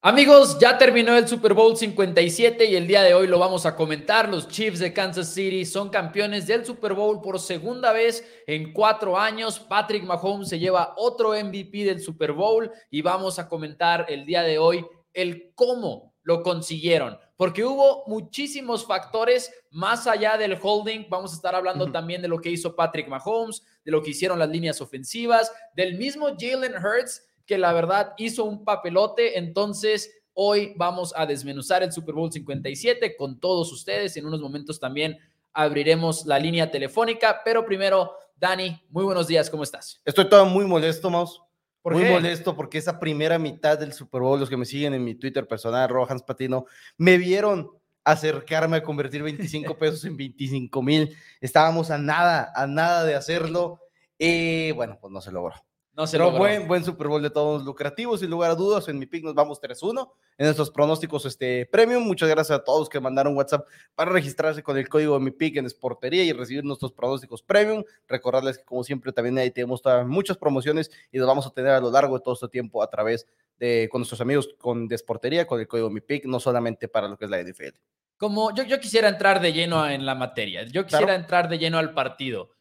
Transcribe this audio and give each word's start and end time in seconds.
Amigos, 0.00 0.60
ya 0.60 0.78
terminó 0.78 1.16
el 1.16 1.26
Super 1.26 1.54
Bowl 1.54 1.76
57 1.76 2.66
y 2.66 2.76
el 2.76 2.86
día 2.86 3.02
de 3.02 3.14
hoy 3.14 3.26
lo 3.26 3.40
vamos 3.40 3.66
a 3.66 3.74
comentar. 3.74 4.28
Los 4.28 4.46
Chiefs 4.46 4.78
de 4.78 4.92
Kansas 4.92 5.34
City 5.34 5.64
son 5.64 5.88
campeones 5.88 6.46
del 6.46 6.64
Super 6.64 6.94
Bowl 6.94 7.20
por 7.20 7.40
segunda 7.40 7.92
vez 7.92 8.24
en 8.46 8.72
cuatro 8.72 9.18
años. 9.18 9.58
Patrick 9.58 10.04
Mahomes 10.04 10.50
se 10.50 10.60
lleva 10.60 10.94
otro 10.96 11.30
MVP 11.30 11.84
del 11.84 12.00
Super 12.00 12.30
Bowl 12.30 12.70
y 12.92 13.02
vamos 13.02 13.40
a 13.40 13.48
comentar 13.48 14.06
el 14.08 14.24
día 14.24 14.44
de 14.44 14.58
hoy 14.58 14.86
el 15.12 15.50
cómo 15.56 16.14
lo 16.22 16.44
consiguieron, 16.44 17.18
porque 17.36 17.64
hubo 17.64 18.04
muchísimos 18.06 18.86
factores 18.86 19.50
más 19.72 20.06
allá 20.06 20.36
del 20.36 20.56
holding. 20.62 21.06
Vamos 21.08 21.32
a 21.32 21.34
estar 21.34 21.56
hablando 21.56 21.90
también 21.90 22.22
de 22.22 22.28
lo 22.28 22.40
que 22.40 22.50
hizo 22.50 22.76
Patrick 22.76 23.08
Mahomes, 23.08 23.64
de 23.84 23.90
lo 23.90 24.00
que 24.00 24.10
hicieron 24.10 24.38
las 24.38 24.48
líneas 24.48 24.80
ofensivas, 24.80 25.50
del 25.74 25.98
mismo 25.98 26.28
Jalen 26.38 26.76
Hurts 26.76 27.24
que 27.48 27.58
la 27.58 27.72
verdad 27.72 28.12
hizo 28.18 28.44
un 28.44 28.62
papelote. 28.62 29.38
Entonces, 29.38 30.20
hoy 30.34 30.74
vamos 30.76 31.14
a 31.16 31.24
desmenuzar 31.26 31.82
el 31.82 31.90
Super 31.90 32.14
Bowl 32.14 32.30
57 32.30 33.16
con 33.16 33.40
todos 33.40 33.72
ustedes. 33.72 34.16
En 34.18 34.26
unos 34.26 34.40
momentos 34.40 34.78
también 34.78 35.18
abriremos 35.54 36.26
la 36.26 36.38
línea 36.38 36.70
telefónica, 36.70 37.40
pero 37.44 37.64
primero, 37.64 38.12
Dani, 38.36 38.80
muy 38.90 39.02
buenos 39.02 39.26
días, 39.26 39.48
¿cómo 39.48 39.62
estás? 39.62 40.00
Estoy 40.04 40.28
todo 40.28 40.44
muy 40.44 40.66
molesto, 40.66 41.10
Maus. 41.10 41.42
muy 41.82 42.04
molesto 42.04 42.54
porque 42.54 42.76
esa 42.76 43.00
primera 43.00 43.38
mitad 43.38 43.78
del 43.78 43.94
Super 43.94 44.20
Bowl, 44.20 44.38
los 44.38 44.50
que 44.50 44.58
me 44.58 44.66
siguen 44.66 44.92
en 44.92 45.02
mi 45.02 45.14
Twitter 45.14 45.48
personal, 45.48 45.88
Rojas 45.88 46.22
Patino, 46.22 46.66
me 46.98 47.16
vieron 47.16 47.70
acercarme 48.04 48.76
a 48.76 48.82
convertir 48.82 49.22
25 49.22 49.76
pesos 49.78 50.04
en 50.04 50.18
25 50.18 50.82
mil. 50.82 51.16
Estábamos 51.40 51.90
a 51.90 51.96
nada, 51.96 52.52
a 52.54 52.66
nada 52.66 53.04
de 53.04 53.14
hacerlo. 53.14 53.80
Y 54.18 54.72
bueno, 54.72 54.98
pues 55.00 55.12
no 55.12 55.22
se 55.22 55.32
logró. 55.32 55.54
No 55.98 56.06
se 56.06 56.16
Pero 56.16 56.30
buen, 56.30 56.68
buen 56.68 56.84
Super 56.84 57.08
Bowl 57.08 57.20
de 57.20 57.28
todos 57.28 57.64
lucrativos, 57.64 58.20
sin 58.20 58.30
lugar 58.30 58.52
a 58.52 58.54
dudas. 58.54 58.86
En 58.86 59.00
mi 59.00 59.06
pick 59.06 59.24
nos 59.24 59.34
vamos 59.34 59.60
3-1 59.60 60.08
en 60.38 60.44
nuestros 60.44 60.70
pronósticos 60.70 61.26
este, 61.26 61.66
premium. 61.66 62.04
Muchas 62.04 62.28
gracias 62.28 62.56
a 62.56 62.62
todos 62.62 62.88
que 62.88 63.00
mandaron 63.00 63.36
WhatsApp 63.36 63.66
para 63.96 64.12
registrarse 64.12 64.62
con 64.62 64.78
el 64.78 64.88
código 64.88 65.14
de 65.14 65.24
mi 65.24 65.32
pick 65.32 65.56
en 65.56 65.68
Sportería 65.68 66.22
y 66.22 66.32
recibir 66.32 66.62
nuestros 66.62 66.92
pronósticos 66.92 67.42
premium. 67.42 67.82
Recordarles 68.06 68.58
que, 68.58 68.64
como 68.64 68.84
siempre, 68.84 69.12
también 69.12 69.38
ahí 69.38 69.50
tenemos 69.50 69.82
muchas 70.06 70.36
promociones 70.36 70.88
y 71.10 71.18
los 71.18 71.26
vamos 71.26 71.48
a 71.48 71.50
tener 71.50 71.72
a 71.72 71.80
lo 71.80 71.90
largo 71.90 72.16
de 72.16 72.22
todo 72.22 72.34
este 72.34 72.46
tiempo 72.46 72.80
a 72.80 72.88
través 72.88 73.26
de 73.58 73.88
con 73.90 74.02
nuestros 74.02 74.20
amigos 74.20 74.54
con 74.56 74.86
de 74.86 74.96
Sportería, 74.96 75.48
con 75.48 75.58
el 75.58 75.66
código 75.66 75.88
de 75.88 75.94
mi 75.94 76.00
pick, 76.00 76.26
no 76.26 76.38
solamente 76.38 76.86
para 76.86 77.08
lo 77.08 77.18
que 77.18 77.24
es 77.24 77.30
la 77.32 77.42
NFL. 77.42 77.76
Como 78.16 78.54
yo, 78.54 78.62
yo 78.62 78.78
quisiera 78.78 79.08
entrar 79.08 79.40
de 79.40 79.52
lleno 79.52 79.84
en 79.90 80.06
la 80.06 80.14
materia, 80.14 80.62
yo 80.62 80.86
quisiera 80.86 81.16
entrar 81.16 81.48
de 81.48 81.58
lleno 81.58 81.76
al 81.76 81.92
partido. 81.92 82.54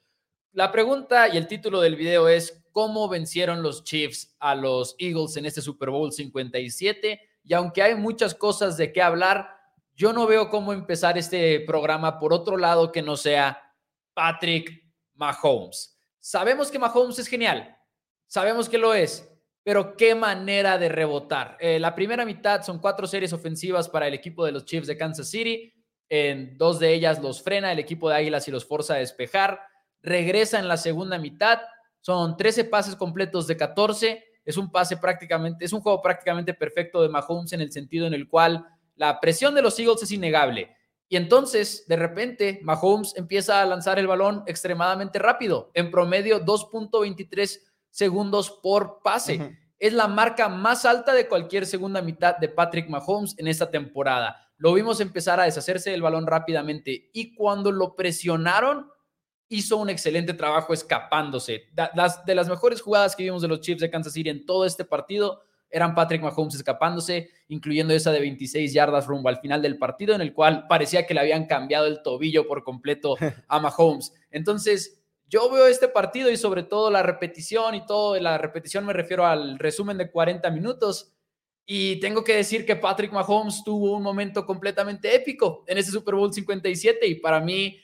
La 0.54 0.72
pregunta 0.72 1.28
y 1.28 1.38
el 1.38 1.46
título 1.46 1.82
del 1.82 1.96
video 1.96 2.28
es 2.28 2.64
cómo 2.78 3.10
vencieron 3.10 3.64
los 3.64 3.84
Chiefs 3.84 4.36
a 4.38 4.54
los 4.54 4.96
Eagles 5.00 5.36
en 5.36 5.48
este 5.48 5.64
Super 5.64 5.90
Bowl 5.90 6.12
57. 6.12 7.20
Y 7.44 7.54
aunque 7.56 7.82
hay 7.82 7.96
muchas 7.96 8.36
cosas 8.36 8.78
de 8.78 8.94
qué 8.94 9.02
hablar, 9.02 9.50
yo 9.96 10.14
no 10.14 10.28
veo 10.28 10.52
cómo 10.52 10.74
empezar 10.74 11.18
este 11.18 11.62
programa 11.62 12.20
por 12.20 12.34
otro 12.34 12.56
lado 12.56 12.92
que 12.92 13.02
no 13.02 13.18
sea 13.18 13.74
Patrick 14.14 14.84
Mahomes. 15.16 16.00
Sabemos 16.20 16.70
que 16.70 16.78
Mahomes 16.78 17.18
es 17.18 17.28
genial, 17.28 17.76
sabemos 18.28 18.70
que 18.70 18.78
lo 18.78 18.94
es, 18.94 19.28
pero 19.64 19.98
qué 19.98 20.14
manera 20.14 20.78
de 20.78 20.90
rebotar. 20.90 21.58
Eh, 21.60 21.80
la 21.80 21.96
primera 21.96 22.26
mitad 22.26 22.62
son 22.62 22.78
cuatro 22.78 23.08
series 23.08 23.34
ofensivas 23.34 23.90
para 23.90 24.08
el 24.08 24.14
equipo 24.14 24.46
de 24.46 24.52
los 24.52 24.66
Chiefs 24.66 24.86
de 24.86 24.98
Kansas 24.98 25.32
City. 25.32 25.74
En 26.10 26.60
dos 26.60 26.78
de 26.78 26.94
ellas 26.94 27.24
los 27.24 27.42
frena 27.42 27.72
el 27.72 27.80
equipo 27.80 28.08
de 28.08 28.18
Águilas 28.18 28.48
y 28.48 28.52
los 28.52 28.66
forza 28.66 28.94
a 28.94 28.98
despejar. 28.98 29.62
Regresa 30.04 30.60
en 30.60 30.68
la 30.68 30.78
segunda 30.78 31.18
mitad 31.18 31.60
son 32.08 32.38
13 32.38 32.64
pases 32.64 32.96
completos 32.96 33.48
de 33.48 33.58
14. 33.58 34.24
Es 34.46 34.56
un 34.56 34.72
pase 34.72 34.96
prácticamente, 34.96 35.66
es 35.66 35.74
un 35.74 35.82
juego 35.82 36.02
prácticamente 36.02 36.54
perfecto 36.54 37.02
de 37.02 37.10
Mahomes 37.10 37.52
en 37.52 37.60
el 37.60 37.70
sentido 37.70 38.08
en 38.08 38.14
el 38.14 38.30
cual 38.30 38.66
la 38.96 39.20
presión 39.20 39.54
de 39.54 39.62
los 39.62 39.78
Eagles 39.78 40.04
es 40.04 40.12
innegable. 40.12 40.74
Y 41.10 41.18
entonces, 41.18 41.84
de 41.86 41.98
repente, 41.98 42.62
Mahomes 42.64 43.14
empieza 43.18 43.62
a 43.62 43.66
lanzar 43.66 44.00
el 44.00 44.08
balón 44.08 44.46
extremadamente 44.48 45.20
rápido, 45.20 45.70
en 45.74 45.92
promedio 45.92 46.46
2.23 46.46 47.60
segundos 47.90 48.52
por 48.64 49.02
pase. 49.04 49.58
Es 49.78 49.92
la 49.92 50.08
marca 50.08 50.48
más 50.48 50.86
alta 50.86 51.14
de 51.14 51.28
cualquier 51.28 51.66
segunda 51.66 52.02
mitad 52.02 52.38
de 52.38 52.48
Patrick 52.48 52.88
Mahomes 52.88 53.36
en 53.38 53.50
esta 53.50 53.70
temporada. 53.70 54.50
Lo 54.56 54.72
vimos 54.72 55.02
empezar 55.02 55.42
a 55.42 55.44
deshacerse 55.44 55.92
del 55.92 56.04
balón 56.04 56.26
rápidamente 56.26 57.10
y 57.12 57.36
cuando 57.36 57.70
lo 57.70 57.98
presionaron, 57.98 58.90
hizo 59.50 59.78
un 59.78 59.90
excelente 59.90 60.34
trabajo 60.34 60.74
escapándose. 60.74 61.68
Las, 61.96 62.26
de 62.26 62.36
las 62.36 62.50
mejores 62.50 62.82
jugadas 62.82 63.16
que 63.16 63.24
vimos 63.24 63.42
de 63.42 63.48
los 63.48 63.62
Chiefs 63.62 63.82
de 63.82 63.90
Kansas 63.90 64.14
City 64.14 64.30
en 64.30 64.46
todo 64.46 64.66
este 64.66 64.84
partido 64.84 65.42
eran 65.70 65.96
Patrick 65.96 66.22
Mahomes 66.22 66.56
escapándose, 66.56 67.30
incluyendo 67.50 67.94
esa 67.94 68.12
de 68.12 68.20
26 68.20 68.74
yardas 68.74 69.06
rumbo 69.08 69.30
al 69.30 69.40
final 69.40 69.62
del 69.62 69.78
partido, 69.78 70.16
en 70.16 70.22
el 70.22 70.34
cual 70.34 70.66
parecía 70.68 71.06
que 71.06 71.14
le 71.14 71.20
habían 71.20 71.46
cambiado 71.46 71.88
el 71.88 72.02
tobillo 72.02 72.48
por 72.48 72.64
completo 72.64 73.16
a 73.48 73.60
Mahomes. 73.60 74.14
Entonces, 74.32 75.02
yo 75.30 75.50
veo 75.52 75.68
este 75.68 75.90
partido 75.90 76.32
y 76.32 76.38
sobre 76.38 76.64
todo 76.64 76.90
la 76.90 77.04
repetición 77.04 77.76
y 77.76 77.86
todo, 77.86 78.18
la 78.20 78.38
repetición 78.38 78.86
me 78.86 78.94
refiero 78.94 79.26
al 79.26 79.60
resumen 79.60 79.98
de 79.98 80.10
40 80.10 80.50
minutos. 80.52 81.12
Y 81.70 82.00
tengo 82.00 82.24
que 82.24 82.38
decir 82.38 82.66
que 82.66 82.78
Patrick 82.78 83.12
Mahomes 83.12 83.62
tuvo 83.66 83.98
un 83.98 84.04
momento 84.04 84.46
completamente 84.46 85.14
épico 85.14 85.66
en 85.68 85.78
ese 85.78 85.92
Super 85.92 86.16
Bowl 86.16 86.34
57 86.34 87.06
y 87.06 87.16
para 87.16 87.42
mí 87.42 87.78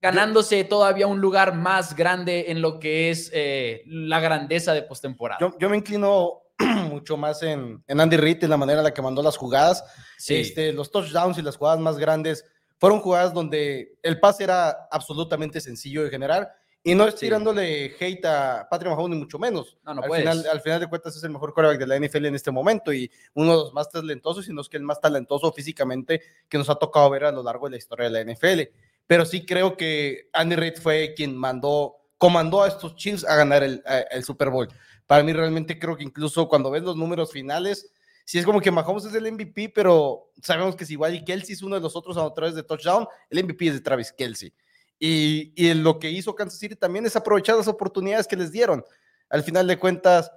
ganándose 0.00 0.64
todavía 0.64 1.06
un 1.06 1.20
lugar 1.20 1.54
más 1.54 1.94
grande 1.94 2.46
en 2.48 2.62
lo 2.62 2.80
que 2.80 3.10
es 3.10 3.30
eh, 3.34 3.82
la 3.86 4.20
grandeza 4.20 4.72
de 4.72 4.82
postemporada. 4.82 5.38
Yo, 5.40 5.56
yo 5.58 5.68
me 5.68 5.76
inclino 5.76 6.42
mucho 6.90 7.16
más 7.16 7.42
en, 7.42 7.82
en, 7.86 8.00
Andy 8.00 8.16
Reid, 8.16 8.44
en 8.44 8.50
la 8.50 8.56
manera 8.56 8.80
en 8.80 8.84
la 8.84 8.94
que 8.94 9.02
mandó 9.02 9.22
las 9.22 9.36
jugadas. 9.36 9.84
Este, 10.26 10.72
los 10.72 10.90
touchdowns 10.90 11.38
y 11.38 11.42
las 11.42 11.56
jugadas 11.56 11.80
más 11.80 11.98
grandes 11.98 12.44
fueron 12.78 13.00
jugadas 13.00 13.34
donde 13.34 13.98
el 14.02 14.18
pase 14.20 14.44
era 14.44 14.88
absolutamente 14.90 15.60
sencillo 15.60 16.02
de 16.02 16.10
generar. 16.10 16.54
Y 16.82 16.94
no 16.94 17.06
es 17.06 17.14
tirándole 17.14 17.94
hate 18.00 18.24
a 18.24 18.66
Patrick 18.70 18.90
Mahomes, 18.90 19.10
ni 19.10 19.22
mucho 19.22 19.38
menos. 19.38 19.76
No, 19.84 19.92
no 19.92 20.02
al, 20.02 20.10
final, 20.10 20.46
al 20.50 20.60
final 20.62 20.80
de 20.80 20.86
cuentas 20.86 21.14
es 21.14 21.22
el 21.22 21.30
mejor 21.30 21.52
quarterback 21.52 21.78
de 21.78 21.86
la 21.86 21.98
NFL 21.98 22.24
en 22.24 22.34
este 22.34 22.50
momento 22.50 22.90
y 22.90 23.10
uno 23.34 23.50
de 23.50 23.56
los 23.64 23.74
más 23.74 23.90
talentosos, 23.90 24.48
y 24.48 24.54
no 24.54 24.62
es 24.62 24.68
que 24.70 24.78
el 24.78 24.82
más 24.82 24.98
talentoso 24.98 25.52
físicamente 25.52 26.22
que 26.48 26.56
nos 26.56 26.70
ha 26.70 26.76
tocado 26.76 27.10
ver 27.10 27.24
a 27.24 27.32
lo 27.32 27.42
largo 27.42 27.66
de 27.66 27.72
la 27.72 27.76
historia 27.76 28.08
de 28.08 28.24
la 28.24 28.32
NFL 28.32 28.72
pero 29.10 29.26
sí 29.26 29.44
creo 29.44 29.76
que 29.76 30.28
Andy 30.32 30.54
Reid 30.54 30.76
fue 30.80 31.14
quien 31.16 31.36
mandó, 31.36 31.96
comandó 32.16 32.62
a 32.62 32.68
estos 32.68 32.94
Chiefs 32.94 33.24
a 33.24 33.34
ganar 33.34 33.64
el, 33.64 33.82
Super 34.24 34.50
Bowl. 34.50 34.68
Para 35.08 35.24
mí 35.24 35.32
realmente 35.32 35.80
creo 35.80 35.96
que 35.96 36.04
incluso 36.04 36.46
cuando 36.46 36.70
ves 36.70 36.84
los 36.84 36.94
números 36.96 37.32
finales, 37.32 37.90
sí 38.24 38.38
es 38.38 38.44
como 38.44 38.60
que 38.60 38.70
Mahomes 38.70 39.06
es 39.06 39.14
el 39.14 39.32
MVP, 39.32 39.70
pero 39.70 40.30
sabemos 40.40 40.76
que 40.76 40.86
si 40.86 40.92
igual 40.92 41.16
y 41.16 41.24
Kelsey 41.24 41.54
es 41.54 41.62
uno 41.62 41.74
de 41.74 41.80
los 41.80 41.96
otros 41.96 42.16
anotadores 42.16 42.54
de 42.54 42.62
touchdown, 42.62 43.04
el 43.30 43.42
MVP 43.42 43.66
es 43.66 43.72
de 43.72 43.80
Travis 43.80 44.12
Kelsey. 44.12 44.54
Y, 44.96 45.52
y 45.56 45.74
lo 45.74 45.98
que 45.98 46.08
hizo 46.08 46.36
Kansas 46.36 46.60
City 46.60 46.76
también 46.76 47.04
es 47.04 47.16
aprovechar 47.16 47.56
las 47.56 47.66
oportunidades 47.66 48.28
que 48.28 48.36
les 48.36 48.52
dieron. 48.52 48.84
Al 49.28 49.42
final 49.42 49.66
de 49.66 49.76
cuentas, 49.76 50.30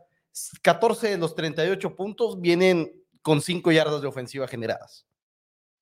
14 0.64 1.10
de 1.10 1.18
los 1.20 1.36
38 1.36 1.96
puntos 1.96 2.42
vienen 2.42 2.92
con 3.22 3.40
5 3.40 3.72
yardas 3.72 4.02
de 4.02 4.08
ofensiva 4.08 4.48
generadas. 4.48 5.06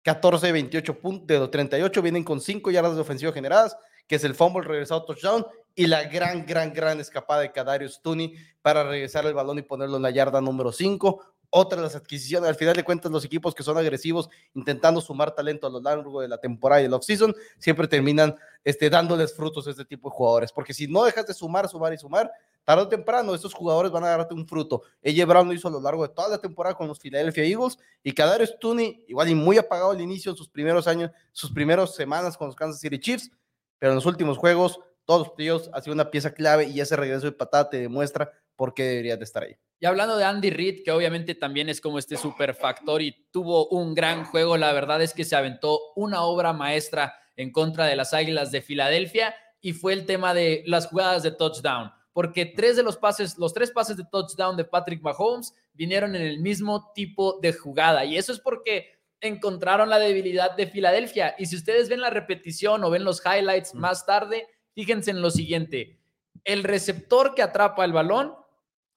14 0.04 0.48
de 0.48 0.54
28 0.54 1.00
puntos, 1.00 1.28
de 1.28 1.40
los 1.40 1.52
38 1.52 2.02
vienen 2.02 2.24
con 2.24 2.42
5 2.42 2.72
yardas 2.72 2.96
de 2.96 3.02
ofensiva 3.02 3.32
generadas, 3.32 3.78
que 4.08 4.16
es 4.16 4.24
el 4.24 4.36
fumble 4.36 4.68
regresado 4.68 5.06
touchdown 5.06 5.46
y 5.76 5.88
la 5.88 6.04
gran, 6.04 6.46
gran, 6.46 6.74
gran 6.74 7.00
escapada 7.00 7.42
de 7.42 7.52
Kadarius 7.52 8.02
Tooney 8.02 8.36
para 8.62 8.84
regresar 8.84 9.26
el 9.26 9.34
balón 9.34 9.60
y 9.60 9.62
ponerlo 9.62 9.98
en 9.98 10.04
la 10.04 10.12
yarda 10.12 10.42
número 10.42 10.72
5. 10.72 11.24
Otra 11.54 11.76
de 11.76 11.84
las 11.84 11.96
adquisiciones, 11.98 12.48
al 12.50 12.56
final 12.56 12.76
de 12.76 12.84
cuentas, 12.86 13.12
los 13.12 13.26
equipos 13.26 13.54
que 13.54 13.62
son 13.62 13.78
agresivos, 13.78 14.30
intentando 14.54 15.02
sumar 15.02 15.36
talento 15.36 15.68
a 15.68 15.70
lo 15.70 15.82
largo 15.82 16.22
de 16.22 16.30
la 16.30 16.38
temporada 16.38 16.82
y 16.82 16.86
el 16.86 16.94
offseason, 16.94 17.36
siempre 17.60 17.90
terminan 17.90 18.36
este, 18.64 18.90
dándoles 18.90 19.36
frutos 19.36 19.68
a 19.68 19.72
este 19.72 19.84
tipo 19.84 20.10
de 20.10 20.16
jugadores. 20.16 20.54
Porque 20.54 20.74
si 20.74 20.88
no 20.88 21.04
dejas 21.04 21.28
de 21.28 21.34
sumar, 21.34 21.68
sumar 21.68 21.94
y 21.94 21.98
sumar, 21.98 22.32
tarde 22.64 22.84
o 22.84 22.88
temprano 22.88 23.36
estos 23.36 23.54
jugadores 23.54 23.92
van 23.92 24.06
a 24.06 24.10
darte 24.10 24.34
un 24.34 24.48
fruto. 24.48 24.84
Ella 25.02 25.26
Brown 25.26 25.46
lo 25.46 25.54
hizo 25.54 25.68
a 25.68 25.72
lo 25.72 25.82
largo 25.82 26.08
de 26.08 26.14
toda 26.14 26.30
la 26.30 26.38
temporada 26.38 26.74
con 26.76 26.88
los 26.88 27.00
Philadelphia 27.00 27.44
Eagles 27.44 27.78
y 28.02 28.14
Kadarius 28.14 28.58
Tooney, 28.58 29.04
igual 29.10 29.28
y 29.28 29.36
muy 29.36 29.58
apagado 29.58 29.92
al 29.92 30.00
inicio 30.00 30.32
en 30.32 30.38
sus 30.38 30.48
primeros 30.48 30.88
años, 30.88 31.12
sus 31.34 31.52
primeras 31.52 31.94
semanas 31.96 32.38
con 32.38 32.48
los 32.48 32.56
Kansas 32.56 32.80
City 32.80 32.98
Chiefs, 32.98 33.30
pero 33.78 33.92
en 33.92 33.96
los 33.96 34.06
últimos 34.06 34.38
juegos, 34.38 34.80
todos 35.12 35.28
los 35.28 35.36
tíos 35.36 35.70
ha 35.74 35.82
sido 35.82 35.94
una 35.94 36.10
pieza 36.10 36.34
clave 36.34 36.70
y 36.70 36.80
ese 36.80 36.96
regreso 36.96 37.26
de 37.26 37.34
patada 37.34 37.70
te 37.70 37.82
demuestra 37.82 38.32
por 38.56 38.74
qué 38.74 38.84
deberías 38.84 39.20
de 39.20 39.26
estar 39.26 39.44
ahí. 39.44 39.58
Y 39.78 39.86
hablando 39.86 40.16
de 40.16 40.24
Andy 40.24 40.52
Reid, 40.52 40.86
que 40.86 40.92
obviamente 40.92 41.36
también 41.36 41.68
es 41.68 41.82
como 41.82 42.00
este 42.00 42.16
super 42.16 42.56
factor 42.56 43.02
y 43.02 43.28
tuvo 43.30 43.68
un 43.68 43.94
gran 43.94 44.24
juego, 44.24 44.56
la 44.56 44.72
verdad 44.72 45.02
es 45.02 45.14
que 45.14 45.26
se 45.26 45.36
aventó 45.36 45.82
una 45.98 46.22
obra 46.22 46.54
maestra 46.54 47.14
en 47.36 47.52
contra 47.52 47.88
de 47.88 47.98
las 47.98 48.14
Águilas 48.14 48.54
de 48.54 48.62
Filadelfia 48.62 49.36
y 49.60 49.74
fue 49.74 49.92
el 49.92 50.06
tema 50.06 50.34
de 50.34 50.64
las 50.66 50.88
jugadas 50.88 51.24
de 51.24 51.32
touchdown 51.32 51.92
porque 52.14 52.46
tres 52.46 52.78
de 52.78 52.84
los 52.84 52.96
pases, 52.96 53.38
los 53.38 53.54
tres 53.54 53.72
pases 53.72 53.98
de 53.98 54.06
touchdown 54.10 54.56
de 54.56 54.64
Patrick 54.64 55.02
Mahomes 55.02 55.54
vinieron 55.74 56.16
en 56.16 56.22
el 56.22 56.40
mismo 56.40 56.94
tipo 56.94 57.38
de 57.42 57.52
jugada. 57.52 58.06
Y 58.06 58.18
eso 58.18 58.32
es 58.32 58.40
porque 58.40 58.94
encontraron 59.20 59.90
la 59.90 60.00
debilidad 60.00 60.56
de 60.56 60.68
Filadelfia. 60.68 61.36
Y 61.38 61.48
si 61.48 61.58
ustedes 61.58 61.90
ven 61.90 62.00
la 62.00 62.10
repetición 62.10 62.84
o 62.84 62.90
ven 62.90 63.04
los 63.04 63.22
highlights 63.26 63.76
más 63.76 64.06
tarde, 64.06 64.48
fíjense 64.74 65.12
en 65.12 65.22
lo 65.22 65.32
siguiente. 65.32 66.00
El 66.44 66.64
receptor 66.64 67.36
que 67.36 67.42
atrapa 67.42 67.86
el 67.86 67.94
balón 67.94 68.34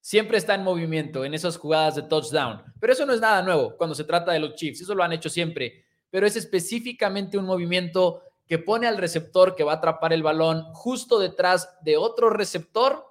siempre 0.01 0.37
está 0.37 0.55
en 0.55 0.65
movimiento 0.65 1.25
en 1.25 1.33
esas 1.33 1.57
jugadas 1.57 1.95
de 1.95 2.03
touchdown. 2.03 2.63
Pero 2.79 2.93
eso 2.93 3.07
no 3.07 3.15
es 3.15 3.21
nada 3.21 3.43
nuevo 3.43 3.77
cuando 3.77 3.95
se 3.95 4.05
trata 4.05 4.33
de 4.33 4.39
los 4.39 4.55
Chiefs, 4.55 4.83
eso 4.83 4.95
lo 4.95 5.03
han 5.03 5.13
hecho 5.13 5.31
siempre. 5.31 5.85
Pero 6.11 6.27
es 6.27 6.37
específicamente 6.37 7.39
un 7.39 7.47
movimiento 7.47 8.23
que 8.47 8.59
pone 8.59 8.87
al 8.87 8.99
receptor 8.99 9.57
que 9.57 9.65
va 9.65 9.73
a 9.73 9.77
atrapar 9.77 10.13
el 10.13 10.23
balón 10.23 10.65
justo 10.75 11.19
detrás 11.19 11.77
de 11.83 11.97
otro 11.97 12.29
receptor 12.31 13.07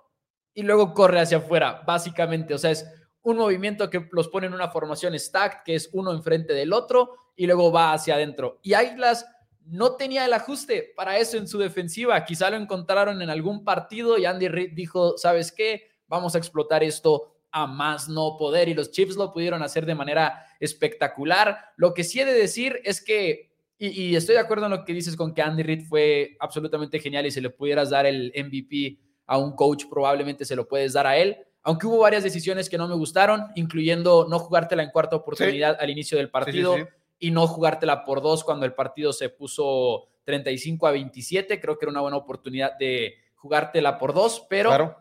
y 0.54 0.62
luego 0.62 0.94
corre 0.94 1.20
hacia 1.20 1.38
afuera, 1.38 1.82
básicamente. 1.86 2.54
O 2.54 2.58
sea, 2.60 2.72
es 2.72 2.86
un 3.24 3.38
movimiento 3.38 3.90
que 3.90 4.08
los 4.12 4.28
pone 4.28 4.48
en 4.48 4.54
una 4.54 4.70
formación 4.70 5.18
stacked, 5.18 5.64
que 5.66 5.76
es 5.76 5.90
uno 5.94 6.12
enfrente 6.12 6.54
del 6.54 6.74
otro, 6.74 7.16
y 7.36 7.48
luego 7.48 7.72
va 7.72 7.94
hacia 7.94 8.16
adentro. 8.16 8.60
Y 8.62 8.74
Águilas 8.74 9.26
no 9.66 9.96
tenía 9.96 10.26
el 10.26 10.34
ajuste 10.34 10.94
para 10.96 11.18
eso 11.18 11.38
en 11.38 11.48
su 11.48 11.58
defensiva. 11.58 12.24
Quizá 12.26 12.50
lo 12.50 12.58
encontraron 12.58 13.22
en 13.22 13.30
algún 13.30 13.64
partido 13.64 14.18
y 14.18 14.26
Andy 14.26 14.48
Reid 14.48 14.72
dijo, 14.74 15.18
¿sabes 15.18 15.52
qué? 15.52 15.90
Vamos 16.08 16.36
a 16.36 16.38
explotar 16.38 16.84
esto 16.84 17.36
a 17.52 17.68
más 17.68 18.10
no 18.10 18.36
poder. 18.38 18.70
Y 18.70 18.74
los 18.74 18.92
Chiefs 18.92 19.16
lo 19.16 19.32
pudieron 19.32 19.64
hacer 19.64 19.86
de 19.86 19.96
manera 19.96 20.46
espectacular. 20.60 21.58
Lo 21.78 21.94
que 21.94 22.04
sí 22.04 22.20
he 22.20 22.26
de 22.26 22.34
decir 22.34 22.80
es 22.84 23.04
que, 23.04 23.52
y, 23.78 24.16
estoy 24.16 24.36
de 24.36 24.42
acuerdo 24.42 24.66
en 24.66 24.72
lo 24.72 24.86
que 24.86 24.94
dices 24.94 25.16
con 25.16 25.34
que 25.34 25.42
Andy 25.42 25.64
Reid 25.64 25.88
fue 25.88 26.38
absolutamente 26.40 27.00
genial 27.00 27.26
y 27.26 27.32
si 27.32 27.42
le 27.42 27.50
pudieras 27.50 27.90
dar 27.90 28.06
el 28.06 28.32
MVP 28.36 29.00
a 29.26 29.38
un 29.38 29.56
coach, 29.56 29.86
probablemente 29.90 30.46
se 30.46 30.56
lo 30.56 30.68
puedes 30.68 30.94
dar 30.94 31.08
a 31.08 31.18
él 31.18 31.38
aunque 31.64 31.88
hubo 31.88 32.00
varias 32.00 32.24
decisiones 32.24 32.70
que 32.70 32.78
no 32.78 32.88
me 32.88 32.96
gustaron, 32.96 33.48
incluyendo 33.56 34.28
no 34.30 34.38
jugártela 34.38 34.84
en 34.84 34.90
cuarta 34.90 35.16
oportunidad 35.16 35.78
al 35.80 35.90
inicio 35.90 36.18
del 36.18 36.30
partido 36.30 36.76
y 37.24 37.32
no 37.32 37.48
jugártela 37.48 38.04
por 38.04 38.22
dos 38.22 38.44
cuando 38.44 38.66
el 38.66 38.74
partido 38.74 39.14
se 39.14 39.30
puso 39.30 40.10
35 40.26 40.88
a 40.88 40.92
27. 40.92 41.62
Creo 41.62 41.80
que 41.80 41.86
era 41.86 41.92
una 41.92 42.02
buena 42.02 42.18
oportunidad 42.18 42.78
de 42.78 43.16
jugártela 43.36 43.98
por 43.98 44.14
dos, 44.14 44.46
pero 44.50 44.98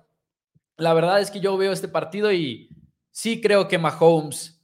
la 0.76 0.94
verdad 0.94 1.20
es 1.20 1.32
que 1.32 1.40
yo 1.40 1.56
veo 1.56 1.72
este 1.72 1.88
partido 1.88 2.32
y 2.32 2.70
sí 3.10 3.40
creo 3.40 3.66
que 3.66 3.76
Mahomes, 3.76 4.62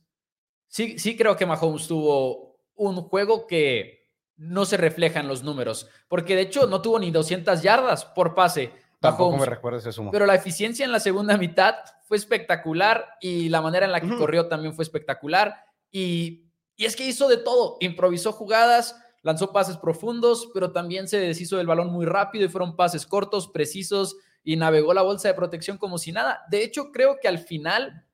sí, 0.68 1.00
sí 1.00 1.16
creo 1.16 1.34
que 1.34 1.46
Mahomes 1.46 1.88
tuvo 1.88 2.60
un 2.76 3.02
juego 3.02 3.48
que 3.48 4.06
no 4.36 4.64
se 4.64 4.76
refleja 4.76 5.18
en 5.18 5.26
los 5.26 5.42
números, 5.42 5.88
porque 6.06 6.36
de 6.36 6.42
hecho 6.42 6.68
no 6.68 6.80
tuvo 6.80 7.00
ni 7.00 7.10
200 7.10 7.60
yardas 7.60 8.04
por 8.04 8.36
pase 8.36 8.70
Tampoco 9.00 9.36
me 9.36 9.46
recuerdas 9.46 9.86
eso. 9.86 10.08
Pero 10.10 10.26
la 10.26 10.34
eficiencia 10.34 10.84
en 10.84 10.90
la 10.90 10.98
segunda 11.00 11.36
mitad 11.36 11.76
fue 12.06 12.16
espectacular 12.16 13.06
y 13.20 13.48
la 13.48 13.60
manera 13.60 13.86
en 13.86 13.92
la 13.92 14.00
que 14.00 14.16
corrió 14.16 14.48
también 14.48 14.74
fue 14.74 14.82
espectacular. 14.82 15.56
Y, 15.90 16.47
y 16.78 16.86
es 16.86 16.96
que 16.96 17.04
hizo 17.04 17.28
de 17.28 17.36
todo. 17.36 17.76
Improvisó 17.80 18.32
jugadas, 18.32 18.96
lanzó 19.22 19.52
pases 19.52 19.76
profundos, 19.76 20.48
pero 20.54 20.70
también 20.70 21.08
se 21.08 21.18
deshizo 21.18 21.56
del 21.58 21.66
balón 21.66 21.88
muy 21.88 22.06
rápido 22.06 22.46
y 22.46 22.48
fueron 22.48 22.76
pases 22.76 23.04
cortos, 23.04 23.48
precisos 23.48 24.16
y 24.44 24.54
navegó 24.56 24.94
la 24.94 25.02
bolsa 25.02 25.26
de 25.26 25.34
protección 25.34 25.76
como 25.76 25.98
si 25.98 26.12
nada. 26.12 26.42
De 26.48 26.62
hecho, 26.62 26.92
creo 26.92 27.18
que 27.20 27.26
al 27.26 27.38
final 27.38 28.06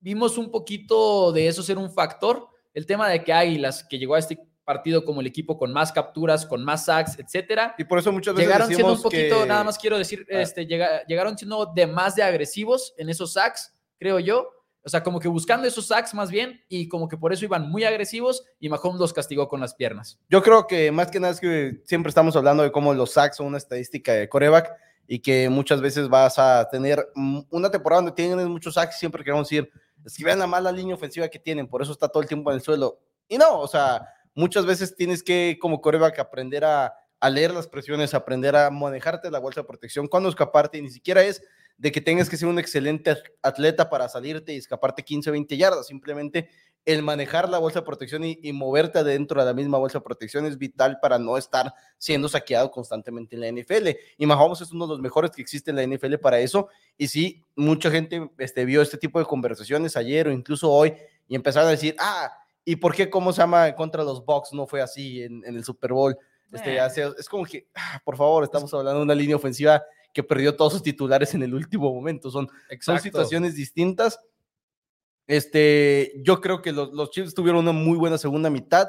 vimos 0.00 0.36
un 0.36 0.50
poquito 0.50 1.32
de 1.32 1.48
eso 1.48 1.62
ser 1.62 1.78
un 1.78 1.90
factor. 1.90 2.46
El 2.74 2.84
tema 2.84 3.08
de 3.08 3.24
que 3.24 3.32
Águilas, 3.32 3.82
que 3.88 3.98
llegó 3.98 4.16
a 4.16 4.18
este 4.18 4.38
partido 4.64 5.02
como 5.02 5.22
el 5.22 5.26
equipo 5.26 5.56
con 5.56 5.72
más 5.72 5.90
capturas, 5.90 6.44
con 6.44 6.62
más 6.62 6.84
sacks, 6.84 7.18
etcétera. 7.18 7.74
Y 7.78 7.84
por 7.84 7.98
eso 7.98 8.12
muchas 8.12 8.34
veces 8.34 8.48
llegaron 8.48 8.68
siendo 8.68 8.92
un 8.92 9.02
poquito, 9.02 9.46
nada 9.46 9.64
más 9.64 9.78
quiero 9.78 9.96
decir, 9.96 10.26
ah. 10.30 10.42
este, 10.42 10.66
llegaron 10.66 11.38
siendo 11.38 11.72
de 11.74 11.86
más 11.86 12.16
de 12.16 12.22
agresivos 12.22 12.92
en 12.98 13.08
esos 13.08 13.32
sacks, 13.32 13.74
creo 13.98 14.18
yo. 14.18 14.50
O 14.84 14.88
sea, 14.88 15.02
como 15.02 15.18
que 15.18 15.28
buscando 15.28 15.66
esos 15.66 15.86
sacks 15.86 16.12
más 16.12 16.30
bien 16.30 16.62
y 16.68 16.88
como 16.88 17.08
que 17.08 17.16
por 17.16 17.32
eso 17.32 17.44
iban 17.46 17.70
muy 17.70 17.84
agresivos 17.84 18.44
y 18.60 18.68
Mahomes 18.68 19.00
los 19.00 19.12
castigó 19.12 19.48
con 19.48 19.60
las 19.60 19.74
piernas. 19.74 20.20
Yo 20.28 20.42
creo 20.42 20.66
que 20.66 20.92
más 20.92 21.10
que 21.10 21.20
nada 21.20 21.32
es 21.32 21.40
que 21.40 21.82
siempre 21.86 22.10
estamos 22.10 22.36
hablando 22.36 22.62
de 22.62 22.70
cómo 22.70 22.92
los 22.92 23.12
sacks 23.12 23.38
son 23.38 23.46
una 23.46 23.58
estadística 23.58 24.12
de 24.12 24.28
coreback 24.28 24.70
y 25.06 25.20
que 25.20 25.48
muchas 25.48 25.80
veces 25.80 26.08
vas 26.08 26.38
a 26.38 26.68
tener 26.70 27.06
una 27.50 27.70
temporada 27.70 28.02
donde 28.02 28.14
tienen 28.14 28.48
muchos 28.48 28.74
sacks, 28.74 28.98
siempre 28.98 29.24
queremos 29.24 29.48
decir, 29.48 29.70
es 30.04 30.16
que 30.16 30.24
vean 30.24 30.38
la 30.38 30.46
mala 30.46 30.70
línea 30.70 30.94
ofensiva 30.94 31.28
que 31.28 31.38
tienen, 31.38 31.66
por 31.66 31.82
eso 31.82 31.92
está 31.92 32.08
todo 32.08 32.22
el 32.22 32.28
tiempo 32.28 32.50
en 32.50 32.56
el 32.56 32.62
suelo. 32.62 33.00
Y 33.28 33.38
no, 33.38 33.60
o 33.60 33.68
sea, 33.68 34.06
muchas 34.34 34.66
veces 34.66 34.94
tienes 34.94 35.22
que, 35.22 35.58
como 35.60 35.80
coreback, 35.80 36.18
aprender 36.18 36.64
a, 36.64 36.94
leer 37.30 37.54
las 37.54 37.66
presiones, 37.66 38.12
aprender 38.12 38.54
a 38.54 38.68
manejarte 38.68 39.30
la 39.30 39.38
bolsa 39.38 39.62
de 39.62 39.66
protección, 39.66 40.08
cuando 40.08 40.28
escaparte, 40.28 40.76
y 40.76 40.82
ni 40.82 40.90
siquiera 40.90 41.22
es 41.22 41.42
de 41.76 41.92
que 41.92 42.00
tengas 42.00 42.28
que 42.28 42.36
ser 42.36 42.48
un 42.48 42.58
excelente 42.58 43.16
atleta 43.42 43.90
para 43.90 44.08
salirte 44.08 44.52
y 44.52 44.56
escaparte 44.56 45.02
15 45.02 45.30
o 45.30 45.32
20 45.32 45.56
yardas, 45.56 45.86
simplemente 45.86 46.48
el 46.84 47.02
manejar 47.02 47.48
la 47.48 47.58
bolsa 47.58 47.80
de 47.80 47.86
protección 47.86 48.24
y, 48.24 48.52
moverte 48.52 48.98
adentro 48.98 49.40
de 49.40 49.46
la 49.46 49.54
misma 49.54 49.78
bolsa 49.78 49.98
de 49.98 50.04
protección 50.04 50.44
es 50.44 50.58
vital 50.58 50.98
para 51.00 51.18
no 51.18 51.38
estar 51.38 51.72
siendo 51.96 52.28
saqueado 52.28 52.70
constantemente 52.70 53.36
en 53.36 53.40
la 53.40 53.62
NFL. 53.62 53.88
Y 54.18 54.26
Mahomes 54.26 54.60
es 54.60 54.70
uno 54.70 54.86
de 54.86 54.90
los 54.90 55.00
mejores 55.00 55.30
que 55.30 55.40
existe 55.40 55.70
en 55.70 55.76
la 55.76 55.86
NFL 55.86 56.16
para 56.16 56.40
eso. 56.40 56.68
Y 56.98 57.08
sí, 57.08 57.42
mucha 57.56 57.90
gente 57.90 58.30
este, 58.36 58.66
vio 58.66 58.82
este 58.82 58.98
tipo 58.98 59.18
de 59.18 59.24
conversaciones 59.24 59.96
ayer 59.96 60.28
o 60.28 60.32
incluso 60.32 60.70
hoy 60.70 60.94
y 61.26 61.34
empezaron 61.34 61.68
a 61.68 61.72
decir, 61.72 61.96
ah, 61.98 62.30
¿Y 62.64 62.76
por 62.76 62.94
qué, 62.94 63.10
cómo 63.10 63.32
se 63.32 63.42
llama, 63.42 63.74
contra 63.74 64.02
los 64.02 64.24
Bucks 64.24 64.52
no 64.52 64.66
fue 64.66 64.80
así 64.80 65.22
en, 65.22 65.44
el 65.44 65.64
Super 65.64 65.92
Bowl? 65.92 66.16
Este, 66.50 66.78
es 67.18 67.28
como 67.28 67.44
que, 67.44 67.68
ah, 67.74 68.00
por 68.04 68.16
favor, 68.16 68.44
estamos 68.44 68.72
hablando 68.72 69.00
de 69.00 69.04
una 69.04 69.14
línea 69.14 69.36
ofensiva 69.36 69.82
que 70.14 70.22
perdió 70.22 70.56
todos 70.56 70.72
sus 70.72 70.82
titulares 70.82 71.34
en 71.34 71.42
el 71.42 71.52
último 71.52 71.92
momento. 71.92 72.30
Son, 72.30 72.48
son 72.80 73.00
situaciones 73.00 73.56
distintas. 73.56 74.18
Este, 75.26 76.12
yo 76.22 76.40
creo 76.40 76.62
que 76.62 76.72
los, 76.72 76.92
los 76.92 77.10
Chiefs 77.10 77.34
tuvieron 77.34 77.62
una 77.62 77.72
muy 77.72 77.98
buena 77.98 78.16
segunda 78.16 78.48
mitad. 78.48 78.88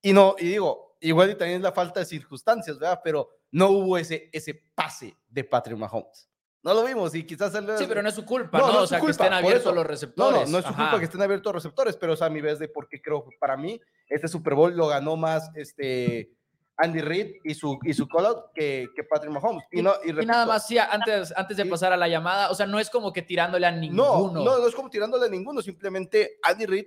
Y 0.00 0.12
no, 0.12 0.34
y 0.38 0.46
digo, 0.46 0.96
igual 1.00 1.30
y 1.30 1.34
también 1.34 1.58
es 1.58 1.62
la 1.62 1.72
falta 1.72 2.00
de 2.00 2.06
circunstancias, 2.06 2.78
¿verdad? 2.78 3.00
Pero 3.04 3.28
no 3.50 3.68
hubo 3.68 3.98
ese, 3.98 4.30
ese 4.32 4.54
pase 4.74 5.16
de 5.28 5.44
Patrick 5.44 5.78
Mahomes. 5.78 6.28
No 6.62 6.72
lo 6.72 6.82
vimos 6.82 7.14
y 7.14 7.24
quizás... 7.24 7.52
Sí, 7.52 7.84
pero 7.86 8.02
no 8.02 8.08
es 8.08 8.14
su 8.14 8.24
culpa, 8.24 8.58
¿no? 8.58 8.82
o 8.82 8.86
sea, 8.86 8.98
que 8.98 9.10
estén 9.10 9.34
abiertos 9.34 9.74
los 9.74 9.86
receptores. 9.86 10.48
No, 10.48 10.52
no, 10.52 10.58
es 10.60 10.64
su 10.64 10.74
culpa 10.74 10.98
que 10.98 11.04
estén 11.04 11.20
abiertos 11.20 11.52
los 11.52 11.62
receptores, 11.62 11.96
pero 11.98 12.14
o 12.14 12.16
sea, 12.16 12.28
a 12.28 12.30
mi 12.30 12.40
vez 12.40 12.58
de 12.58 12.68
porque 12.68 13.02
creo 13.02 13.28
para 13.38 13.58
mí 13.58 13.78
este 14.08 14.28
Super 14.28 14.54
Bowl 14.54 14.74
lo 14.74 14.86
ganó 14.86 15.14
más 15.14 15.50
este 15.56 16.32
Andy 16.76 17.00
Reid 17.00 17.36
y 17.44 17.54
su, 17.54 17.78
y 17.84 17.94
su 17.94 18.08
call 18.08 18.36
que, 18.54 18.88
que 18.94 19.04
Patrick 19.04 19.32
Mahomes. 19.32 19.64
Y, 19.70 19.82
no, 19.82 19.94
y, 20.04 20.12
nada 20.12 20.46
más, 20.46 20.66
sí, 20.66 20.78
antes, 20.78 21.32
antes 21.36 21.56
de 21.56 21.66
pasar 21.66 21.92
a 21.92 21.96
la 21.96 22.08
llamada, 22.08 22.50
o 22.50 22.54
sea, 22.54 22.66
no 22.66 22.78
es 22.78 22.90
como 22.90 23.12
que 23.12 23.22
tirándole 23.22 23.66
a 23.66 23.70
ninguno. 23.70 24.32
No, 24.32 24.44
no, 24.44 24.58
no 24.58 24.66
es 24.66 24.74
como 24.74 24.90
tirándole 24.90 25.26
a 25.26 25.28
ninguno, 25.28 25.62
simplemente 25.62 26.38
Andy 26.42 26.66
Reid 26.66 26.86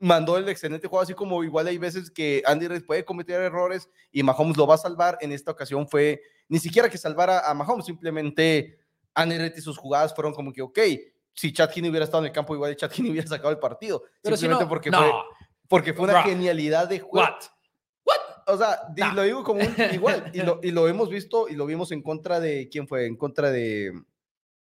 mandó 0.00 0.36
el 0.36 0.48
excelente 0.48 0.86
juego, 0.86 1.02
así 1.02 1.14
como 1.14 1.42
igual 1.42 1.66
hay 1.66 1.78
veces 1.78 2.10
que 2.10 2.42
Andy 2.46 2.68
Reid 2.68 2.86
puede 2.86 3.04
cometer 3.04 3.40
errores 3.40 3.88
y 4.12 4.22
Mahomes 4.22 4.56
lo 4.56 4.66
va 4.66 4.74
a 4.74 4.78
salvar. 4.78 5.18
En 5.20 5.32
esta 5.32 5.50
ocasión 5.50 5.88
fue 5.88 6.22
ni 6.48 6.58
siquiera 6.58 6.88
que 6.88 6.98
salvara 6.98 7.48
a 7.48 7.54
Mahomes, 7.54 7.86
simplemente 7.86 8.78
Andy 9.14 9.38
Reid 9.38 9.52
y 9.56 9.60
sus 9.60 9.76
jugadas 9.76 10.14
fueron 10.14 10.32
como 10.32 10.52
que, 10.52 10.62
ok, 10.62 10.78
si 11.34 11.52
Chad 11.52 11.70
Heaney 11.74 11.90
hubiera 11.90 12.04
estado 12.04 12.22
en 12.22 12.28
el 12.28 12.32
campo, 12.32 12.54
igual 12.54 12.76
Chad 12.76 12.92
Heaney 12.92 13.10
hubiera 13.10 13.28
sacado 13.28 13.50
el 13.50 13.58
partido. 13.58 14.04
Pero 14.22 14.36
simplemente 14.36 14.68
porque, 14.68 14.90
Fue, 14.90 15.12
porque 15.68 15.94
fue 15.94 16.04
una 16.04 16.22
genialidad 16.22 16.88
de 16.88 17.00
juego. 17.00 17.28
What? 17.28 17.57
O 18.48 18.56
sea, 18.56 18.80
lo 19.14 19.22
digo 19.22 19.44
como 19.44 19.60
un, 19.60 19.74
igual, 19.92 20.30
y 20.32 20.40
lo, 20.40 20.60
y 20.62 20.70
lo 20.70 20.88
hemos 20.88 21.08
visto 21.08 21.48
y 21.48 21.54
lo 21.54 21.66
vimos 21.66 21.92
en 21.92 22.02
contra 22.02 22.40
de, 22.40 22.68
¿quién 22.70 22.88
fue? 22.88 23.06
En 23.06 23.16
contra 23.16 23.50
de 23.50 23.92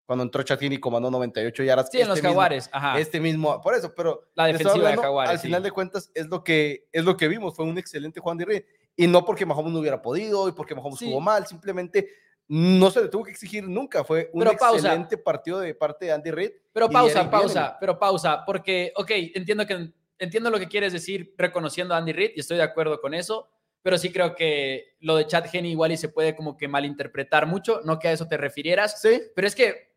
cuando 0.07 0.23
entró 0.23 0.43
Chatini 0.43 0.79
comandó 0.79 1.11
98 1.11 1.65
yardas. 1.65 1.89
Sí, 1.91 2.01
en 2.01 2.09
los 2.09 2.19
este 2.19 2.29
Jaguares, 2.29 2.71
ajá. 2.73 2.99
Este 2.99 3.21
mismo, 3.21 3.61
por 3.61 3.75
eso, 3.75 3.93
pero 3.95 4.29
la 4.35 4.47
defensiva 4.47 4.91
de 4.91 4.97
Jaguares. 4.97 5.33
Al 5.33 5.39
final 5.41 5.63
de 5.63 5.73
cuentas 5.73 6.11
es 6.15 6.29
lo 6.29 6.45
que 6.45 6.89
es 6.93 7.05
lo 7.05 7.17
que 7.17 7.27
vimos, 7.27 7.55
fue 7.55 7.65
un 7.65 7.77
excelente 7.77 8.21
Juan 8.21 8.39
de 8.39 8.45
Reed 8.45 8.65
y 8.95 9.09
no 9.09 9.25
porque 9.25 9.45
Mahomes 9.45 9.73
no 9.73 9.81
hubiera 9.81 10.01
podido 10.01 10.49
y 10.49 10.53
porque 10.53 10.75
Mahomes 10.75 11.01
jugó 11.01 11.21
mal, 11.21 11.47
simplemente 11.47 12.09
no 12.49 12.91
se 12.93 13.03
le 13.03 13.09
tuvo 13.09 13.25
que 13.25 13.33
exigir 13.33 13.69
nunca, 13.69 14.05
fue 14.05 14.31
un 14.33 14.47
excelente 14.47 15.19
partido 15.19 15.59
de 15.59 15.75
parte 15.75 16.07
de 16.07 16.13
Andy 16.13 16.31
Reid. 16.31 16.51
Pero 16.73 16.89
pausa, 16.89 17.29
pausa, 17.29 17.77
pero 17.81 17.99
pausa, 17.99 18.45
porque 18.47 18.93
ok, 18.95 19.11
entiendo 19.35 19.67
que 19.67 19.93
entiendo 20.19 20.51
lo 20.51 20.59
que 20.59 20.69
quieres 20.69 20.93
decir 20.93 21.35
reconociendo 21.37 21.95
a 21.95 21.99
Andy 21.99 22.13
Reid 22.13 22.31
y 22.37 22.41
estoy 22.41 22.57
de 22.59 22.63
acuerdo 22.63 23.01
con 23.01 23.13
eso, 23.13 23.51
pero 23.87 23.99
sí 23.99 24.11
creo 24.11 24.35
que 24.35 24.97
lo 24.99 25.15
de 25.15 25.29
Chad 25.29 25.45
Henney 25.53 25.71
igual 25.71 25.93
y 25.93 25.97
se 25.97 26.09
puede 26.09 26.35
como 26.35 26.57
que 26.57 26.67
malinterpretar 26.67 27.47
mucho, 27.47 27.83
no 27.85 28.01
que 28.01 28.09
a 28.09 28.13
eso 28.13 28.27
te 28.27 28.37
refirieras, 28.37 29.01
sí. 29.01 29.23
pero 29.33 29.47
es 29.47 29.55
que 29.55 29.95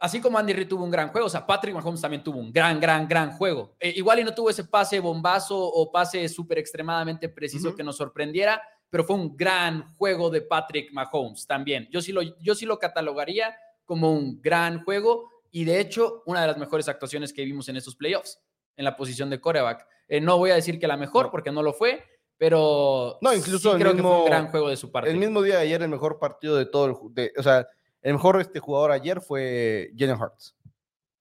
así 0.00 0.20
como 0.20 0.36
Andy 0.36 0.52
Reid 0.52 0.66
tuvo 0.66 0.82
un 0.82 0.90
gran 0.90 1.10
juego, 1.10 1.28
o 1.28 1.30
sea, 1.30 1.46
Patrick 1.46 1.72
Mahomes 1.72 2.00
también 2.00 2.24
tuvo 2.24 2.40
un 2.40 2.52
gran, 2.52 2.80
gran, 2.80 3.06
gran 3.06 3.30
juego. 3.30 3.76
Eh, 3.78 3.92
igual 3.94 4.18
y 4.18 4.24
no 4.24 4.34
tuvo 4.34 4.50
ese 4.50 4.64
pase 4.64 4.98
bombazo 4.98 5.56
o 5.56 5.92
pase 5.92 6.28
súper 6.28 6.58
extremadamente 6.58 7.28
preciso 7.28 7.72
que 7.76 7.84
nos 7.84 7.98
sorprendiera, 7.98 8.60
pero 8.90 9.04
fue 9.04 9.14
un 9.14 9.36
gran 9.36 9.94
juego 9.94 10.28
de 10.28 10.42
Patrick 10.42 10.92
Mahomes 10.92 11.46
también. 11.46 11.86
Yo 11.92 12.02
sí 12.02 12.10
lo, 12.10 12.22
yo 12.22 12.56
sí 12.56 12.66
lo 12.66 12.80
catalogaría 12.80 13.56
como 13.84 14.12
un 14.12 14.42
gran 14.42 14.82
juego 14.82 15.30
y 15.52 15.62
de 15.62 15.78
hecho 15.78 16.24
una 16.26 16.40
de 16.40 16.48
las 16.48 16.58
mejores 16.58 16.88
actuaciones 16.88 17.32
que 17.32 17.44
vimos 17.44 17.68
en 17.68 17.76
estos 17.76 17.94
playoffs 17.94 18.40
en 18.74 18.84
la 18.84 18.96
posición 18.96 19.30
de 19.30 19.40
coreback. 19.40 19.86
Eh, 20.08 20.20
no 20.20 20.36
voy 20.36 20.50
a 20.50 20.56
decir 20.56 20.80
que 20.80 20.88
la 20.88 20.96
mejor 20.96 21.30
porque 21.30 21.52
no 21.52 21.62
lo 21.62 21.72
fue, 21.72 22.02
pero 22.40 23.18
no, 23.20 23.34
incluso 23.34 23.76
creo 23.76 23.94
que 23.94 24.00
fue 24.00 24.18
un 24.18 24.24
gran 24.24 24.50
juego 24.50 24.70
de 24.70 24.76
su 24.78 24.90
parte. 24.90 25.10
El 25.10 25.18
mismo 25.18 25.42
día 25.42 25.56
de 25.56 25.60
ayer, 25.60 25.82
el 25.82 25.90
mejor 25.90 26.18
partido 26.18 26.56
de 26.56 26.64
todo, 26.64 26.86
el, 26.86 27.32
o 27.36 27.42
sea, 27.42 27.68
el 28.00 28.14
mejor 28.14 28.40
este 28.40 28.60
jugador 28.60 28.92
ayer 28.92 29.20
fue 29.20 29.92
Jalen 29.94 30.18
Hurts. 30.18 30.56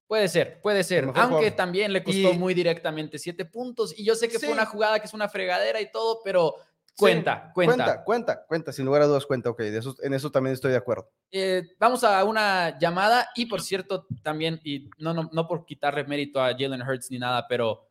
Puede 0.08 0.30
ser, 0.30 0.62
puede 0.62 0.82
ser. 0.82 1.12
Aunque 1.14 1.52
también 1.52 1.92
le 1.92 2.06
costó 2.06 2.34
muy 2.36 2.54
directamente 2.54 3.20
siete 3.20 3.44
puntos. 3.44 3.94
Y 4.00 4.06
yo 4.06 4.16
sé 4.16 4.30
que 4.30 4.40
fue 4.40 4.48
una 4.48 4.66
jugada 4.66 4.98
que 5.02 5.08
es 5.08 5.14
una 5.14 5.28
fregadera 5.28 5.82
y 5.82 5.92
todo, 5.92 6.22
pero 6.24 6.56
Cuenta, 6.98 7.52
cuenta. 7.54 7.76
Cuenta, 7.76 8.04
cuenta, 8.04 8.46
cuenta, 8.46 8.74
sin 8.74 8.86
lugar 8.86 9.02
a 9.02 9.06
dudas 9.06 9.26
cuenta, 9.26 9.50
ok, 9.50 9.60
de 9.60 9.78
eso, 9.78 9.96
en 10.02 10.14
eso 10.14 10.32
también 10.32 10.54
estoy 10.54 10.72
de 10.72 10.78
acuerdo. 10.78 11.10
Eh, 11.32 11.64
vamos 11.80 12.04
a 12.04 12.22
una 12.26 12.78
llamada 12.78 13.30
y 13.36 13.46
por 13.46 13.62
cierto 13.62 14.06
también, 14.22 14.60
y 14.66 14.90
no, 14.98 15.14
no, 15.14 15.30
no 15.32 15.48
por 15.48 15.66
quitarle 15.66 16.04
mérito 16.04 16.42
a 16.42 16.52
Jalen 16.52 16.82
Hurts 16.82 17.10
ni 17.10 17.20
nada, 17.20 17.46
pero 17.48 17.88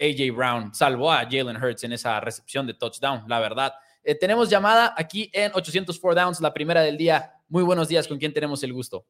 AJ 0.00 0.34
Brown 0.34 0.74
salvó 0.74 1.12
a 1.12 1.24
Jalen 1.24 1.62
Hurts 1.62 1.84
en 1.84 1.92
esa 1.92 2.18
recepción 2.20 2.66
de 2.66 2.74
touchdown, 2.74 3.24
la 3.28 3.38
verdad. 3.38 3.74
Eh, 4.02 4.14
tenemos 4.14 4.48
llamada 4.48 4.94
aquí 4.96 5.30
en 5.34 5.52
804 5.54 6.20
Downs, 6.20 6.40
la 6.40 6.54
primera 6.54 6.80
del 6.80 6.96
día. 6.96 7.34
Muy 7.48 7.62
buenos 7.62 7.88
días, 7.88 8.08
¿con 8.08 8.18
quién 8.18 8.32
tenemos 8.32 8.62
el 8.62 8.72
gusto? 8.72 9.04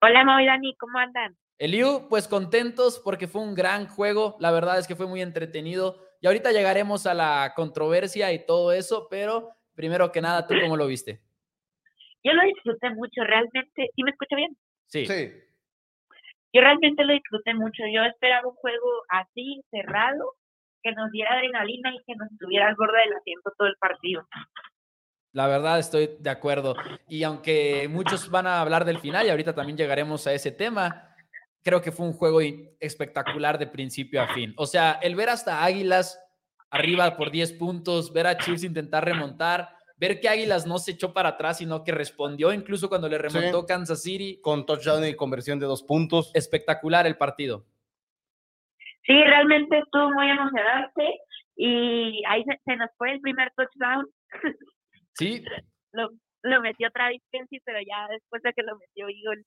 Hola, 0.00 0.24
Mau 0.24 0.40
y 0.40 0.46
Dani, 0.46 0.74
¿cómo 0.76 0.98
andan? 0.98 1.36
Eliu, 1.58 2.08
pues 2.08 2.26
contentos 2.26 2.98
porque 3.04 3.28
fue 3.28 3.42
un 3.42 3.54
gran 3.54 3.86
juego, 3.86 4.36
la 4.40 4.50
verdad 4.50 4.78
es 4.78 4.86
que 4.86 4.96
fue 4.96 5.06
muy 5.06 5.20
entretenido 5.20 6.02
y 6.22 6.26
ahorita 6.26 6.52
llegaremos 6.52 7.04
a 7.06 7.12
la 7.12 7.52
controversia 7.54 8.32
y 8.32 8.46
todo 8.46 8.72
eso, 8.72 9.08
pero 9.10 9.50
primero 9.74 10.10
que 10.10 10.22
nada, 10.22 10.46
¿tú 10.46 10.54
cómo 10.62 10.78
lo 10.78 10.86
viste? 10.86 11.20
Yo 12.24 12.32
lo 12.32 12.42
disfruté 12.44 12.88
mucho, 12.90 13.22
realmente. 13.24 13.90
¿Sí 13.94 14.02
me 14.02 14.10
escucha 14.10 14.36
bien? 14.36 14.56
Sí. 14.86 15.06
Sí. 15.06 15.32
Yo 16.52 16.60
realmente 16.60 17.04
lo 17.04 17.12
disfruté 17.12 17.54
mucho. 17.54 17.82
Yo 17.92 18.02
esperaba 18.04 18.48
un 18.48 18.54
juego 18.54 19.02
así, 19.08 19.62
cerrado, 19.70 20.34
que 20.82 20.92
nos 20.92 21.10
diera 21.10 21.34
adrenalina 21.34 21.92
y 21.94 22.02
que 22.04 22.16
nos 22.16 22.28
tuviera 22.38 22.68
al 22.68 22.74
borde 22.76 22.98
del 23.00 23.14
asiento 23.14 23.52
todo 23.56 23.68
el 23.68 23.76
partido. 23.76 24.26
La 25.32 25.46
verdad 25.46 25.78
estoy 25.78 26.16
de 26.18 26.30
acuerdo. 26.30 26.74
Y 27.08 27.22
aunque 27.22 27.88
muchos 27.88 28.30
van 28.30 28.46
a 28.46 28.60
hablar 28.60 28.84
del 28.84 28.98
final 28.98 29.26
y 29.26 29.30
ahorita 29.30 29.54
también 29.54 29.76
llegaremos 29.76 30.26
a 30.26 30.32
ese 30.32 30.50
tema, 30.50 31.14
creo 31.62 31.80
que 31.80 31.92
fue 31.92 32.06
un 32.06 32.14
juego 32.14 32.40
espectacular 32.80 33.58
de 33.58 33.68
principio 33.68 34.22
a 34.22 34.28
fin. 34.34 34.52
O 34.56 34.66
sea, 34.66 34.98
el 35.02 35.14
ver 35.14 35.28
hasta 35.28 35.64
Águilas 35.64 36.20
arriba 36.70 37.16
por 37.16 37.30
10 37.30 37.52
puntos, 37.54 38.12
ver 38.12 38.26
a 38.26 38.38
Chiefs 38.38 38.64
intentar 38.64 39.04
remontar, 39.04 39.76
ver 40.00 40.18
que 40.18 40.28
Águilas 40.28 40.66
no 40.66 40.78
se 40.78 40.92
echó 40.92 41.12
para 41.12 41.30
atrás, 41.30 41.58
sino 41.58 41.84
que 41.84 41.92
respondió 41.92 42.52
incluso 42.52 42.88
cuando 42.88 43.08
le 43.08 43.18
remontó 43.18 43.66
Kansas 43.66 44.02
City. 44.02 44.40
Con 44.40 44.66
touchdown 44.66 45.04
y 45.04 45.14
conversión 45.14 45.60
de 45.60 45.66
dos 45.66 45.84
puntos. 45.84 46.32
Espectacular 46.34 47.06
el 47.06 47.16
partido. 47.16 47.66
Sí, 49.04 49.12
realmente 49.24 49.78
estuvo 49.78 50.10
muy 50.10 50.28
emocionante 50.28 51.20
y 51.54 52.22
ahí 52.26 52.42
se, 52.64 52.76
nos 52.76 52.90
fue 52.96 53.12
el 53.12 53.20
primer 53.20 53.52
touchdown. 53.56 54.08
Sí. 55.12 55.44
lo, 55.92 56.08
lo 56.42 56.60
metió 56.62 56.90
Travis 56.92 57.20
Kelsey, 57.30 57.60
pero 57.64 57.78
ya 57.80 58.08
después 58.08 58.42
de 58.42 58.52
que 58.54 58.62
lo 58.62 58.78
metió 58.78 59.06
Eagle 59.08 59.44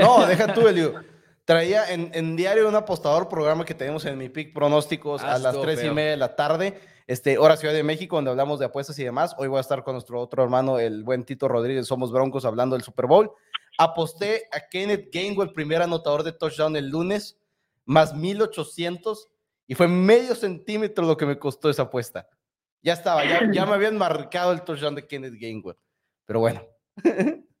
no, 0.00 0.26
deja 0.26 0.52
tú, 0.52 0.68
Elio. 0.68 1.02
Traía 1.44 1.90
en, 1.90 2.36
diario 2.36 2.68
un 2.68 2.74
apostador 2.74 3.28
programa 3.28 3.64
que 3.64 3.74
tenemos 3.74 4.04
en 4.04 4.16
mi 4.16 4.28
pick 4.28 4.54
pronósticos 4.54 5.22
a 5.22 5.38
las 5.38 5.60
tres 5.60 5.82
y 5.82 5.90
media 5.90 6.12
de 6.12 6.16
la 6.16 6.36
tarde, 6.36 6.80
este, 7.06 7.38
hora 7.38 7.56
Ciudad 7.56 7.74
de 7.74 7.82
México, 7.82 8.16
donde 8.16 8.30
hablamos 8.30 8.58
de 8.58 8.66
apuestas 8.66 8.98
y 8.98 9.04
demás. 9.04 9.34
Hoy 9.38 9.48
voy 9.48 9.58
a 9.58 9.60
estar 9.60 9.84
con 9.84 9.94
nuestro 9.94 10.20
otro 10.20 10.42
hermano, 10.42 10.78
el 10.78 11.04
buen 11.04 11.24
Tito 11.24 11.48
Rodríguez, 11.48 11.86
Somos 11.86 12.12
Broncos, 12.12 12.44
hablando 12.44 12.76
del 12.76 12.84
Super 12.84 13.06
Bowl. 13.06 13.32
Aposté 13.78 14.44
a 14.52 14.68
Kenneth 14.68 15.08
Gainwell, 15.12 15.52
primer 15.52 15.82
anotador 15.82 16.22
de 16.22 16.32
touchdown 16.32 16.76
el 16.76 16.88
lunes, 16.88 17.38
más 17.84 18.14
1800, 18.14 19.28
y 19.66 19.74
fue 19.74 19.88
medio 19.88 20.34
centímetro 20.34 21.06
lo 21.06 21.16
que 21.16 21.26
me 21.26 21.38
costó 21.38 21.70
esa 21.70 21.82
apuesta. 21.82 22.28
Ya 22.82 22.94
estaba, 22.94 23.24
ya, 23.24 23.48
ya 23.52 23.64
me 23.64 23.74
habían 23.74 23.96
marcado 23.96 24.52
el 24.52 24.62
touchdown 24.62 24.94
de 24.94 25.06
Kenneth 25.06 25.34
Gainwell. 25.40 25.76
Pero 26.26 26.40
bueno. 26.40 26.62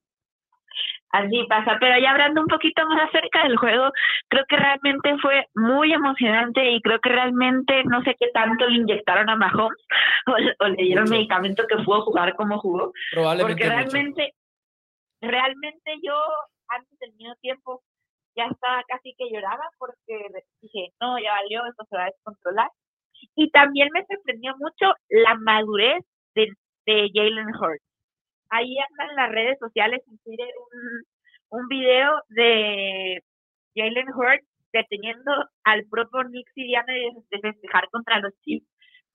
Así 1.12 1.44
pasa, 1.46 1.76
pero 1.78 2.00
ya 2.00 2.12
hablando 2.12 2.40
un 2.40 2.46
poquito 2.46 2.86
más 2.86 3.06
acerca 3.06 3.42
del 3.44 3.58
juego, 3.58 3.92
creo 4.28 4.44
que 4.48 4.56
realmente 4.56 5.18
fue 5.18 5.46
muy 5.54 5.92
emocionante 5.92 6.70
y 6.70 6.80
creo 6.80 7.00
que 7.00 7.10
realmente 7.10 7.84
no 7.84 8.02
sé 8.02 8.16
qué 8.18 8.28
tanto 8.32 8.66
le 8.66 8.78
inyectaron 8.78 9.28
a 9.28 9.36
Mahomes 9.36 9.76
o, 10.60 10.68
le 10.68 10.82
dieron 10.82 11.10
medicamento 11.10 11.64
que 11.68 11.84
pudo 11.84 12.06
jugar 12.06 12.34
como 12.34 12.58
jugó. 12.58 12.92
Probablemente. 13.10 13.62
Porque 13.62 13.74
realmente, 13.74 14.34
realmente 15.20 15.92
yo 16.02 16.14
antes 16.68 16.98
del 16.98 17.12
mismo 17.12 17.34
tiempo 17.42 17.82
ya 18.34 18.46
estaba 18.46 18.82
casi 18.88 19.14
que 19.18 19.30
lloraba 19.30 19.68
porque 19.78 20.28
dije, 20.62 20.94
no, 20.98 21.18
ya 21.18 21.32
valió, 21.32 21.66
esto 21.66 21.84
se 21.90 21.96
va 21.96 22.04
a 22.04 22.06
descontrolar. 22.06 22.70
Y 23.36 23.50
también 23.50 23.90
me 23.92 24.06
sorprendió 24.06 24.54
mucho 24.56 24.94
la 25.10 25.34
madurez 25.34 26.02
de, 26.34 26.48
de 26.86 27.10
Jalen 27.12 27.54
Hurts 27.54 27.91
ahí 28.52 28.76
anda 28.78 29.10
en 29.10 29.16
las 29.16 29.30
redes 29.30 29.58
sociales, 29.58 30.02
en 30.06 30.18
Twitter, 30.18 30.48
un, 31.50 31.60
un 31.60 31.68
video 31.68 32.22
de 32.28 33.22
Jalen 33.74 34.08
Hurts 34.14 34.46
deteniendo 34.72 35.32
al 35.64 35.84
propio 35.90 36.24
Nick 36.24 36.48
Sirianni 36.54 37.24
de, 37.30 37.40
festejar 37.40 37.88
contra 37.90 38.20
los 38.20 38.32
Chiefs 38.42 38.66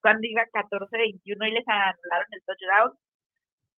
cuando 0.01 0.27
iba 0.27 0.43
14-21 0.53 1.47
y 1.47 1.51
les 1.51 1.67
anularon 1.67 2.27
el 2.31 2.43
touchdown. 2.45 2.97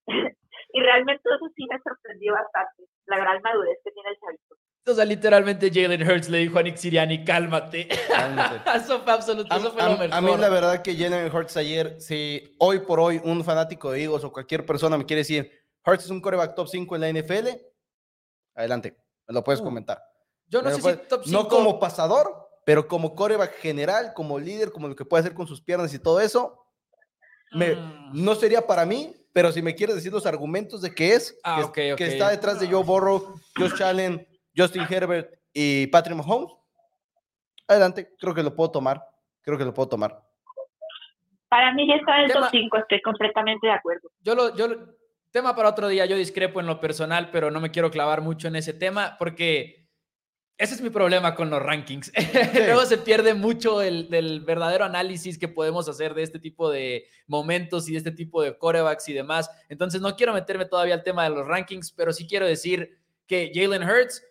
y 0.74 0.82
realmente 0.82 1.22
eso 1.24 1.50
sí 1.56 1.66
me 1.70 1.80
sorprendió 1.82 2.34
bastante, 2.34 2.84
la 3.06 3.18
gran 3.18 3.42
madurez 3.42 3.78
que 3.84 3.92
tiene 3.92 4.10
el 4.10 4.20
chavito. 4.20 4.56
O 4.88 4.94
sea, 4.94 5.06
literalmente 5.06 5.70
Jalen 5.72 6.10
Hurts 6.10 6.30
le 6.30 6.40
dijo 6.40 6.58
a 6.58 6.64
Nick 6.64 6.78
Siriani, 6.78 7.24
cálmate. 7.24 7.88
eso 8.76 9.02
fue 9.02 9.14
absoluto, 9.14 9.56
eso 9.56 9.72
fue 9.72 9.84
lo 9.84 9.98
mejor. 9.98 10.14
A 10.14 10.22
mí 10.22 10.38
la 10.38 10.50
verdad 10.50 10.82
que 10.82 10.96
Jalen 10.96 11.34
Hurts 11.34 11.58
ayer, 11.58 12.02
si 12.02 12.56
hoy 12.60 12.80
por 12.80 13.00
hoy 13.00 13.22
un 13.24 13.44
fanático 13.44 13.92
de 13.92 14.04
Eagles 14.04 14.24
o 14.24 14.32
cualquier 14.32 14.66
persona 14.66 14.98
me 14.98 15.06
quiere 15.06 15.20
decir, 15.20 15.52
Hurts 15.86 16.06
es 16.06 16.10
un 16.10 16.22
coreback 16.22 16.56
top 16.56 16.68
5 16.68 16.96
en 16.96 17.02
la 17.02 17.10
NFL, 17.10 17.48
adelante, 18.56 18.98
me 19.28 19.34
lo 19.34 19.44
puedes 19.44 19.62
uh, 19.62 19.66
comentar. 19.66 20.02
Yo 20.48 20.62
no 20.62 20.72
sé 20.72 20.82
si 20.82 20.98
top 21.08 21.24
5. 21.24 21.38
No 21.38 21.48
como 21.48 21.80
pasador, 21.80 22.50
pero 22.66 22.88
como 22.88 23.16
coreback 23.16 23.56
general, 23.58 24.14
como 24.14 24.40
líder, 24.40 24.72
como 24.72 24.88
lo 24.88 24.96
que 24.96 25.06
puede 25.06 25.22
hacer 25.22 25.34
con 25.34 25.46
sus 25.46 25.62
piernas 25.62 25.94
y 25.94 26.00
todo 26.00 26.20
eso, 26.20 26.66
me, 27.52 27.76
mm. 27.76 28.12
no 28.14 28.36
sería 28.36 28.66
para 28.66 28.86
mí, 28.86 29.16
pero 29.34 29.52
si 29.52 29.62
me 29.62 29.76
quieres 29.76 29.96
decir 29.96 30.12
los 30.12 30.26
argumentos 30.26 30.82
de 30.82 30.94
qué 30.94 31.14
es, 31.14 31.40
ah, 31.44 31.72
que, 31.74 31.94
está 31.98 32.30
detrás 32.30 32.60
de 32.60 32.68
Joe 32.68 32.84
Burrow, 32.84 33.40
Josh 33.58 33.82
Allen, 33.82 34.28
Justin 34.56 34.86
Herbert 34.90 35.34
y 35.54 35.88
Patrick 35.88 36.18
Mahomes, 36.18 36.52
adelante, 37.68 38.16
creo 38.20 38.34
que 38.34 38.44
lo 38.44 38.56
puedo 38.56 38.72
tomar, 38.72 39.04
creo 39.42 39.58
que 39.58 39.66
lo 39.66 39.74
puedo 39.74 39.90
tomar. 39.90 40.22
Para 41.48 41.74
mí 41.74 41.88
ya 41.88 41.96
está 41.96 42.18
en 42.18 42.26
el 42.26 42.34
top 42.34 42.46
5, 42.52 42.78
estoy 42.78 43.02
completamente 43.02 43.68
de 43.68 43.74
acuerdo. 43.74 44.10
Yo 44.22 44.36
lo, 44.36 44.56
yo, 44.56 44.68
tema 45.32 45.56
para 45.56 45.70
otro 45.70 45.88
día, 45.88 46.06
yo 46.06 46.16
discrepo 46.16 46.60
en 46.60 46.68
lo 46.68 46.80
personal, 46.80 47.30
pero 47.32 47.52
no 47.52 47.60
me 47.60 47.72
quiero 47.72 47.92
clavar 47.92 48.22
mucho 48.22 48.48
en 48.48 48.56
ese 48.56 48.74
tema 48.74 49.16
porque 49.18 49.79
ese 50.60 50.76
es 50.76 50.82
mi 50.82 50.90
problema 50.90 51.36
con 51.36 51.50
los 51.50 51.62
rankings. 51.62 52.12
Luego 52.54 52.86
se 52.86 52.98
pierde 52.98 53.34
mucho 53.34 53.82
el 53.82 54.10
del 54.10 54.42
verdadero 54.42 54.84
análisis 54.84 55.40
que 55.40 55.48
podemos 55.48 55.88
hacer 55.88 56.14
de 56.14 56.24
este 56.24 56.38
tipo 56.38 56.70
de 56.70 57.06
momentos 57.28 57.88
y 57.88 57.94
de 57.94 58.00
este 58.00 58.12
tipo 58.12 58.44
de 58.44 58.58
corebacks 58.58 59.08
y 59.08 59.14
demás. 59.14 59.50
Entonces 59.70 60.02
no 60.02 60.18
quiero 60.18 60.34
meterme 60.34 60.66
todavía 60.66 60.96
al 60.96 61.04
tema 61.04 61.24
de 61.24 61.30
los 61.30 61.48
rankings, 61.48 61.94
pero 61.94 62.12
sí 62.12 62.28
quiero 62.28 62.46
decir 62.46 63.00
que 63.26 63.54
Jalen 63.54 63.84
Hurts, 63.90 64.22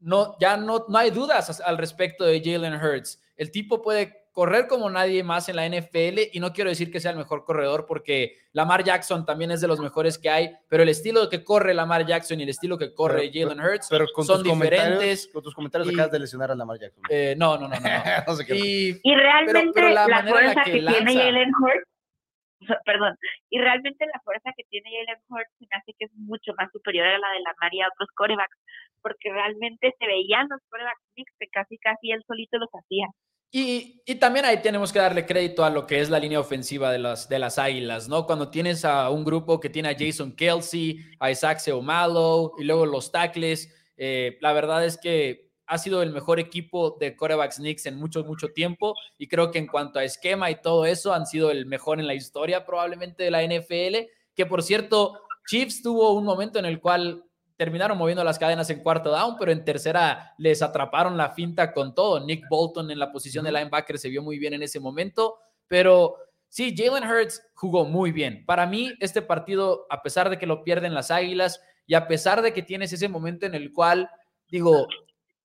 no, 0.00 0.36
ya 0.38 0.58
no, 0.58 0.84
no 0.88 0.98
hay 0.98 1.10
dudas 1.10 1.62
al 1.62 1.78
respecto 1.78 2.24
de 2.24 2.42
Jalen 2.44 2.74
Hurts. 2.74 3.22
El 3.36 3.50
tipo 3.50 3.80
puede 3.80 4.21
correr 4.32 4.66
como 4.66 4.88
nadie 4.88 5.22
más 5.22 5.48
en 5.48 5.56
la 5.56 5.68
NFL 5.68 6.30
y 6.32 6.40
no 6.40 6.52
quiero 6.52 6.70
decir 6.70 6.90
que 6.90 7.00
sea 7.00 7.10
el 7.10 7.18
mejor 7.18 7.44
corredor 7.44 7.84
porque 7.86 8.38
Lamar 8.52 8.82
Jackson 8.82 9.24
también 9.26 9.50
es 9.50 9.60
de 9.60 9.68
los 9.68 9.78
mejores 9.78 10.18
que 10.18 10.30
hay, 10.30 10.56
pero 10.68 10.82
el 10.82 10.88
estilo 10.88 11.28
que 11.28 11.44
corre 11.44 11.74
Lamar 11.74 12.06
Jackson 12.06 12.40
y 12.40 12.44
el 12.44 12.48
estilo 12.48 12.78
que 12.78 12.94
corre 12.94 13.30
Jalen 13.32 13.60
Hurts 13.60 13.88
son 14.24 14.42
diferentes. 14.42 15.28
Con 15.32 15.42
tus 15.42 15.54
comentarios 15.54 15.88
acabas 15.92 16.12
de 16.12 16.18
lesionar 16.18 16.50
a 16.50 16.54
Lamar 16.54 16.78
Jackson. 16.78 17.04
Eh, 17.10 17.34
no, 17.36 17.58
no, 17.58 17.68
no, 17.68 17.76
no. 17.78 18.54
y, 18.54 19.00
realmente 19.14 19.90
la, 19.90 20.06
fuerza 20.26 20.62
que, 20.64 20.72
tiene 20.72 21.14
Jalen 21.14 21.52
Hurts, 21.54 22.80
perdón, 22.86 23.16
y 23.50 23.58
realmente 23.58 24.06
la 24.06 24.20
fuerza 24.24 24.50
que 24.56 24.64
tiene 24.70 24.90
Jalen 24.90 25.22
Hurts 25.28 25.52
me 25.60 25.76
hace 25.76 25.92
que 25.98 26.06
es 26.06 26.12
mucho 26.14 26.52
más 26.56 26.70
superior 26.72 27.06
a 27.06 27.18
la 27.18 27.28
de 27.32 27.40
Lamar 27.40 27.74
y 27.74 27.80
a 27.82 27.88
otros 27.88 28.08
corebacks, 28.14 28.56
porque 29.02 29.30
realmente 29.30 29.94
se 29.98 30.06
veían 30.06 30.46
los 30.48 30.60
corebacks 30.70 31.02
mixtos, 31.16 31.48
casi 31.52 31.76
casi 31.78 32.12
él 32.12 32.22
solito 32.26 32.56
los 32.56 32.70
hacía. 32.72 33.08
Y, 33.54 34.00
también 34.18 34.46
ahí 34.46 34.62
tenemos 34.62 34.92
que 34.92 34.98
darle 34.98 35.26
crédito 35.26 35.62
a 35.62 35.68
lo 35.68 35.86
que 35.86 36.00
es 36.00 36.08
la 36.08 36.18
línea 36.18 36.40
ofensiva 36.40 36.90
de 36.90 36.98
las, 36.98 37.28
de 37.28 37.38
las 37.38 37.58
Águilas, 37.58 38.08
¿no? 38.08 38.24
Cuando 38.24 38.48
tienes 38.48 38.84
a 38.86 39.10
un 39.10 39.24
grupo 39.24 39.60
que 39.60 39.68
tiene 39.68 39.90
a 39.90 39.96
Jason 39.96 40.32
Kelsey, 40.34 41.00
a 41.20 41.30
Isaac 41.30 41.58
Seumalo 41.58 42.54
y 42.58 42.64
luego 42.64 42.86
los 42.86 43.12
tackles, 43.12 43.70
eh, 43.98 44.38
la 44.40 44.54
verdad 44.54 44.84
es 44.86 44.96
que 44.96 45.50
ha 45.66 45.76
sido 45.76 46.02
el 46.02 46.12
mejor 46.12 46.40
equipo 46.40 46.96
de 46.98 47.14
corebacks 47.14 47.56
Knicks 47.56 47.84
en 47.84 47.96
mucho, 47.96 48.24
mucho 48.24 48.48
tiempo 48.48 48.94
y 49.18 49.28
creo 49.28 49.50
que 49.50 49.58
en 49.58 49.66
cuanto 49.66 49.98
a 49.98 50.04
esquema 50.04 50.50
y 50.50 50.60
todo 50.62 50.86
eso 50.86 51.12
han 51.12 51.26
sido 51.26 51.50
el 51.50 51.66
mejor 51.66 52.00
en 52.00 52.06
la 52.06 52.14
historia 52.14 52.64
probablemente 52.64 53.22
de 53.22 53.30
la 53.30 53.42
NFL, 53.42 54.08
que 54.34 54.46
por 54.46 54.62
cierto, 54.62 55.20
Chiefs 55.46 55.82
tuvo 55.82 56.14
un 56.14 56.24
momento 56.24 56.58
en 56.58 56.64
el 56.64 56.80
cual 56.80 57.24
terminaron 57.62 57.96
moviendo 57.96 58.24
las 58.24 58.40
cadenas 58.40 58.68
en 58.70 58.82
cuarto 58.82 59.12
down, 59.12 59.36
pero 59.38 59.52
en 59.52 59.64
tercera 59.64 60.34
les 60.36 60.62
atraparon 60.62 61.16
la 61.16 61.30
finta 61.30 61.72
con 61.72 61.94
todo. 61.94 62.18
Nick 62.18 62.48
Bolton 62.48 62.90
en 62.90 62.98
la 62.98 63.12
posición 63.12 63.44
de 63.44 63.52
linebacker 63.52 64.00
se 64.00 64.08
vio 64.08 64.20
muy 64.20 64.36
bien 64.36 64.52
en 64.54 64.64
ese 64.64 64.80
momento, 64.80 65.38
pero 65.68 66.16
sí, 66.48 66.74
Jalen 66.76 67.08
Hurts 67.08 67.40
jugó 67.54 67.84
muy 67.84 68.10
bien. 68.10 68.44
Para 68.46 68.66
mí, 68.66 68.92
este 68.98 69.22
partido, 69.22 69.86
a 69.90 70.02
pesar 70.02 70.28
de 70.28 70.40
que 70.40 70.46
lo 70.46 70.64
pierden 70.64 70.92
las 70.92 71.12
Águilas 71.12 71.60
y 71.86 71.94
a 71.94 72.08
pesar 72.08 72.42
de 72.42 72.52
que 72.52 72.64
tienes 72.64 72.92
ese 72.92 73.08
momento 73.08 73.46
en 73.46 73.54
el 73.54 73.72
cual, 73.72 74.10
digo, 74.48 74.88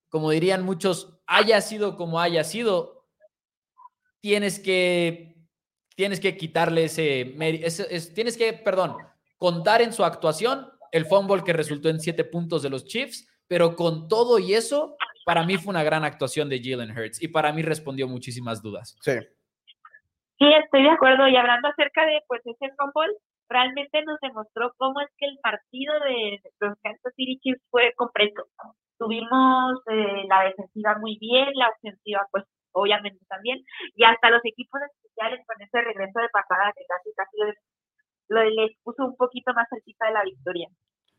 como 0.09 0.31
dirían 0.31 0.63
muchos, 0.63 1.19
haya 1.27 1.61
sido 1.61 1.97
como 1.97 2.19
haya 2.19 2.43
sido, 2.43 3.05
tienes 4.21 4.57
que 4.59 5.35
tienes 5.93 6.19
que 6.19 6.35
quitarle 6.35 6.85
ese, 6.85 7.35
tienes 8.15 8.37
que, 8.37 8.53
perdón, 8.53 8.97
contar 9.37 9.83
en 9.83 9.93
su 9.93 10.03
actuación 10.03 10.67
el 10.97 11.05
fumble 11.05 11.43
que 11.43 11.53
resultó 11.53 11.89
en 11.89 11.99
siete 11.99 12.23
puntos 12.23 12.63
de 12.63 12.69
los 12.69 12.85
Chiefs, 12.85 13.27
pero 13.47 13.75
con 13.75 14.07
todo 14.07 14.39
y 14.39 14.53
eso, 14.53 14.95
para 15.25 15.43
mí 15.43 15.57
fue 15.57 15.71
una 15.71 15.83
gran 15.83 16.03
actuación 16.03 16.49
de 16.49 16.61
Jalen 16.61 16.91
Hurts 16.91 17.21
y 17.21 17.27
para 17.27 17.51
mí 17.53 17.61
respondió 17.61 18.07
muchísimas 18.07 18.61
dudas. 18.61 18.97
Sí. 19.01 19.13
Sí, 20.39 20.45
estoy 20.63 20.83
de 20.83 20.91
acuerdo. 20.91 21.27
Y 21.27 21.35
hablando 21.35 21.67
acerca 21.67 22.05
de 22.05 22.21
pues 22.27 22.41
ese 22.45 22.73
fumble, 22.77 23.15
realmente 23.49 24.03
nos 24.03 24.19
demostró 24.19 24.73
cómo 24.77 25.01
es 25.01 25.09
que 25.17 25.25
el 25.25 25.39
partido 25.41 25.93
de 26.01 26.41
los 26.59 26.77
Kansas 26.83 27.13
City 27.15 27.39
Chiefs 27.41 27.61
fue 27.71 27.93
completo. 27.95 28.45
Tuvimos 28.99 29.81
eh, 29.91 30.25
la 30.27 30.43
defensiva 30.43 30.97
muy 30.99 31.17
bien, 31.19 31.49
la 31.55 31.69
ofensiva 31.69 32.27
pues 32.31 32.43
obviamente 32.73 33.25
también, 33.27 33.63
y 33.95 34.03
hasta 34.03 34.29
los 34.29 34.41
equipos 34.43 34.79
especiales 34.81 35.45
con 35.47 35.61
ese 35.61 35.81
regreso 35.81 36.19
de 36.19 36.29
pasada 36.29 36.73
que 36.75 36.85
casi 36.85 37.09
casi 37.15 37.37
les, 38.29 38.53
les 38.53 38.71
puso 38.83 39.05
un 39.05 39.15
poquito 39.15 39.53
más 39.53 39.67
cerquita 39.69 40.05
de 40.05 40.13
la 40.13 40.23
victoria. 40.23 40.69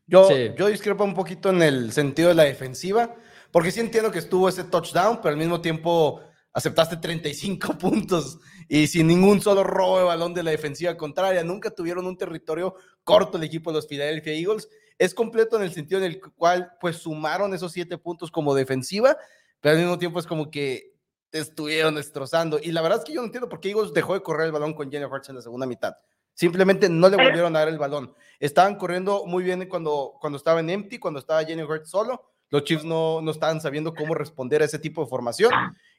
Yo, 0.09 0.27
yo 0.29 0.67
discrepo 0.67 1.03
un 1.03 1.13
poquito 1.13 1.49
en 1.51 1.61
el 1.61 1.91
sentido 1.91 2.29
de 2.29 2.35
la 2.35 2.43
defensiva, 2.43 3.15
porque 3.51 3.71
sí 3.71 3.79
entiendo 3.79 4.11
que 4.11 4.19
estuvo 4.19 4.49
ese 4.49 4.63
touchdown, 4.63 5.17
pero 5.21 5.29
al 5.29 5.37
mismo 5.37 5.61
tiempo 5.61 6.21
aceptaste 6.51 6.97
35 6.97 7.73
puntos 7.79 8.39
y 8.67 8.87
sin 8.87 9.07
ningún 9.07 9.39
solo 9.39 9.63
robo 9.63 9.99
de 9.99 10.05
balón 10.05 10.33
de 10.33 10.43
la 10.43 10.51
defensiva 10.51 10.97
contraria. 10.97 11.43
Nunca 11.43 11.69
tuvieron 11.69 12.07
un 12.07 12.17
territorio 12.17 12.75
corto 13.03 13.37
el 13.37 13.43
equipo 13.43 13.71
de 13.71 13.75
los 13.75 13.87
Philadelphia 13.87 14.33
Eagles. 14.33 14.67
Es 14.97 15.13
completo 15.13 15.57
en 15.57 15.63
el 15.63 15.73
sentido 15.73 15.99
en 15.99 16.05
el 16.05 16.19
cual 16.19 16.71
pues 16.81 16.97
sumaron 16.97 17.53
esos 17.53 17.71
siete 17.71 17.97
puntos 17.97 18.31
como 18.31 18.55
defensiva, 18.55 19.15
pero 19.61 19.75
al 19.75 19.81
mismo 19.81 19.99
tiempo 19.99 20.19
es 20.19 20.25
como 20.27 20.49
que 20.49 20.93
te 21.29 21.39
estuvieron 21.39 21.95
destrozando. 21.95 22.59
Y 22.61 22.71
la 22.71 22.81
verdad 22.81 22.99
es 22.99 23.05
que 23.05 23.13
yo 23.13 23.21
no 23.21 23.25
entiendo 23.25 23.47
por 23.47 23.59
qué 23.59 23.69
Eagles 23.69 23.93
dejó 23.93 24.13
de 24.13 24.21
correr 24.21 24.47
el 24.47 24.51
balón 24.51 24.73
con 24.73 24.91
Jenny 24.91 25.05
Hurts 25.05 25.29
en 25.29 25.35
la 25.35 25.41
segunda 25.41 25.67
mitad. 25.67 25.93
Simplemente 26.39 26.87
no 26.87 27.09
le 27.09 27.17
volvieron 27.17 27.53
a 27.53 27.59
dar 27.59 27.67
el 27.67 27.77
balón. 27.77 28.15
Estaban 28.39 28.75
corriendo 28.75 29.25
muy 29.25 29.43
bien 29.43 29.67
cuando, 29.67 30.13
cuando 30.21 30.37
estaba 30.37 30.61
en 30.61 30.69
empty, 30.69 30.97
cuando 30.97 31.19
estaba 31.19 31.43
Jenny 31.43 31.63
Hurts 31.63 31.89
solo. 31.89 32.31
Los 32.49 32.63
Chiefs 32.63 32.85
no, 32.85 33.19
no 33.19 33.31
estaban 33.31 33.59
sabiendo 33.59 33.93
cómo 33.93 34.15
responder 34.15 34.61
a 34.61 34.65
ese 34.65 34.79
tipo 34.79 35.03
de 35.03 35.09
formación. 35.09 35.51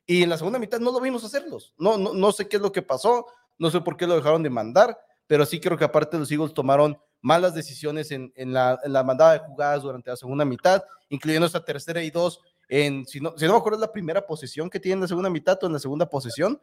Y 0.07 0.23
en 0.23 0.31
la 0.31 0.39
segunda 0.39 0.59
mitad 0.59 0.81
no 0.81 0.93
lo 0.93 1.01
vimos 1.03 1.23
hacerlos. 1.25 1.75
No, 1.77 1.99
no, 1.99 2.15
no 2.15 2.33
sé 2.33 2.49
qué 2.49 2.57
es 2.57 2.63
lo 2.63 2.73
que 2.73 2.81
pasó, 2.81 3.27
no 3.59 3.71
sé 3.71 3.83
por 3.83 3.99
qué 3.99 4.07
lo 4.07 4.17
dejaron 4.17 4.43
de 4.43 4.49
mandar, 4.49 4.99
pero 5.27 5.45
sí 5.45 5.61
creo 5.61 5.77
que 5.77 5.85
aparte 5.85 6.19
los 6.19 6.33
Eagles 6.33 6.55
tomaron 6.55 6.97
malas 7.21 7.55
decisiones 7.55 8.11
en, 8.11 8.33
en, 8.35 8.55
la, 8.55 8.81
en 8.83 8.95
la 8.95 9.05
mandada 9.05 9.35
de 9.35 9.39
jugadas 9.41 9.83
durante 9.83 10.09
la 10.09 10.17
segunda 10.17 10.47
mitad, 10.47 10.83
incluyendo 11.11 11.49
esa 11.49 11.63
tercera 11.63 12.03
y 12.03 12.11
dos. 12.11 12.41
En, 12.67 13.05
si, 13.05 13.21
no, 13.21 13.35
si 13.37 13.45
no 13.45 13.53
me 13.53 13.59
acuerdo, 13.59 13.77
es 13.77 13.83
la 13.83 13.93
primera 13.93 14.27
posición 14.27 14.71
que 14.71 14.81
tiene 14.81 14.95
en 14.95 15.01
la 15.03 15.09
segunda 15.09 15.29
mitad 15.29 15.63
o 15.63 15.67
en 15.67 15.75
la 15.75 15.79
segunda 15.79 16.09
posición. 16.09 16.59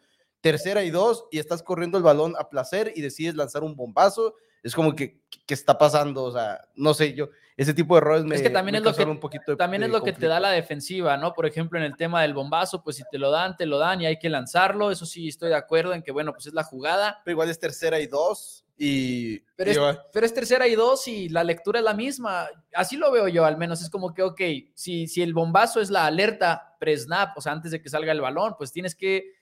Tercera 0.52 0.84
y 0.84 0.90
dos, 0.90 1.26
y 1.32 1.40
estás 1.40 1.64
corriendo 1.64 1.98
el 1.98 2.04
balón 2.04 2.36
a 2.38 2.50
placer 2.50 2.94
y 2.96 3.02
decides 3.02 3.36
lanzar 3.36 3.64
un 3.64 3.76
bombazo. 3.76 4.36
Es 4.64 4.76
como 4.76 4.96
que, 4.96 5.22
¿qué 5.46 5.54
está 5.54 5.78
pasando? 5.78 6.24
O 6.24 6.32
sea, 6.32 6.60
no 6.76 6.94
sé, 6.94 7.14
yo, 7.14 7.30
ese 7.56 7.74
tipo 7.74 7.96
de 7.96 8.00
errores 8.00 8.24
me 8.24 8.36
Es 8.36 8.42
que 8.42 8.50
también 8.50 8.76
es 8.76 8.84
lo 8.84 8.94
que, 8.94 9.04
un 9.04 9.20
poquito 9.20 9.58
también 9.58 9.82
es 9.82 9.90
lo 9.90 10.04
que 10.04 10.14
te 10.14 10.28
da 10.28 10.40
la 10.40 10.52
defensiva, 10.52 11.18
¿no? 11.18 11.34
Por 11.34 11.46
ejemplo, 11.46 11.80
en 11.80 11.86
el 11.86 11.96
tema 11.96 12.22
del 12.22 12.34
bombazo, 12.34 12.84
pues 12.84 12.98
si 12.98 13.04
te 13.10 13.18
lo 13.18 13.32
dan, 13.32 13.56
te 13.56 13.66
lo 13.66 13.80
dan 13.80 14.02
y 14.02 14.06
hay 14.06 14.20
que 14.20 14.30
lanzarlo. 14.30 14.92
Eso 14.92 15.06
sí, 15.06 15.28
estoy 15.28 15.50
de 15.50 15.56
acuerdo 15.56 15.94
en 15.94 16.04
que, 16.04 16.12
bueno, 16.12 16.34
pues 16.34 16.46
es 16.46 16.54
la 16.54 16.64
jugada. 16.64 17.22
Pero 17.24 17.34
igual 17.34 17.50
es 17.50 17.60
tercera 17.60 18.00
y 18.00 18.08
dos 18.08 18.64
y... 18.78 19.40
Pero, 19.56 19.90
es, 19.90 20.00
pero 20.14 20.26
es 20.26 20.34
tercera 20.34 20.68
y 20.68 20.76
dos 20.76 21.08
y 21.08 21.30
la 21.30 21.44
lectura 21.44 21.80
es 21.80 21.86
la 21.86 21.96
misma. 21.96 22.48
Así 22.74 22.96
lo 22.96 23.12
veo 23.12 23.28
yo, 23.28 23.44
al 23.44 23.58
menos. 23.58 23.82
Es 23.82 23.90
como 23.90 24.14
que, 24.14 24.22
ok, 24.22 24.42
si, 24.76 25.08
si 25.08 25.24
el 25.24 25.34
bombazo 25.34 25.82
es 25.82 25.90
la 25.90 26.06
alerta 26.06 26.76
pre-snap, 26.80 27.36
o 27.38 27.42
sea, 27.42 27.54
antes 27.54 27.72
de 27.72 27.82
que 27.82 27.90
salga 27.90 28.12
el 28.12 28.22
balón, 28.22 28.54
pues 28.56 28.72
tienes 28.72 28.94
que 28.94 29.37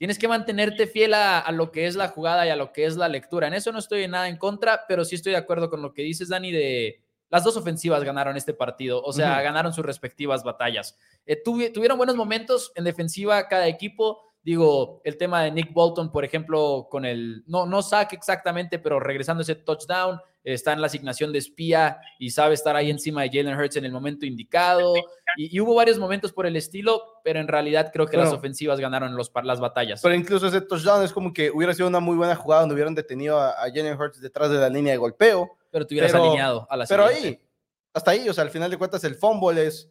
tienes 0.00 0.18
que 0.18 0.28
mantenerte 0.28 0.86
fiel 0.86 1.12
a, 1.12 1.40
a, 1.40 1.52
lo 1.52 1.70
que 1.70 1.86
es 1.86 1.94
la 1.94 2.08
jugada 2.08 2.46
y 2.46 2.48
a 2.48 2.56
lo 2.56 2.72
que 2.72 2.86
es 2.86 2.96
la 2.96 3.06
lectura. 3.06 3.48
En 3.48 3.52
eso 3.52 3.70
no 3.70 3.78
estoy 3.78 4.04
en 4.04 4.12
nada 4.12 4.30
en 4.30 4.38
contra, 4.38 4.86
pero 4.88 5.04
sí 5.04 5.14
estoy 5.14 5.32
de 5.32 5.38
acuerdo 5.38 5.68
con 5.68 5.82
lo 5.82 5.92
que 5.92 6.00
dices, 6.00 6.30
Dani, 6.30 6.50
de, 6.50 7.02
las 7.28 7.44
dos 7.44 7.58
ofensivas 7.58 8.02
ganaron 8.02 8.38
este 8.38 8.54
partido, 8.54 9.02
o 9.02 9.12
sea, 9.12 9.42
ganaron 9.42 9.74
sus 9.74 9.84
respectivas 9.84 10.42
batallas. 10.42 10.98
Eh, 11.26 11.36
tuvieron 11.44 11.98
buenos 11.98 12.16
momentos 12.16 12.72
en 12.76 12.84
defensiva 12.84 13.46
cada 13.46 13.68
equipo. 13.68 14.22
Digo, 14.42 15.02
el 15.04 15.18
tema 15.18 15.42
de 15.42 15.52
Nick 15.52 15.70
Bolton, 15.74 16.10
por 16.10 16.24
ejemplo, 16.24 16.88
con 16.90 17.04
el, 17.04 17.44
no, 17.46 17.66
no 17.66 17.82
saque 17.82 18.16
exactamente, 18.16 18.78
pero 18.78 18.98
regresando 19.00 19.42
ese 19.42 19.54
touchdown, 19.54 20.18
está 20.44 20.72
en 20.72 20.80
la 20.80 20.86
asignación 20.86 21.32
de 21.32 21.38
espía 21.38 21.98
y 22.18 22.30
sabe 22.30 22.54
estar 22.54 22.76
ahí 22.76 22.90
encima 22.90 23.22
de 23.22 23.28
Jalen 23.28 23.58
Hurts 23.58 23.76
en 23.76 23.84
el 23.84 23.92
momento 23.92 24.26
indicado. 24.26 24.94
Y, 25.36 25.60
hubo 25.60 25.74
varios 25.74 25.98
momentos 25.98 26.32
por 26.32 26.46
el 26.46 26.56
estilo, 26.56 27.02
pero 27.22 27.40
en 27.40 27.48
realidad 27.48 27.90
creo 27.92 28.06
que 28.06 28.16
las 28.16 28.32
ofensivas 28.32 28.80
ganaron 28.80 29.16
los, 29.16 29.30
las 29.44 29.60
batallas. 29.60 30.00
Pero 30.02 30.14
incluso 30.14 30.46
ese 30.48 30.60
touchdown 30.60 31.04
es 31.04 31.12
como 31.12 31.32
que 31.32 31.50
hubiera 31.50 31.74
sido 31.74 31.88
una 31.88 32.00
muy 32.00 32.16
buena 32.16 32.34
jugada 32.34 32.62
donde 32.62 32.74
hubieran 32.74 32.94
detenido 32.94 33.38
a, 33.38 33.50
a 33.50 33.68
Jalen 33.68 34.00
Hurts 34.00 34.20
detrás 34.20 34.50
de 34.50 34.58
la 34.58 34.68
línea 34.68 34.92
de 34.92 34.98
golpeo 34.98 35.56
pero 35.70 35.86
te 35.86 35.94
hubieras 35.94 36.14
alineado 36.14 36.66
a 36.68 36.76
la 36.76 36.86
Pero 36.86 37.06
ahí, 37.06 37.40
hasta 37.94 38.10
ahí, 38.10 38.28
o 38.28 38.34
sea, 38.34 38.44
al 38.44 38.50
final 38.50 38.70
de 38.70 38.76
cuentas, 38.76 39.02
el 39.04 39.14
fumble 39.14 39.66
es. 39.66 39.88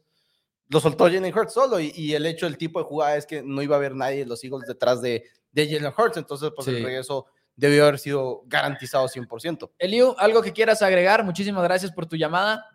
Lo 0.71 0.79
soltó 0.79 1.05
Jalen 1.05 1.35
Hurts 1.35 1.53
solo 1.53 1.79
y, 1.79 2.13
el 2.13 2.27
hecho 2.27 2.45
del 2.45 2.55
tipo 2.55 2.77
de 2.77 2.85
jugada 2.85 3.17
es 3.17 3.25
que 3.25 3.41
no 3.41 3.63
iba 3.63 3.75
a 3.75 3.79
haber 3.79 3.95
nadie 3.95 4.23
los 4.23 4.43
Eagles 4.43 4.67
detrás 4.67 5.01
de, 5.01 5.23
de 5.51 5.67
Jalen 5.67 5.91
Hurts. 5.97 6.17
Entonces, 6.17 6.51
pues 6.55 6.67
el 6.67 6.83
regreso 6.83 7.25
debió 7.60 7.84
haber 7.84 8.00
sido 8.00 8.41
garantizado 8.45 9.08
100%. 9.08 9.72
Eliu, 9.78 10.15
¿algo 10.17 10.41
que 10.41 10.54
quieras 10.54 10.82
agregar? 10.82 11.24
Muchísimas 11.24 11.63
gracias 11.63 11.91
por 11.91 12.06
tu 12.06 12.15
llamada. 12.15 12.65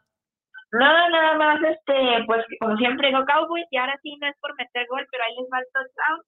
No, 0.73 1.09
nada 1.09 1.39
más, 1.39 1.61
este, 1.63 2.25
pues 2.27 2.45
como 2.61 2.77
siempre, 2.77 3.11
no 3.13 3.25
Cowboys 3.25 3.67
y 3.71 3.77
ahora 3.77 3.99
sí 4.03 4.17
no 4.21 4.29
es 4.29 4.35
por 4.41 4.55
meter 4.57 4.87
gol, 4.89 5.07
pero 5.11 5.25
ahí 5.25 5.35
les 5.37 5.49
va 5.53 5.59
el 5.59 5.67
touchdown 5.73 6.21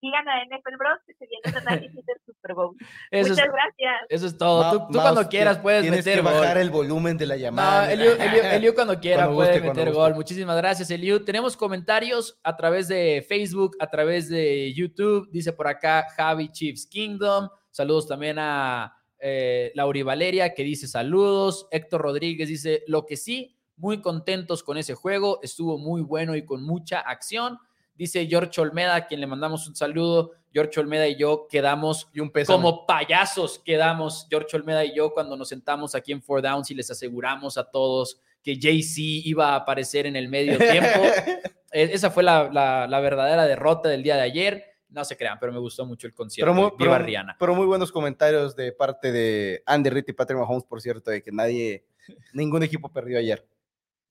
sigan 0.00 0.28
a 0.28 0.44
NFL 0.44 0.76
Bros, 0.78 0.98
que 1.06 1.14
se 1.14 1.26
viene 1.26 1.42
el 1.44 1.56
análisis 1.56 2.06
del 2.06 2.16
Super 2.24 2.54
Bowl. 2.54 2.76
Muchas 3.12 3.36
gracias. 3.36 3.96
Eso 4.08 4.26
es 4.26 4.38
todo. 4.38 4.86
tú, 4.88 4.98
cuando 4.98 5.28
quieras 5.28 5.58
puedes 5.58 5.82
tienes 5.82 6.04
meter 6.04 6.18
que 6.18 6.24
bajar 6.24 6.58
el 6.58 6.70
volumen 6.70 7.16
de 7.16 7.26
la 7.26 7.36
llamada. 7.36 7.86
No, 7.86 7.90
Eliu, 7.90 8.74
cuando 8.74 8.98
quiera 9.00 9.30
puede 9.30 9.60
meter 9.60 9.92
gol. 9.92 10.14
Muchísimas 10.14 10.56
gracias, 10.56 10.90
Eliu. 10.90 11.24
Tenemos 11.24 11.56
comentarios 11.56 12.38
a 12.42 12.56
través 12.56 12.88
de 12.88 13.24
Facebook, 13.28 13.76
a 13.80 13.88
través 13.88 14.28
de 14.28 14.72
YouTube. 14.74 15.28
Dice 15.30 15.52
por 15.52 15.66
acá 15.66 16.06
Javi 16.16 16.50
Chiefs 16.50 16.86
Kingdom. 16.86 17.48
Saludos 17.78 18.08
también 18.08 18.40
a 18.40 18.92
eh, 19.20 19.70
Lauri 19.76 20.02
Valeria, 20.02 20.52
que 20.52 20.64
dice 20.64 20.88
saludos. 20.88 21.68
Héctor 21.70 22.00
Rodríguez 22.00 22.48
dice, 22.48 22.82
lo 22.88 23.06
que 23.06 23.16
sí, 23.16 23.56
muy 23.76 24.00
contentos 24.00 24.64
con 24.64 24.78
ese 24.78 24.96
juego. 24.96 25.38
Estuvo 25.44 25.78
muy 25.78 26.02
bueno 26.02 26.34
y 26.34 26.44
con 26.44 26.64
mucha 26.64 26.98
acción. 26.98 27.56
Dice 27.94 28.26
George 28.26 28.60
Olmeda, 28.60 28.96
a 28.96 29.06
quien 29.06 29.20
le 29.20 29.28
mandamos 29.28 29.68
un 29.68 29.76
saludo. 29.76 30.32
George 30.52 30.80
Olmeda 30.80 31.06
y 31.06 31.14
yo 31.14 31.46
quedamos 31.48 32.08
y 32.12 32.18
un 32.18 32.32
como 32.48 32.84
payasos, 32.84 33.60
quedamos 33.60 34.26
George 34.28 34.56
Olmeda 34.56 34.84
y 34.84 34.96
yo 34.96 35.12
cuando 35.14 35.36
nos 35.36 35.50
sentamos 35.50 35.94
aquí 35.94 36.10
en 36.10 36.20
Four 36.20 36.42
Downs 36.42 36.72
y 36.72 36.74
les 36.74 36.90
aseguramos 36.90 37.58
a 37.58 37.70
todos 37.70 38.20
que 38.42 38.56
JC 38.56 38.98
iba 39.24 39.50
a 39.50 39.56
aparecer 39.56 40.04
en 40.06 40.16
el 40.16 40.28
medio 40.28 40.58
tiempo. 40.58 41.00
E, 41.70 41.82
esa 41.82 42.10
fue 42.10 42.22
la, 42.22 42.88
verdadera 43.02 43.44
derrota 43.44 43.90
del 43.90 44.02
día 44.02 44.16
de 44.16 44.22
ayer. 44.22 44.67
No 44.90 45.04
se 45.04 45.16
crean, 45.16 45.38
pero 45.38 45.52
me 45.52 45.58
gustó 45.58 45.84
mucho 45.84 46.06
el 46.06 46.14
concierto. 46.14 46.52
Pero 46.52 46.70
muy, 46.70 46.72
Viva 46.78 46.98
Rihanna. 46.98 47.36
Pero 47.38 47.54
muy 47.54 47.66
buenos 47.66 47.92
comentarios 47.92 48.56
de 48.56 48.72
parte 48.72 49.12
de 49.12 49.62
Andy 49.66 49.90
Reid 49.90 50.04
y 50.08 50.12
Patrick 50.12 50.38
Mahomes, 50.38 50.64
por 50.64 50.80
cierto, 50.80 51.10
de 51.10 51.22
que 51.22 51.30
nadie, 51.30 51.84
ningún 52.32 52.62
equipo 52.62 52.90
perdió 52.90 53.18
ayer. 53.18 53.46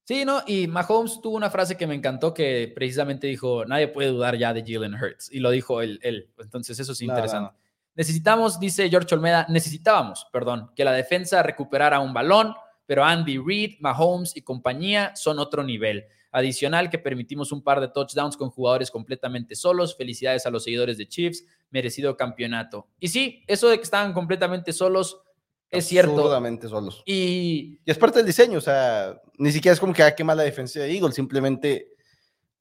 Sí, 0.04 0.24
¿no? 0.24 0.42
Y 0.48 0.68
Mahomes 0.68 1.20
tuvo 1.22 1.36
una 1.36 1.50
frase 1.50 1.76
que 1.76 1.86
me 1.86 1.94
encantó 1.94 2.34
que 2.34 2.72
precisamente 2.74 3.28
dijo, 3.28 3.66
nadie 3.66 3.90
puede 3.90 4.08
dudar 4.10 4.38
ya 4.38 4.54
de 4.54 4.63
Jalen 4.66 4.94
Hurts. 4.94 5.30
Y 5.34 5.40
lo 5.40 5.52
dijo 5.52 5.82
él. 5.82 6.00
él. 6.02 6.30
Entonces 6.38 6.80
eso 6.80 6.94
es 6.94 7.02
interesante. 7.02 7.54
Necesitamos, 7.94 8.60
dice 8.60 8.90
George 8.90 9.16
Olmeda, 9.16 9.48
necesitábamos, 9.50 10.28
perdón, 10.32 10.72
que 10.76 10.86
la 10.86 10.94
defensa 10.94 11.42
recuperara 11.42 12.00
un 12.00 12.13
balón, 12.13 12.54
pero 12.86 13.04
Andy 13.04 13.40
Reid, 13.40 13.80
Mahomes 13.80 14.38
y 14.38 14.44
compañía 14.44 15.16
son 15.16 15.40
otro 15.40 15.63
nivel. 15.63 16.06
Adicional 16.32 16.90
que 16.90 17.00
permitimos 17.00 17.52
un 17.52 17.62
par 17.63 17.80
de 17.82 17.88
touchdowns 17.88 18.38
con 18.38 18.50
jugadores 18.50 18.92
completamente 18.92 19.56
solos. 19.56 19.96
Felicidades 19.96 20.46
a 20.46 20.50
los 20.50 20.63
seguidores 20.63 20.98
de 20.98 21.08
Chiefs, 21.08 21.46
merecido 21.70 22.18
campeonato. 22.18 22.88
Y 23.00 23.08
sí, 23.08 23.44
eso 23.48 23.70
de 23.70 23.78
que 23.78 23.84
estaban 23.84 24.13
completamente 24.13 24.74
solos 24.74 25.22
es 25.70 25.86
cierto. 25.86 26.12
Absurdamente 26.12 26.68
solos. 26.68 27.04
Y, 27.06 27.80
y, 27.86 27.92
es 27.92 27.98
parte 27.98 28.20
del 28.20 28.26
diseño, 28.26 28.58
o 28.58 28.62
sea, 28.62 29.22
ni 29.38 29.52
siquiera 29.52 29.74
es 29.74 29.80
como 29.80 29.94
que, 29.94 30.04
ah, 30.04 30.16
qué 30.16 30.24
mala 30.24 30.44
defensa 30.44 30.80
de 30.80 30.94
Eagles, 30.94 31.16
simplemente... 31.16 31.90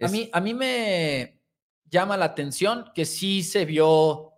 A, 0.01 0.09
mí, 0.09 0.29
a 0.33 0.41
mí 0.41 0.55
me 0.55 1.41
llama 1.89 2.17
la 2.17 2.27
atención 2.27 2.91
que 2.95 3.05
sí 3.05 3.43
se 3.43 3.65
vio 3.65 4.33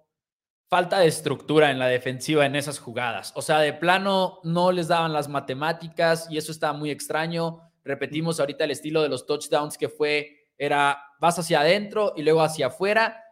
falta 0.69 0.99
de 0.99 1.07
estructura 1.07 1.71
en 1.71 1.79
la 1.79 1.87
defensiva 1.87 2.45
en 2.45 2.55
esas 2.55 2.79
jugadas. 2.79 3.33
O 3.35 3.43
sea, 3.43 3.59
de 3.61 3.73
plano 3.73 4.41
no 4.45 4.71
les 4.71 4.89
daban 4.89 5.13
las 5.13 5.29
matemáticas 5.29 6.29
y 6.31 6.37
eso 6.37 6.53
estaba 6.53 6.75
muy 6.75 6.91
extraño. 6.91 7.68
Repetimos 7.89 8.39
ahorita 8.39 8.65
el 8.65 8.71
estilo 8.71 9.03
de 9.03 9.09
los 9.09 9.27
touchdowns 9.27 9.79
que 9.79 9.89
fue, 9.89 10.49
era 10.57 10.99
vas 11.21 11.39
hacia 11.39 11.61
adentro 11.61 12.13
y 12.17 12.23
luego 12.23 12.43
hacia 12.43 12.67
afuera. 12.67 13.25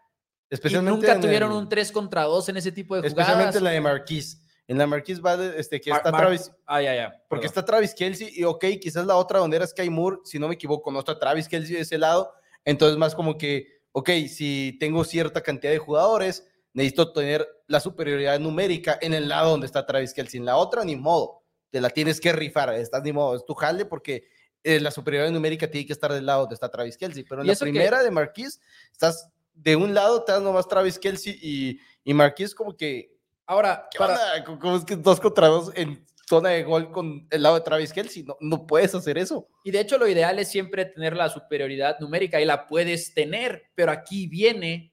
Especialmente 0.48 0.92
y 0.92 1.00
nunca 1.00 1.20
tuvieron 1.20 1.52
un 1.52 1.68
3 1.68 1.92
contra 1.92 2.24
2 2.24 2.48
en 2.48 2.56
ese 2.56 2.72
tipo 2.72 2.94
de 2.94 3.02
jugadas. 3.02 3.18
Especialmente 3.18 3.60
la 3.60 3.70
de 3.70 3.80
Marquise 3.80 4.38
en 4.68 4.78
la 4.78 4.86
Marquis 4.86 5.24
va 5.24 5.34
este, 5.56 5.80
que 5.80 5.90
está 5.90 6.10
Travis. 6.10 6.50
Ah, 6.66 6.82
ya, 6.82 6.94
ya. 6.94 7.22
Porque 7.28 7.46
está 7.46 7.64
Travis 7.64 7.94
Kelsey 7.94 8.30
y, 8.34 8.44
ok, 8.44 8.64
quizás 8.80 9.06
la 9.06 9.16
otra 9.16 9.38
donde 9.38 9.56
era 9.56 9.66
Sky 9.66 9.88
Moore, 9.90 10.18
si 10.24 10.38
no 10.38 10.48
me 10.48 10.54
equivoco, 10.54 10.90
no 10.90 10.98
está 10.98 11.18
Travis 11.18 11.48
Kelsey 11.48 11.76
de 11.76 11.82
ese 11.82 11.98
lado. 11.98 12.32
Entonces, 12.64 12.98
más 12.98 13.14
como 13.14 13.38
que, 13.38 13.66
ok, 13.92 14.10
si 14.28 14.76
tengo 14.80 15.04
cierta 15.04 15.40
cantidad 15.42 15.72
de 15.72 15.78
jugadores, 15.78 16.48
necesito 16.72 17.12
tener 17.12 17.46
la 17.68 17.78
superioridad 17.78 18.40
numérica 18.40 18.98
en 19.00 19.14
el 19.14 19.28
lado 19.28 19.50
donde 19.50 19.66
está 19.66 19.86
Travis 19.86 20.12
Kelsey. 20.12 20.40
En 20.40 20.46
la 20.46 20.56
otra, 20.56 20.84
ni 20.84 20.96
modo, 20.96 21.44
te 21.70 21.80
la 21.80 21.90
tienes 21.90 22.20
que 22.20 22.32
rifar, 22.32 22.74
estás 22.74 23.02
ni 23.04 23.12
modo, 23.12 23.36
es 23.36 23.44
tu 23.44 23.54
jale 23.54 23.84
porque 23.84 24.24
eh, 24.66 24.80
la 24.80 24.90
superioridad 24.90 25.32
numérica 25.32 25.70
tiene 25.70 25.86
que 25.86 25.92
estar 25.92 26.12
del 26.12 26.26
lado 26.26 26.40
donde 26.40 26.54
está 26.54 26.68
Travis 26.70 26.96
Kelsey. 26.96 27.24
Pero 27.24 27.42
en 27.42 27.46
la 27.46 27.54
primera 27.54 28.02
de 28.02 28.10
Marquis, 28.10 28.60
estás 28.90 29.30
de 29.54 29.76
un 29.76 29.94
lado, 29.94 30.24
te 30.24 30.32
das 30.32 30.42
nomás 30.42 30.68
Travis 30.68 30.98
Kelsey 30.98 31.38
y, 31.40 31.80
y 32.04 32.14
Marquis 32.14 32.54
como 32.54 32.76
que... 32.76 33.16
Ahora, 33.46 33.88
para... 33.96 34.44
¿Cómo 34.44 34.76
es 34.76 34.84
que 34.84 34.96
dos 34.96 35.20
contra 35.20 35.46
dos 35.46 35.70
en 35.76 36.04
zona 36.28 36.50
de 36.50 36.64
gol 36.64 36.90
con 36.90 37.26
el 37.30 37.42
lado 37.42 37.54
de 37.54 37.60
Travis 37.60 37.92
Kelsey. 37.92 38.24
No, 38.24 38.36
no 38.40 38.66
puedes 38.66 38.94
hacer 38.94 39.16
eso. 39.18 39.48
Y 39.64 39.70
de 39.70 39.80
hecho 39.80 39.98
lo 39.98 40.08
ideal 40.08 40.38
es 40.38 40.48
siempre 40.48 40.84
tener 40.84 41.16
la 41.16 41.28
superioridad 41.28 41.98
numérica 42.00 42.40
y 42.40 42.44
la 42.44 42.66
puedes 42.66 43.14
tener, 43.14 43.70
pero 43.74 43.92
aquí 43.92 44.26
viene 44.26 44.92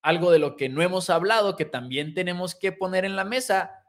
algo 0.00 0.30
de 0.30 0.38
lo 0.38 0.56
que 0.56 0.68
no 0.68 0.82
hemos 0.82 1.10
hablado, 1.10 1.56
que 1.56 1.64
también 1.64 2.14
tenemos 2.14 2.54
que 2.54 2.72
poner 2.72 3.04
en 3.04 3.16
la 3.16 3.24
mesa. 3.24 3.81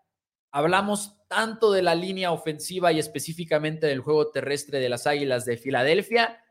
Hablamos 0.54 1.18
tanto 1.28 1.74
de 1.74 1.82
la 1.82 1.96
línea 1.96 2.32
ofensiva 2.32 2.94
y 2.94 3.00
específicamente 3.00 3.88
del 3.88 4.00
juego 4.00 4.32
terrestre 4.32 4.80
de 4.80 4.88
las 4.88 5.06
Águilas 5.06 5.44
de 5.44 5.58
Filadelfia. 5.58 6.42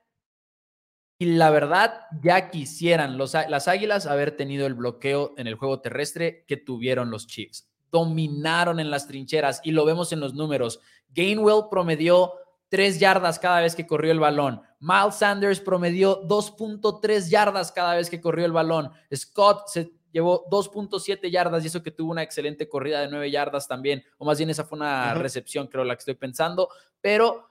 Y 1.18 1.24
la 1.24 1.48
verdad, 1.48 2.02
ya 2.22 2.50
quisieran 2.50 3.16
las 3.16 3.68
Águilas 3.68 4.04
haber 4.04 4.36
tenido 4.36 4.66
el 4.66 4.74
bloqueo 4.74 5.32
en 5.38 5.46
el 5.46 5.54
juego 5.54 5.80
terrestre 5.80 6.44
que 6.46 6.58
tuvieron 6.58 7.10
los 7.10 7.26
Chiefs 7.26 7.72
dominaron 7.92 8.80
en 8.80 8.90
las 8.90 9.06
trincheras 9.06 9.60
y 9.62 9.70
lo 9.70 9.84
vemos 9.84 10.12
en 10.12 10.20
los 10.20 10.34
números. 10.34 10.80
Gainwell 11.10 11.66
promedió 11.70 12.32
3 12.70 12.98
yardas 12.98 13.38
cada 13.38 13.60
vez 13.60 13.76
que 13.76 13.86
corrió 13.86 14.10
el 14.10 14.18
balón. 14.18 14.62
Miles 14.80 15.16
Sanders 15.16 15.60
promedió 15.60 16.26
2.3 16.26 17.28
yardas 17.28 17.70
cada 17.70 17.94
vez 17.94 18.08
que 18.08 18.20
corrió 18.20 18.46
el 18.46 18.52
balón. 18.52 18.90
Scott 19.14 19.68
se 19.68 19.92
llevó 20.12 20.48
2.7 20.48 21.30
yardas 21.30 21.64
y 21.64 21.66
eso 21.66 21.82
que 21.82 21.90
tuvo 21.90 22.12
una 22.12 22.22
excelente 22.22 22.68
corrida 22.68 23.00
de 23.00 23.08
9 23.08 23.30
yardas 23.30 23.66
también, 23.66 24.04
o 24.18 24.24
más 24.24 24.38
bien 24.38 24.50
esa 24.50 24.64
fue 24.64 24.76
una 24.76 25.14
recepción, 25.14 25.66
creo, 25.66 25.84
la 25.84 25.94
que 25.94 26.00
estoy 26.00 26.14
pensando. 26.14 26.68
Pero, 27.00 27.48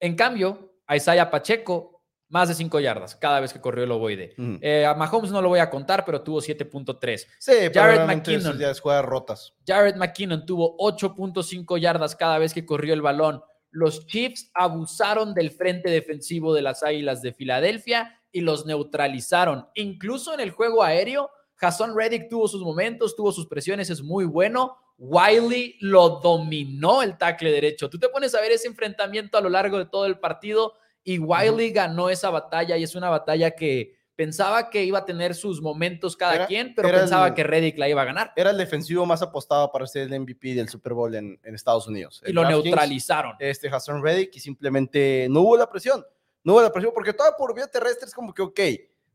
en 0.00 0.16
cambio, 0.16 0.74
a 0.86 0.96
Isaiah 0.96 1.30
Pacheco 1.30 1.94
más 2.28 2.48
de 2.48 2.54
5 2.54 2.80
yardas 2.80 3.14
cada 3.16 3.38
vez 3.40 3.52
que 3.52 3.60
corrió 3.60 3.84
el 3.84 3.92
ovoide. 3.92 4.34
Eh, 4.60 4.84
a 4.84 4.94
Mahomes 4.94 5.30
no 5.30 5.40
lo 5.40 5.50
voy 5.50 5.60
a 5.60 5.70
contar, 5.70 6.04
pero 6.04 6.22
tuvo 6.22 6.40
7.3. 6.40 7.26
Sí, 7.38 7.52
Jared 7.72 8.06
McKinnon. 8.06 8.58
Ya 8.58 8.74
jugadas 8.74 9.04
rotas. 9.04 9.54
Jared 9.66 9.96
McKinnon 9.96 10.44
tuvo 10.44 10.76
8.5 10.78 11.78
yardas 11.78 12.16
cada 12.16 12.38
vez 12.38 12.52
que 12.52 12.66
corrió 12.66 12.94
el 12.94 13.02
balón. 13.02 13.42
Los 13.70 14.06
Chiefs 14.06 14.50
abusaron 14.54 15.34
del 15.34 15.50
frente 15.50 15.90
defensivo 15.90 16.54
de 16.54 16.62
las 16.62 16.82
Águilas 16.82 17.22
de 17.22 17.32
Filadelfia 17.32 18.20
y 18.34 18.40
los 18.40 18.66
neutralizaron. 18.66 19.68
Incluso 19.76 20.34
en 20.34 20.40
el 20.40 20.50
juego 20.50 20.82
aéreo, 20.82 21.30
Hassan 21.58 21.96
Reddick 21.96 22.28
tuvo 22.28 22.48
sus 22.48 22.62
momentos, 22.62 23.14
tuvo 23.14 23.30
sus 23.30 23.46
presiones, 23.46 23.90
es 23.90 24.02
muy 24.02 24.24
bueno. 24.24 24.76
Wiley 24.98 25.76
lo 25.80 26.20
dominó 26.20 27.00
el 27.02 27.16
tackle 27.16 27.52
derecho. 27.52 27.88
Tú 27.88 27.98
te 27.98 28.08
pones 28.08 28.34
a 28.34 28.40
ver 28.40 28.50
ese 28.50 28.66
enfrentamiento 28.66 29.38
a 29.38 29.40
lo 29.40 29.48
largo 29.48 29.78
de 29.78 29.86
todo 29.86 30.06
el 30.06 30.18
partido 30.18 30.74
y 31.04 31.20
Wiley 31.20 31.70
ganó 31.70 32.10
esa 32.10 32.30
batalla 32.30 32.76
y 32.76 32.82
es 32.82 32.96
una 32.96 33.08
batalla 33.08 33.52
que 33.52 33.94
pensaba 34.16 34.68
que 34.68 34.82
iba 34.82 34.98
a 34.98 35.04
tener 35.04 35.36
sus 35.36 35.62
momentos 35.62 36.16
cada 36.16 36.46
quien, 36.46 36.74
pero 36.74 36.90
pensaba 36.90 37.34
que 37.34 37.44
Reddick 37.44 37.78
la 37.78 37.88
iba 37.88 38.02
a 38.02 38.04
ganar. 38.04 38.32
Era 38.34 38.50
el 38.50 38.58
defensivo 38.58 39.06
más 39.06 39.22
apostado 39.22 39.70
para 39.70 39.86
ser 39.86 40.12
el 40.12 40.20
MVP 40.20 40.54
del 40.54 40.68
Super 40.68 40.92
Bowl 40.92 41.14
en, 41.14 41.38
Estados 41.44 41.86
Unidos. 41.86 42.20
Y 42.26 42.32
lo 42.32 42.48
neutralizaron. 42.48 43.36
Este 43.38 43.68
Hassan 43.68 44.02
Reddick 44.02 44.34
y 44.34 44.40
simplemente 44.40 45.28
no 45.30 45.42
hubo 45.42 45.56
la 45.56 45.70
presión. 45.70 46.04
No 46.44 46.60
la 46.60 46.70
presión 46.70 46.92
porque 46.94 47.12
toda 47.12 47.36
por 47.36 47.54
vía 47.54 47.66
terrestre 47.66 48.06
es 48.06 48.14
como 48.14 48.32
que, 48.32 48.42
ok, 48.42 48.60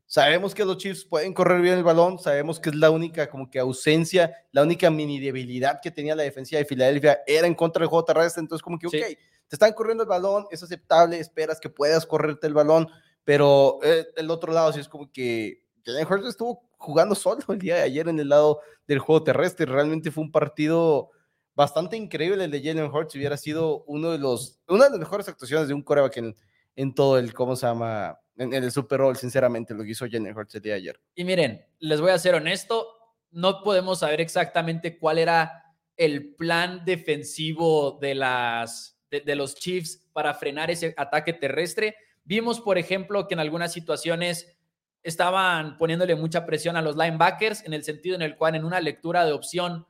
sabemos 0.04 0.54
que 0.54 0.64
los 0.64 0.76
Chiefs 0.76 1.04
pueden 1.04 1.32
correr 1.32 1.60
bien 1.62 1.78
el 1.78 1.84
balón, 1.84 2.18
sabemos 2.18 2.58
que 2.58 2.70
es 2.70 2.74
la 2.74 2.90
única 2.90 3.30
como 3.30 3.48
que 3.48 3.60
ausencia, 3.60 4.34
la 4.50 4.62
única 4.62 4.90
mini 4.90 5.20
debilidad 5.20 5.80
que 5.80 5.92
tenía 5.92 6.16
la 6.16 6.24
defensiva 6.24 6.58
de 6.58 6.64
Filadelfia 6.64 7.20
era 7.26 7.46
en 7.46 7.54
contra 7.54 7.80
del 7.80 7.88
juego 7.88 8.04
terrestre, 8.04 8.40
entonces 8.40 8.62
como 8.62 8.78
que, 8.78 8.88
ok, 8.88 8.92
te 8.92 9.56
están 9.56 9.72
corriendo 9.72 10.02
el 10.02 10.08
balón, 10.08 10.46
es 10.50 10.62
aceptable, 10.62 11.20
esperas 11.20 11.60
que 11.60 11.70
puedas 11.70 12.04
correrte 12.04 12.48
el 12.48 12.54
balón, 12.54 12.88
pero 13.24 13.78
eh, 13.84 14.08
el 14.16 14.30
otro 14.30 14.52
lado 14.52 14.72
sí 14.72 14.80
es 14.80 14.88
como 14.88 15.10
que 15.12 15.62
Jalen 15.84 16.06
Hurts 16.06 16.26
estuvo 16.26 16.68
jugando 16.78 17.14
solo 17.14 17.44
el 17.48 17.58
día 17.58 17.76
de 17.76 17.82
ayer 17.82 18.08
en 18.08 18.18
el 18.18 18.28
lado 18.28 18.60
del 18.86 18.98
juego 18.98 19.22
terrestre. 19.22 19.66
Realmente 19.66 20.10
fue 20.10 20.24
un 20.24 20.32
partido 20.32 21.10
bastante 21.54 21.96
increíble 21.96 22.44
el 22.44 22.50
de 22.50 22.62
Jalen 22.62 22.90
Hurts. 22.90 23.14
Hubiera 23.14 23.36
sido 23.36 23.84
uno 23.84 24.10
de 24.10 24.18
los, 24.18 24.60
una 24.68 24.84
de 24.84 24.90
las 24.90 24.98
mejores 24.98 25.28
actuaciones 25.28 25.68
de 25.68 25.74
un 25.74 25.82
coreback 25.82 26.16
en, 26.18 26.36
en 26.76 26.94
todo 26.94 27.18
el, 27.18 27.34
¿cómo 27.34 27.56
se 27.56 27.66
llama? 27.66 28.18
En, 28.36 28.52
el 28.54 28.70
Super 28.72 29.02
Bowl, 29.02 29.16
sinceramente, 29.16 29.74
lo 29.74 29.82
que 29.84 29.90
hizo 29.90 30.06
Jalen 30.10 30.36
Hurts 30.36 30.54
el 30.54 30.62
día 30.62 30.72
de 30.72 30.78
ayer. 30.78 31.00
Y 31.14 31.24
miren, 31.24 31.64
les 31.78 32.00
voy 32.00 32.10
a 32.10 32.18
ser 32.18 32.34
honesto, 32.34 32.86
no 33.30 33.62
podemos 33.62 34.00
saber 34.00 34.20
exactamente 34.20 34.98
cuál 34.98 35.18
era 35.18 35.64
el 35.96 36.34
plan 36.34 36.84
defensivo 36.84 37.98
de 38.00 38.14
las 38.14 39.00
de, 39.10 39.34
los 39.34 39.56
Chiefs 39.56 40.08
para 40.12 40.34
frenar 40.34 40.70
ese 40.70 40.94
ataque 40.96 41.32
terrestre. 41.32 41.96
Vimos, 42.24 42.60
por 42.60 42.78
ejemplo, 42.78 43.26
que 43.26 43.34
en 43.34 43.40
algunas 43.40 43.72
situaciones 43.72 44.56
estaban 45.02 45.78
poniéndole 45.78 46.14
mucha 46.14 46.46
presión 46.46 46.76
a 46.76 46.82
los 46.82 46.96
linebackers 46.96 47.64
en 47.64 47.72
el 47.72 47.82
sentido 47.84 48.14
en 48.14 48.22
el 48.22 48.36
cual 48.36 48.54
en 48.54 48.64
una 48.64 48.80
lectura 48.80 49.24
de 49.24 49.32
opción 49.32 49.86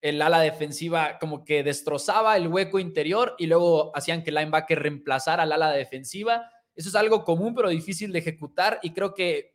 el 0.00 0.22
ala 0.22 0.40
defensiva 0.40 1.18
como 1.18 1.44
que 1.44 1.62
destrozaba 1.62 2.36
el 2.36 2.48
hueco 2.48 2.78
interior 2.78 3.34
y 3.38 3.46
luego 3.46 3.94
hacían 3.94 4.22
que 4.22 4.30
el 4.30 4.36
linebacker 4.36 4.80
reemplazara 4.80 5.42
al 5.42 5.52
ala 5.52 5.70
defensiva. 5.72 6.50
Eso 6.74 6.88
es 6.88 6.94
algo 6.94 7.24
común 7.24 7.54
pero 7.54 7.68
difícil 7.68 8.12
de 8.12 8.20
ejecutar 8.20 8.78
y 8.82 8.92
creo 8.92 9.14
que 9.14 9.54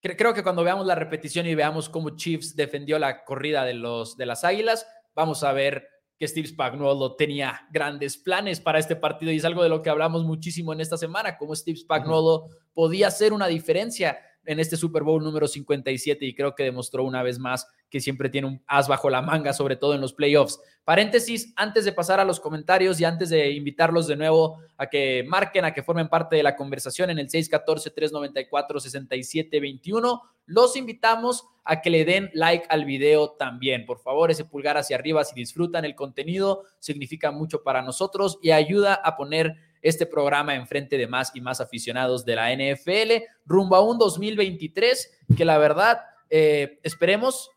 creo 0.00 0.32
que 0.32 0.42
cuando 0.42 0.64
veamos 0.64 0.86
la 0.86 0.94
repetición 0.94 1.46
y 1.46 1.54
veamos 1.54 1.88
cómo 1.88 2.16
Chiefs 2.16 2.56
defendió 2.56 2.98
la 2.98 3.24
corrida 3.24 3.64
de 3.64 3.74
los 3.74 4.16
de 4.16 4.26
las 4.26 4.44
Águilas, 4.44 4.86
vamos 5.14 5.42
a 5.42 5.52
ver 5.52 5.86
que 6.16 6.28
Steve 6.28 6.48
Spagnuolo 6.48 7.16
tenía 7.16 7.66
grandes 7.70 8.18
planes 8.18 8.60
para 8.60 8.78
este 8.78 8.94
partido 8.94 9.32
y 9.32 9.36
es 9.36 9.44
algo 9.44 9.62
de 9.62 9.70
lo 9.70 9.82
que 9.82 9.88
hablamos 9.88 10.24
muchísimo 10.24 10.72
en 10.72 10.80
esta 10.80 10.98
semana, 10.98 11.38
cómo 11.38 11.56
Steve 11.56 11.78
Spagnuolo 11.78 12.48
podía 12.74 13.08
hacer 13.08 13.32
una 13.32 13.46
diferencia 13.46 14.18
en 14.44 14.60
este 14.60 14.76
Super 14.76 15.02
Bowl 15.02 15.22
número 15.22 15.46
57 15.46 16.24
y 16.24 16.34
creo 16.34 16.54
que 16.54 16.64
demostró 16.64 17.04
una 17.04 17.22
vez 17.22 17.38
más 17.38 17.66
que 17.90 18.00
siempre 18.00 18.30
tiene 18.30 18.46
un 18.46 18.62
as 18.66 18.88
bajo 18.88 19.10
la 19.10 19.20
manga, 19.20 19.52
sobre 19.52 19.76
todo 19.76 19.94
en 19.94 20.00
los 20.00 20.12
playoffs. 20.12 20.60
Paréntesis, 20.84 21.52
antes 21.56 21.84
de 21.84 21.92
pasar 21.92 22.20
a 22.20 22.24
los 22.24 22.40
comentarios 22.40 23.00
y 23.00 23.04
antes 23.04 23.30
de 23.30 23.50
invitarlos 23.50 24.06
de 24.06 24.16
nuevo 24.16 24.60
a 24.76 24.86
que 24.86 25.24
marquen, 25.28 25.64
a 25.64 25.74
que 25.74 25.82
formen 25.82 26.08
parte 26.08 26.36
de 26.36 26.42
la 26.42 26.56
conversación 26.56 27.10
en 27.10 27.18
el 27.18 27.28
614-394-6721, 27.28 30.20
los 30.46 30.76
invitamos 30.76 31.44
a 31.64 31.80
que 31.80 31.90
le 31.90 32.04
den 32.04 32.30
like 32.32 32.66
al 32.70 32.84
video 32.84 33.32
también. 33.32 33.86
Por 33.86 34.00
favor, 34.00 34.30
ese 34.30 34.44
pulgar 34.44 34.76
hacia 34.76 34.96
arriba 34.96 35.24
si 35.24 35.34
disfrutan 35.34 35.84
el 35.84 35.94
contenido, 35.94 36.64
significa 36.78 37.30
mucho 37.30 37.62
para 37.62 37.82
nosotros 37.82 38.38
y 38.42 38.52
ayuda 38.52 38.94
a 38.94 39.16
poner 39.16 39.56
este 39.82 40.06
programa 40.06 40.54
enfrente 40.54 40.96
de 40.98 41.06
más 41.06 41.34
y 41.34 41.40
más 41.40 41.60
aficionados 41.60 42.24
de 42.24 42.36
la 42.36 42.54
NFL 42.54 43.24
rumbo 43.46 43.76
a 43.76 43.80
un 43.80 43.98
2023 43.98 45.26
que 45.36 45.44
la 45.44 45.58
verdad 45.58 46.00
eh, 46.28 46.78
esperemos 46.82 47.50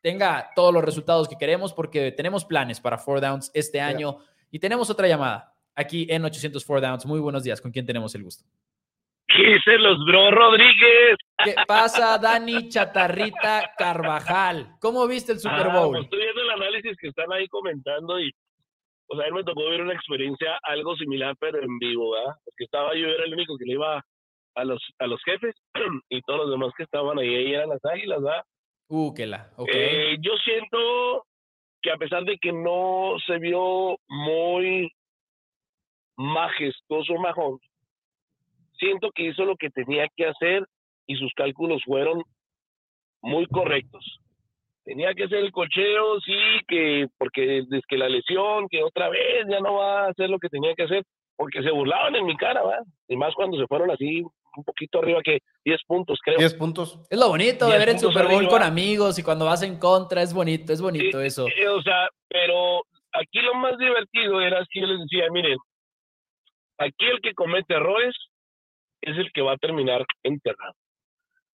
tenga 0.00 0.50
todos 0.54 0.72
los 0.72 0.84
resultados 0.84 1.28
que 1.28 1.36
queremos 1.36 1.72
porque 1.72 2.12
tenemos 2.12 2.44
planes 2.44 2.80
para 2.80 2.98
Four 2.98 3.20
Downs 3.20 3.50
este 3.54 3.80
año 3.80 4.18
y 4.50 4.58
tenemos 4.58 4.90
otra 4.90 5.08
llamada 5.08 5.54
aquí 5.74 6.06
en 6.10 6.24
800 6.24 6.64
Four 6.64 6.80
Downs. 6.80 7.06
Muy 7.06 7.20
buenos 7.20 7.42
días, 7.42 7.60
¿con 7.60 7.70
quién 7.70 7.86
tenemos 7.86 8.14
el 8.14 8.24
gusto? 8.24 8.44
¿Qué 9.28 9.42
dicen 9.42 9.82
los 9.82 10.02
bro 10.06 10.30
Rodríguez? 10.30 11.16
¿Qué 11.44 11.54
pasa, 11.66 12.16
Dani 12.18 12.68
Chatarrita 12.68 13.72
Carvajal? 13.76 14.76
¿Cómo 14.80 15.06
viste 15.06 15.32
el 15.32 15.38
Super 15.38 15.66
ah, 15.70 15.78
Bowl? 15.78 15.90
Pues 15.90 16.04
estoy 16.04 16.18
viendo 16.20 16.40
el 16.40 16.50
análisis 16.50 16.96
que 16.96 17.08
están 17.08 17.30
ahí 17.32 17.46
comentando 17.48 18.18
y 18.18 18.32
o 19.08 19.16
sea, 19.16 19.24
a 19.24 19.28
él 19.28 19.34
me 19.34 19.44
tocó 19.44 19.68
ver 19.68 19.80
una 19.80 19.94
experiencia 19.94 20.58
algo 20.62 20.94
similar, 20.96 21.34
pero 21.40 21.62
en 21.62 21.78
vivo, 21.78 22.12
¿verdad? 22.12 22.34
Porque 22.44 22.64
estaba 22.64 22.94
yo, 22.94 23.08
era 23.08 23.24
el 23.24 23.32
único 23.32 23.56
que 23.56 23.64
le 23.64 23.72
iba 23.72 24.04
a 24.54 24.64
los, 24.64 24.82
a 24.98 25.06
los 25.06 25.22
jefes 25.24 25.54
y 26.10 26.20
todos 26.22 26.40
los 26.40 26.50
demás 26.50 26.72
que 26.76 26.82
estaban 26.82 27.18
ahí, 27.18 27.52
eran 27.52 27.70
las 27.70 27.84
águilas, 27.84 28.22
¿verdad? 28.22 28.42
Uh, 28.88 29.14
que 29.14 29.26
la, 29.26 29.50
ok. 29.56 29.68
Eh, 29.72 30.16
yo 30.20 30.32
siento 30.44 31.24
que 31.80 31.90
a 31.90 31.96
pesar 31.96 32.24
de 32.24 32.38
que 32.38 32.52
no 32.52 33.16
se 33.26 33.38
vio 33.38 33.96
muy 34.08 34.90
majestuoso 36.16 37.14
Mahomes, 37.14 37.60
siento 38.78 39.10
que 39.14 39.24
hizo 39.24 39.44
lo 39.44 39.56
que 39.56 39.70
tenía 39.70 40.06
que 40.16 40.26
hacer 40.26 40.66
y 41.06 41.16
sus 41.16 41.32
cálculos 41.34 41.82
fueron 41.84 42.22
muy 43.22 43.46
correctos 43.46 44.04
tenía 44.88 45.12
que 45.12 45.24
hacer 45.24 45.40
el 45.40 45.52
cocheo, 45.52 46.18
sí, 46.20 46.38
que 46.66 47.08
porque 47.18 47.42
desde 47.42 47.82
que 47.86 47.98
la 47.98 48.08
lesión, 48.08 48.68
que 48.70 48.82
otra 48.82 49.10
vez 49.10 49.46
ya 49.46 49.60
no 49.60 49.74
va 49.74 50.06
a 50.06 50.08
hacer 50.08 50.30
lo 50.30 50.38
que 50.38 50.48
tenía 50.48 50.74
que 50.74 50.84
hacer, 50.84 51.04
porque 51.36 51.62
se 51.62 51.70
burlaban 51.70 52.16
en 52.16 52.24
mi 52.24 52.34
cara, 52.38 52.62
¿va? 52.62 52.78
Y 53.06 53.14
más 53.14 53.34
cuando 53.34 53.58
se 53.58 53.66
fueron 53.66 53.90
así 53.90 54.22
un 54.56 54.64
poquito 54.64 55.00
arriba 55.00 55.20
que 55.22 55.40
10 55.66 55.80
puntos, 55.86 56.18
creo. 56.24 56.38
10 56.38 56.54
puntos. 56.54 57.00
Es 57.10 57.18
lo 57.18 57.28
bonito 57.28 57.68
de 57.68 57.78
ver 57.78 57.90
el 57.90 57.98
Super 57.98 58.28
Bowl 58.28 58.48
con 58.48 58.62
amigos 58.62 59.18
y 59.18 59.22
cuando 59.22 59.44
vas 59.44 59.62
en 59.62 59.78
contra, 59.78 60.22
es 60.22 60.32
bonito, 60.32 60.72
es 60.72 60.80
bonito 60.80 61.20
eso. 61.20 61.44
o 61.44 61.82
sea, 61.82 62.08
pero 62.26 62.80
aquí 63.12 63.40
lo 63.40 63.54
más 63.56 63.76
divertido 63.76 64.40
era 64.40 64.64
que 64.70 64.80
yo 64.80 64.86
les 64.86 65.00
decía, 65.00 65.26
miren, 65.30 65.58
aquí 66.78 67.04
el 67.04 67.20
que 67.20 67.34
comete 67.34 67.74
errores 67.74 68.16
es 69.02 69.18
el 69.18 69.30
que 69.32 69.42
va 69.42 69.52
a 69.52 69.58
terminar 69.58 70.06
enterrado. 70.22 70.74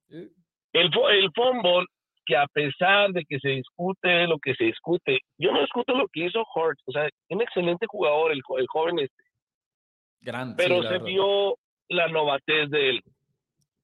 El, 0.08 0.30
el 0.72 1.30
fútbol 1.34 1.88
que 2.24 2.36
a 2.36 2.46
pesar 2.46 3.12
de 3.12 3.24
que 3.24 3.38
se 3.38 3.48
discute 3.50 4.26
lo 4.26 4.38
que 4.38 4.54
se 4.54 4.64
discute, 4.64 5.20
yo 5.38 5.52
no 5.52 5.60
discuto 5.60 5.94
lo 5.94 6.08
que 6.08 6.26
hizo 6.26 6.44
Hurts, 6.54 6.82
o 6.86 6.92
sea, 6.92 7.08
un 7.28 7.42
excelente 7.42 7.86
jugador, 7.86 8.32
el, 8.32 8.40
el 8.58 8.66
joven 8.66 8.98
este. 8.98 9.22
Grande. 10.20 10.54
Pero 10.56 10.82
se 10.82 10.98
vio 10.98 11.56
la 11.88 12.08
novatez 12.08 12.70
de 12.70 12.90
él. 12.90 13.02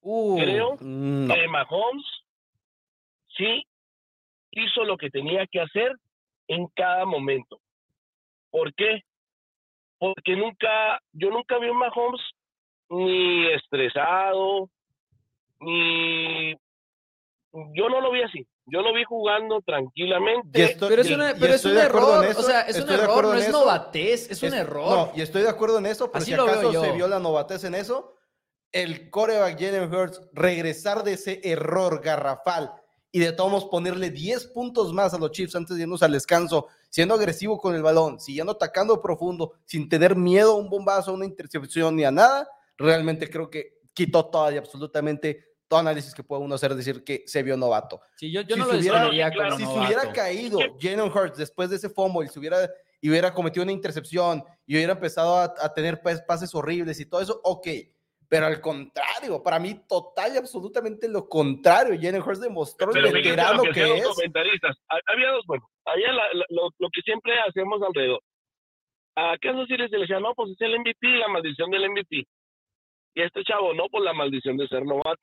Uh, 0.01 0.39
Creo 0.39 0.77
no. 0.81 1.35
que 1.35 1.49
Mahomes 1.49 2.07
sí 3.37 3.63
hizo 4.53 4.85
lo 4.85 4.97
que 4.97 5.11
tenía 5.11 5.47
que 5.47 5.61
hacer 5.61 5.93
en 6.49 6.67
cada 6.75 7.05
momento. 7.05 7.61
¿Por 8.51 8.75
qué? 8.75 9.03
Porque 9.99 10.35
nunca, 10.37 11.01
yo 11.13 11.31
nunca 11.31 11.59
vi 11.59 11.69
a 11.69 11.75
Mahomes 11.75 12.23
ni 12.89 13.47
estresado, 13.53 14.69
ni 15.61 16.57
yo 17.53 17.89
no 17.89 18.01
lo 18.01 18.11
vi 18.13 18.23
así. 18.23 18.47
Yo 18.67 18.81
lo 18.83 18.95
vi 18.95 19.03
jugando 19.05 19.61
tranquilamente. 19.63 20.61
Y 20.61 20.63
esto- 20.63 20.89
pero 20.89 21.03
es, 21.03 21.11
y- 21.11 21.15
una- 21.15 21.33
y 21.33 21.35
pero 21.41 21.55
es 21.55 21.65
un 21.65 21.77
error. 21.77 22.25
en 22.25 22.31
eso, 22.31 22.41
o 22.41 22.43
sea, 22.45 22.61
es 22.63 22.81
un 22.81 22.91
error, 22.91 23.25
no 23.25 23.35
es 23.35 23.49
eso. 23.49 23.59
novatez, 23.61 24.31
es 24.31 24.43
un 24.43 24.49
Es- 24.49 24.55
error. 24.55 24.91
No, 24.91 25.13
y 25.17 25.21
estoy 25.23 25.43
de 25.43 25.49
acuerdo 25.49 25.79
en 25.79 25.87
eso, 25.87 26.11
pero 26.13 26.23
Así 26.23 26.31
si 26.31 26.37
lo 26.37 26.45
veo 26.47 26.55
acaso 26.55 26.85
se 26.85 26.93
vio 26.93 27.09
la 27.09 27.19
novatez 27.19 27.65
en 27.65 27.75
eso, 27.75 28.15
el 28.73 29.11
coreback 29.11 29.59
Jalen 29.61 29.93
Hurts 29.93 30.23
regresar 30.33 31.03
de 31.03 31.15
ese 31.15 31.41
error 31.43 32.01
garrafal 32.01 32.73
y 33.11 33.19
de 33.19 33.33
todos 33.33 33.51
modos 33.51 33.65
ponerle 33.69 34.11
10 34.11 34.47
puntos 34.47 34.93
más 34.93 35.13
a 35.13 35.19
los 35.19 35.33
Chiefs 35.33 35.57
antes 35.57 35.77
de 35.77 35.83
irnos 35.83 36.05
al 36.05 36.13
descanso, 36.13 36.69
siendo 36.89 37.15
agresivo 37.15 37.59
con 37.59 37.75
el 37.75 37.83
balón, 37.83 38.21
siguiendo 38.21 38.53
atacando 38.53 39.03
profundo, 39.03 39.55
sin 39.65 39.89
tener 39.89 40.15
miedo 40.15 40.53
a 40.53 40.57
un 40.57 40.71
bombazo, 40.71 41.11
a 41.11 41.15
una 41.15 41.25
intercepción 41.25 41.97
ni 41.97 42.05
a 42.05 42.13
nada, 42.13 42.49
realmente 42.79 43.29
creo 43.29 43.51
que 43.51 43.81
quitó 43.93 44.27
todo 44.27 44.53
y 44.53 44.57
absolutamente 44.57 45.50
todo 45.71 45.81
análisis 45.81 46.13
que 46.13 46.25
puede 46.25 46.43
uno 46.43 46.57
hacer, 46.57 46.75
decir 46.75 47.05
que 47.05 47.23
se 47.27 47.43
vio 47.45 47.57
novato. 47.57 48.01
Sí, 48.17 48.31
yo, 48.33 48.41
yo 48.43 48.57
si 48.57 48.61
no 48.61 48.67
se 48.67 48.73
lo 48.75 48.79
hubiera- 48.81 48.95
describiría 48.99 49.31
claro, 49.31 49.51
como 49.55 49.67
si 49.67 49.73
se 49.73 49.79
hubiera 49.87 50.13
caído 50.13 50.59
Jalen 50.81 51.01
Hurts 51.17 51.39
después 51.39 51.71
de 51.71 51.77
ese 51.77 51.89
fumble 51.89 52.27
y 52.27 52.29
se 52.29 52.41
hubiera, 52.41 52.69
y 53.01 53.09
hubiera 53.09 53.33
cometido 53.33 53.63
una 53.63 53.71
intercepción 53.73 54.43
y 54.67 54.75
hubiera 54.75 54.95
empezado 54.95 55.37
a, 55.37 55.45
a 55.45 55.73
tener 55.73 56.03
pas- 56.03 56.27
pases 56.27 56.53
horribles 56.57 56.99
y 56.99 57.07
todo 57.09 57.21
eso, 57.21 57.41
ok. 57.45 57.69
Pero 58.29 58.47
al 58.47 58.61
contrario, 58.61 59.43
para 59.43 59.59
mí 59.61 59.81
total 59.89 60.35
y 60.35 60.39
absolutamente 60.39 61.09
lo 61.09 61.29
contrario. 61.29 61.99
Jalen 62.01 62.21
Hurts 62.23 62.41
demostró 62.41 62.91
Pero 62.93 63.07
el 63.07 63.13
veterano 63.15 63.65
lo 63.65 63.73
que, 63.73 63.97
es. 63.99 64.05
comentaristas. 64.09 64.77
Había 65.07 65.31
dos, 65.31 65.45
bueno, 65.47 65.69
había 65.85 66.13
la- 66.13 66.35
la- 66.35 66.47
lo, 66.49 66.69
lo 66.79 66.89
que 66.93 67.01
siempre 67.03 67.33
hacemos 67.49 67.81
alrededor. 67.83 68.21
A 69.17 69.37
Kansas 69.41 69.67
City 69.69 69.83
se 69.89 69.97
le 69.97 70.03
decía, 70.03 70.21
no, 70.21 70.35
pues 70.35 70.51
es 70.51 70.61
el 70.61 70.75
MVP, 70.79 71.07
la 71.19 71.29
maldición 71.29 71.71
del 71.71 71.91
MVP. 71.91 72.27
Y 73.15 73.23
este 73.23 73.43
chavo, 73.45 73.73
no, 73.75 73.89
pues 73.91 74.05
la 74.05 74.13
maldición 74.13 74.57
de 74.57 74.67
ser 74.69 74.85
novato. 74.85 75.21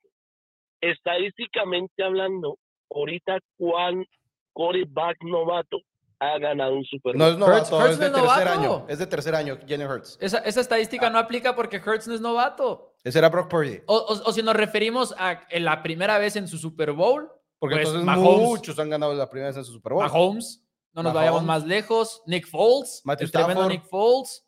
Estadísticamente 0.80 2.02
hablando, 2.02 2.58
ahorita, 2.90 3.38
¿cuál 3.56 4.06
quarterback 4.52 5.16
novato 5.22 5.78
ha 6.20 6.38
ganado 6.38 6.74
un 6.74 6.84
Super 6.84 7.14
No 7.16 7.24
Bowl? 7.24 7.32
es 7.34 7.38
novato, 7.38 7.86
es 7.86 7.98
de 7.98 8.10
no 8.10 8.16
es 8.16 8.22
tercer 8.22 8.46
novato. 8.46 8.50
año. 8.60 8.86
Es 8.88 8.98
de 8.98 9.06
tercer 9.06 9.34
año, 9.34 9.58
Jalen 9.68 9.90
Hurts. 9.90 10.18
Esa, 10.20 10.38
esa 10.38 10.60
estadística 10.60 11.10
no 11.10 11.18
aplica 11.18 11.54
porque 11.54 11.78
Hurts 11.84 12.08
no 12.08 12.14
es 12.14 12.20
novato. 12.20 12.94
Ese 13.04 13.18
era 13.18 13.28
Brock 13.28 13.48
Purdy. 13.48 13.80
O, 13.86 13.96
o- 13.96 14.28
o 14.28 14.32
si 14.32 14.42
nos 14.42 14.54
referimos 14.56 15.14
a 15.18 15.46
la 15.58 15.82
primera 15.82 16.18
vez 16.18 16.36
en 16.36 16.48
su 16.48 16.58
Super 16.58 16.92
Bowl, 16.92 17.30
Porque 17.60 17.74
Pues, 17.74 17.88
entonces 17.88 18.06
Mahomes. 18.06 18.46
muchos 18.46 18.78
han 18.78 18.88
ganado 18.88 19.14
la 19.14 19.28
primera 19.28 19.48
vez 19.48 19.56
en 19.56 19.64
su 19.64 19.72
Super 19.72 19.92
Bowl. 19.92 20.04
Mahomes, 20.04 20.64
no 20.92 21.02
nos 21.02 21.12
Mahomes. 21.12 21.14
vayamos 21.14 21.42
más 21.44 21.66
lejos, 21.66 22.22
Nick 22.24 22.46
Foles, 22.46 23.02
Matthew 23.04 23.24
el 23.24 23.32
tremendo 23.32 23.62
Stafford. 23.62 23.72
Nick 23.72 23.88
Foles. 23.90 24.44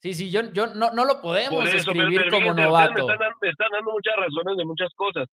Sí, 0.00 0.14
sí, 0.14 0.28
yo, 0.32 0.42
yo 0.52 0.66
no, 0.66 0.90
no 0.90 1.04
lo 1.04 1.20
podemos 1.22 1.64
eso, 1.68 1.92
pero- 1.92 2.00
escribir 2.02 2.20
pero 2.22 2.30
como 2.32 2.42
fíjate, 2.46 2.62
novato. 2.62 3.06
Me 3.06 3.12
están, 3.12 3.32
me 3.40 3.48
están 3.48 3.68
dando 3.70 3.92
muchas 3.92 4.14
razones 4.16 4.56
de 4.56 4.64
muchas 4.64 4.90
cosas. 4.96 5.28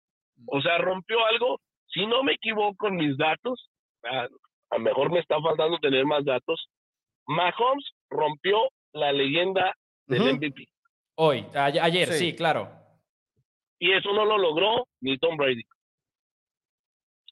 O 0.48 0.62
sea, 0.62 0.78
rompió 0.78 1.18
algo. 1.26 1.60
Si 1.88 2.06
no 2.06 2.24
me 2.24 2.34
equivoco 2.34 2.88
en 2.88 2.96
mis 2.96 3.18
datos, 3.18 3.70
a, 4.04 4.28
lo 4.72 4.80
mejor 4.80 5.12
me 5.12 5.20
está 5.20 5.40
faltando 5.42 5.78
tener 5.80 6.06
más 6.06 6.24
datos. 6.26 6.68
Mahomes 7.28 7.86
rompió 8.10 8.58
la 8.94 9.12
leyenda 9.12 9.74
del 10.08 10.22
Ujú. 10.22 10.30
MVP. 10.36 10.66
Hoy, 11.16 11.46
a- 11.54 11.66
ayer, 11.66 12.08
sí. 12.14 12.30
Sí. 12.32 12.36
claro. 12.36 12.72
Y 13.80 13.92
eso 13.94 14.12
no 14.14 14.26
lo 14.26 14.38
logró 14.38 14.86
ni 15.02 15.18
Tom 15.18 15.38
Brady. 15.38 15.64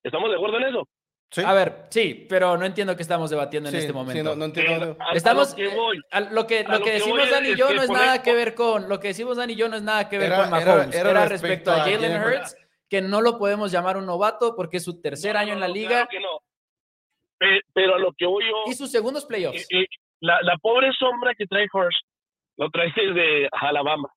¿Estamos 0.03 0.29
de 0.29 0.35
acuerdo 0.35 0.57
en 0.59 0.63
eso? 0.67 0.87
Sí. 1.29 1.41
A 1.45 1.51
ver, 1.53 1.87
sí, 1.89 2.25
pero 2.29 2.55
no 2.55 2.65
entiendo 2.65 2.95
qué 2.95 3.01
estamos 3.01 3.29
debatiendo 3.29 3.67
en 3.67 3.71
Sí, 3.73 3.77
este 3.79 3.89
sí, 3.89 3.93
momento. 3.93 4.23
no, 4.23 4.35
no 4.35 4.45
entiendo. 4.45 4.91
Eh, 4.91 4.97
a- 4.99 5.09
a 5.11 5.13
Estamos, 5.13 5.49
lo 5.51 5.55
que 5.57 5.67
voy. 5.75 6.01
a 6.11 6.21
lo 6.21 6.47
que, 6.47 6.59
a 6.59 6.71
lo 6.71 6.77
que 6.77 6.83
que 6.85 6.91
decimos 6.93 7.29
Dani 7.29 7.49
y 7.49 7.55
yo 7.57 7.67
que 7.67 7.75
no 7.75 7.81
es 7.83 7.89
nada 7.89 8.23
que 8.23 8.33
ver 8.33 8.55
con, 8.55 8.87
lo 8.87 8.99
que 9.01 9.09
decimos 9.09 9.35
Dani 9.35 9.51
y 9.53 9.55
yo 9.57 9.67
no 9.67 9.75
es 9.75 9.83
nada 9.83 10.07
que 10.07 10.17
ver 10.17 10.27
Era- 10.31 10.49
con 10.49 10.61
era- 10.61 10.75
Mahomes. 10.75 10.95
Era, 10.95 11.09
era 11.11 11.25
respecto, 11.25 11.71
respecto 11.71 11.71
a 11.71 11.79
Jalen 11.81 12.23
Hurts, 12.23 12.55
que 12.89 13.01
no 13.01 13.21
lo 13.21 13.37
podemos 13.37 13.71
llamar 13.71 13.97
un 13.97 14.05
novato 14.05 14.55
porque 14.55 14.77
es 14.77 14.83
su 14.85 15.01
tercer 15.01 15.33
No, 15.33 15.39
año 15.39 15.53
en 15.53 15.59
la 15.59 15.67
liga 15.67 15.89
claro 15.89 16.07
que 16.09 16.19
no. 16.19 16.39
Pe- 17.39 17.61
Pero 17.73 17.95
a 17.95 17.99
lo 17.99 18.13
que 18.13 18.25
voy 18.25 18.45
yo, 18.45 18.63
y 18.71 18.73
sus 18.73 18.89
segundos 18.91 19.23
eh, 19.23 19.27
playoffs. 19.27 19.67
eh, 19.71 19.85
la, 20.21 20.41
la 20.41 20.57
pobre 20.57 20.91
sombra 20.93 21.33
que 21.35 21.45
trae 21.45 21.67
Hurst, 21.71 21.99
lo 22.57 22.69
trae 22.71 22.91
desde 22.95 23.47
Alabama. 23.51 24.09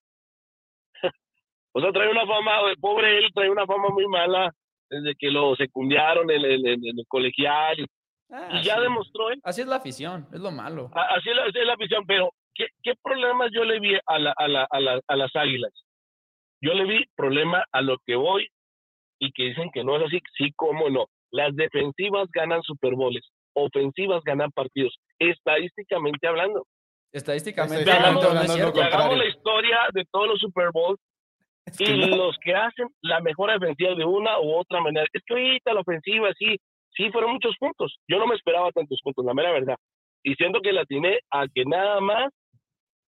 o 1.73 1.81
sea, 1.81 1.93
trae 1.93 2.11
una 2.11 2.27
fama, 2.27 2.53
pobre 2.81 3.19
él 3.19 3.31
trae 3.35 3.51
una 3.51 3.67
fama 3.67 3.89
muy 3.91 4.07
mala 4.07 4.53
desde 4.89 5.15
que 5.19 5.31
lo 5.31 5.55
secundiaron 5.57 6.31
en, 6.31 6.45
el- 6.45 6.67
en- 6.67 6.85
en 6.87 6.99
el 6.99 7.05
colegial. 7.09 7.79
Y, 7.81 7.87
Ah, 8.33 8.49
y 8.53 8.63
ya 8.63 8.77
sí. 8.77 8.83
demostró 8.83 9.31
él. 9.31 9.41
Así 9.43 9.61
es 9.61 9.67
la 9.67 9.77
afición, 9.77 10.29
es 10.33 10.39
lo 10.39 10.53
malo. 10.53 10.89
A- 10.95 11.17
Así 11.17 11.31
es 11.31 11.35
la, 11.37 11.43
así 11.47 11.59
es 11.59 11.67
la 11.67 11.75
afición, 11.75 12.05
pero 12.07 12.31
¿qué, 12.55 12.67
qué 12.81 12.93
problemas 13.03 13.51
yo 13.53 13.65
le 13.65 13.81
vi 13.81 13.97
a, 14.07 14.19
la, 14.21 14.33
a, 14.37 14.47
la, 14.47 14.69
a, 14.71 14.79
la- 14.81 15.01
a 15.07 15.17
las 15.17 15.35
águilas? 15.35 15.73
Yo 16.63 16.73
le 16.75 16.85
vi 16.85 17.05
problema 17.17 17.65
a 17.73 17.83
lo 17.83 17.97
que 18.07 18.15
voy 18.15 18.47
y 19.21 19.31
que 19.33 19.45
dicen 19.45 19.71
que 19.73 19.85
no 19.85 19.97
es 19.97 20.07
así, 20.07 20.19
sí, 20.37 20.53
cómo 20.57 20.91
no. 20.91 21.07
Las 21.31 21.55
defensivas 21.55 22.29
ganan 22.35 22.63
Super 22.63 22.95
Bowls, 22.95 23.31
ofensivas 23.55 24.23
ganan 24.25 24.51
partidos, 24.51 24.97
estadísticamente 25.21 26.27
hablando. 26.27 26.65
Estadísticamente 27.13 27.91
hablando, 27.91 28.31
hagamos 28.31 29.19
la 29.19 29.27
historia 29.27 29.79
de 29.93 30.05
todos 30.11 30.29
los 30.29 30.41
Super 30.41 30.71
Bowls 30.73 30.99
Es 31.67 31.81
y 31.81 32.11
no. 32.11 32.17
los 32.17 32.37
que 32.43 32.55
hacen 32.55 32.89
la 33.03 33.21
mejor 33.21 33.53
defensiva 33.53 33.95
de 33.95 34.05
una 34.05 34.41
u 34.41 34.55
otra 34.55 34.81
manera. 34.81 35.07
Es 35.13 35.23
que 35.25 35.35
ahorita 35.35 35.75
la 35.75 35.81
ofensiva 35.81 36.31
sí, 36.39 36.57
sí 36.97 37.11
fueron 37.11 37.33
muchos 37.33 37.55
puntos. 37.59 37.97
Yo 38.09 38.19
no 38.19 38.27
me 38.27 38.35
esperaba 38.35 38.73
tantos 38.73 38.99
puntos, 39.03 39.25
la 39.25 39.35
mera 39.35 39.53
verdad. 39.53 39.77
Y 40.23 40.35
siento 40.35 40.61
que 40.61 40.73
la 40.73 40.83
atiné 40.83 41.21
a 41.31 41.47
que 41.55 41.65
nada 41.65 42.01
más 42.01 42.33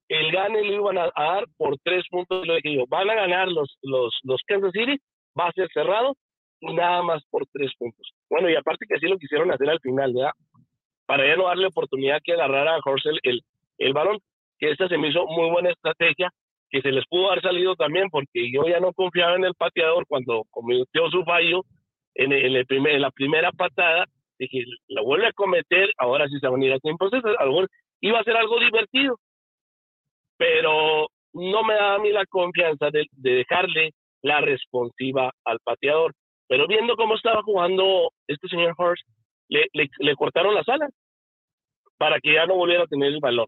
el 0.10 0.32
gane 0.32 0.64
lo 0.64 0.74
iban 0.74 0.98
a, 0.98 1.12
a 1.16 1.24
dar 1.36 1.46
por 1.58 1.78
tres 1.84 2.04
puntos. 2.10 2.46
Lo 2.46 2.56
dije 2.56 2.76
yo, 2.76 2.86
van 2.88 3.10
a 3.10 3.16
ganar 3.16 3.48
los, 3.48 3.78
los, 3.82 4.18
los 4.24 4.42
Kansas 4.48 4.72
City, 4.74 4.98
va 5.40 5.48
a 5.48 5.54
ser 5.54 5.70
cerrado 5.74 6.16
nada 6.62 7.02
más 7.04 7.24
por 7.30 7.46
tres 7.52 7.72
puntos. 7.78 8.12
Bueno, 8.30 8.50
y 8.50 8.56
aparte 8.56 8.86
que 8.88 8.96
así 8.96 9.08
lo 9.08 9.18
quisieron 9.18 9.52
hacer 9.52 9.70
al 9.70 9.80
final, 9.80 10.14
¿verdad? 10.14 10.32
Para 11.06 11.26
ya 11.26 11.36
no 11.36 11.46
darle 11.46 11.68
oportunidad 11.68 12.20
que 12.24 12.34
agarrara 12.34 12.76
a 12.76 12.82
Horsell 12.84 13.20
el, 13.24 13.42
el 13.78 13.94
balón, 13.94 14.20
que 14.58 14.72
esta 14.72 14.88
se 14.88 14.98
me 14.98 15.10
hizo 15.10 15.26
muy 15.26 15.50
buena 15.50 15.72
estrategia, 15.72 16.32
que 16.70 16.82
se 16.82 16.92
les 16.92 17.06
pudo 17.08 17.32
haber 17.32 17.42
salido 17.42 17.76
también, 17.76 18.10
porque 18.10 18.52
yo 18.52 18.68
ya 18.68 18.80
no 18.80 18.94
confiaba 18.94 19.36
en 19.36 19.46
el 19.46 19.56
pateador 19.56 20.06
cuando 20.08 20.44
cometió 20.52 21.10
su 21.10 21.24
fallo 21.24 21.64
en 22.16 22.34
el 22.34 22.66
primer, 22.66 22.96
en 22.96 23.02
la 23.02 23.12
primera 23.12 23.52
patada, 23.52 24.06
dije, 24.38 24.66
la 24.88 25.02
vuelve 25.02 25.28
a 25.28 25.34
cometer, 25.34 25.90
ahora 25.98 26.28
sí 26.28 26.38
se 26.40 26.48
van 26.48 26.62
a 26.62 26.66
ir 26.66 26.74
a 26.74 26.80
tiempo. 26.80 27.06
Entonces, 27.06 27.32
a 27.40 27.46
lo 27.46 27.52
mejor 27.52 27.70
iba 28.02 28.20
a 28.20 28.24
ser 28.24 28.36
algo 28.36 28.60
divertido, 28.60 29.18
pero 30.38 31.08
no 31.34 31.64
me 31.64 31.76
daba 31.76 31.96
a 31.96 32.00
mí 32.00 32.12
la 32.12 32.26
confianza 32.26 32.90
de, 32.92 33.06
de 33.12 33.32
dejarle 33.36 33.92
la 34.22 34.42
responsiva 34.42 35.32
al 35.46 35.60
pateador. 35.64 36.14
Pero 36.48 36.68
viendo 36.68 36.96
cómo 36.96 37.16
estaba 37.16 37.44
jugando 37.44 38.12
este 38.28 38.48
señor 38.48 38.74
Horst, 38.78 39.08
le, 39.50 39.68
le, 39.74 40.16
cortaron 40.16 40.56
las 40.56 40.68
alas 40.68 40.92
para 41.98 42.20
que 42.20 42.34
ya 42.34 42.46
no 42.46 42.56
volviera 42.56 42.84
a 42.84 42.88
tener 42.88 43.10
el 43.10 43.20
balón. 43.20 43.48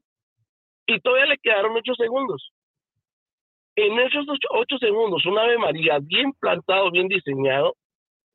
Y 0.87 0.99
todavía 0.99 1.27
le 1.27 1.37
quedaron 1.37 1.75
ocho 1.75 1.93
segundos. 1.95 2.51
En 3.75 3.97
esos 3.99 4.27
ocho, 4.27 4.47
ocho 4.51 4.77
segundos, 4.77 5.25
un 5.25 5.37
Ave 5.37 5.57
María 5.57 5.99
bien 6.01 6.33
plantado, 6.33 6.91
bien 6.91 7.07
diseñado, 7.07 7.75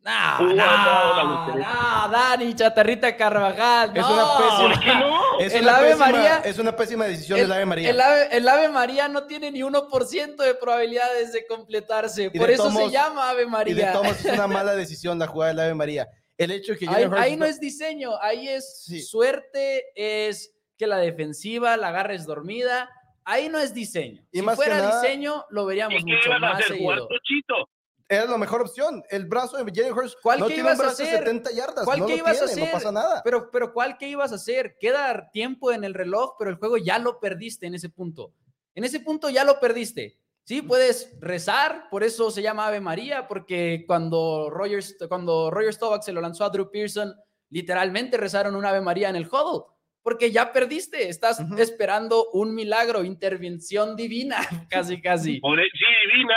No, 0.07 0.55
no. 0.55 2.09
Dani, 2.11 2.55
Chatarrita 2.55 3.17
Carvajal. 3.17 3.91
Es 3.97 4.03
no. 4.03 4.13
una 4.15 4.25
pésima- 4.25 4.59
¿por 4.75 4.81
qué 4.81 4.95
no? 4.95 5.39
Es 5.41 5.55
el 5.55 5.63
una 5.65 5.77
Ave 5.77 5.89
pésima- 5.91 5.99
María- 6.13 6.39
es 6.45 6.59
una 6.59 6.77
pésima 6.77 7.05
decisión 7.07 7.39
El, 7.39 7.45
del 7.47 7.53
Ave 7.53 7.67
María. 7.67 7.91
el 7.91 8.01
ave, 8.01 8.29
el 8.37 8.49
Ave 8.49 8.69
María 8.69 9.09
no 9.09 9.27
tiene 9.27 9.51
ni 9.51 9.63
1% 9.63 10.37
de 10.45 10.55
probabilidades 10.55 11.33
de 11.33 11.47
completarse. 11.47 12.31
Y 12.33 12.39
Por 12.39 12.47
de 12.49 12.55
eso 12.55 12.71
se 12.71 12.91
llama 12.91 13.31
Ave 13.31 13.43
y 13.43 13.45
de 13.45 13.51
María. 13.51 13.93
todos 13.93 14.05
modos 14.07 14.25
es 14.25 14.33
una 14.33 14.47
mala 14.47 14.75
decisión 14.77 15.19
la 15.19 15.27
jugada 15.27 15.53
del 15.53 15.61
Ave 15.61 15.75
María. 15.75 16.07
El 16.39 16.51
hecho 16.53 16.73
de 16.75 16.79
que 16.79 16.89
Ahí, 16.89 17.05
ahí 17.17 17.37
no 17.37 17.45
es 17.47 17.59
diseño, 17.59 18.13
ahí 18.21 18.49
es 18.49 18.83
Sí. 18.85 19.01
suerte, 19.03 19.85
es 19.97 20.55
que 20.79 20.87
la 20.87 20.99
defensiva 20.99 21.77
la 21.77 21.89
agarres 21.89 22.27
dormida. 22.27 22.89
Ahí 23.25 23.49
no 23.49 23.59
es 23.59 23.75
diseño. 23.75 24.23
Y 24.31 24.39
si 24.39 24.45
más 24.45 24.57
que 24.57 24.65
fuera 24.67 24.79
nada- 24.79 25.01
diseño, 25.03 25.45
lo 25.51 25.67
veríamos 25.67 26.01
¿Y 26.01 26.05
mucho 26.05 26.31
más 26.39 26.61
hacer? 26.61 26.79
¿Jugar 26.79 26.99
seguido. 27.27 27.69
Era 28.09 28.27
la 28.27 28.39
mejor 28.39 28.63
opción. 28.63 29.03
El 29.11 29.27
brazo 29.27 29.63
de 29.63 29.73
Jalen 29.75 29.93
Hurts 29.93 30.17
¿Cuál 30.23 30.41
no 30.41 30.47
que 30.47 30.55
tiene 30.55 30.69
un 30.69 30.75
ibas 30.75 30.81
a 30.81 30.83
brazo 30.85 31.03
de 31.03 31.09
hacer? 31.09 31.19
70 31.25 31.53
yardas. 31.53 31.85
¿Cuál 31.85 32.01
no 32.01 32.07
que 32.07 32.13
lo 32.13 32.19
ibas 32.19 32.41
a 32.41 32.45
hacer? 32.45 32.65
No 32.65 32.73
pasa 32.73 32.93
nada. 32.93 33.23
Pero, 33.25 33.51
pero 33.51 33.73
¿cuál 33.73 33.99
que 33.99 34.09
ibas 34.09 34.33
a 34.33 34.37
hacer? 34.37 34.77
Queda 34.79 35.31
tiempo 35.33 35.73
en 35.73 35.85
el 35.85 35.95
reloj, 35.95 36.37
pero 36.39 36.51
el 36.51 36.57
juego 36.57 36.77
ya 36.77 36.99
lo 36.99 37.19
perdiste 37.21 37.67
en 37.67 37.75
ese 37.75 37.89
punto. 37.89 38.33
En 38.75 38.85
ese 38.85 39.01
punto 39.01 39.31
ya 39.31 39.45
lo 39.45 39.59
perdiste. 39.59 40.19
Sí, 40.45 40.63
puedes 40.63 41.19
rezar, 41.21 41.89
por 41.91 42.05
eso 42.05 42.31
se 42.31 42.41
llama 42.41 42.69
Ave 42.69 42.81
María, 42.81 43.27
porque 43.27 43.83
cuando 43.85 44.49
Rogers, 44.49 44.97
cuando 45.09 45.51
Roger 45.51 45.75
Staubach 45.75 46.03
se 46.03 46.13
lo 46.13 46.21
lanzó 46.21 46.45
a 46.45 46.51
Drew 46.51 46.71
Pearson, 46.71 47.13
literalmente 47.51 48.17
rezaron 48.17 48.55
un 48.55 48.65
Ave 48.65 48.81
María 48.81 49.09
en 49.09 49.17
el 49.17 49.27
huddle, 49.27 49.65
porque 50.03 50.31
ya 50.31 50.53
perdiste, 50.53 51.09
estás 51.09 51.41
esperando 51.59 52.31
un 52.31 52.55
milagro, 52.55 53.03
intervención 53.03 53.97
divina, 53.97 54.37
casi, 54.71 55.01
casi. 55.01 55.41
Por, 55.41 55.59
sí, 55.59 55.85
divina, 56.13 56.37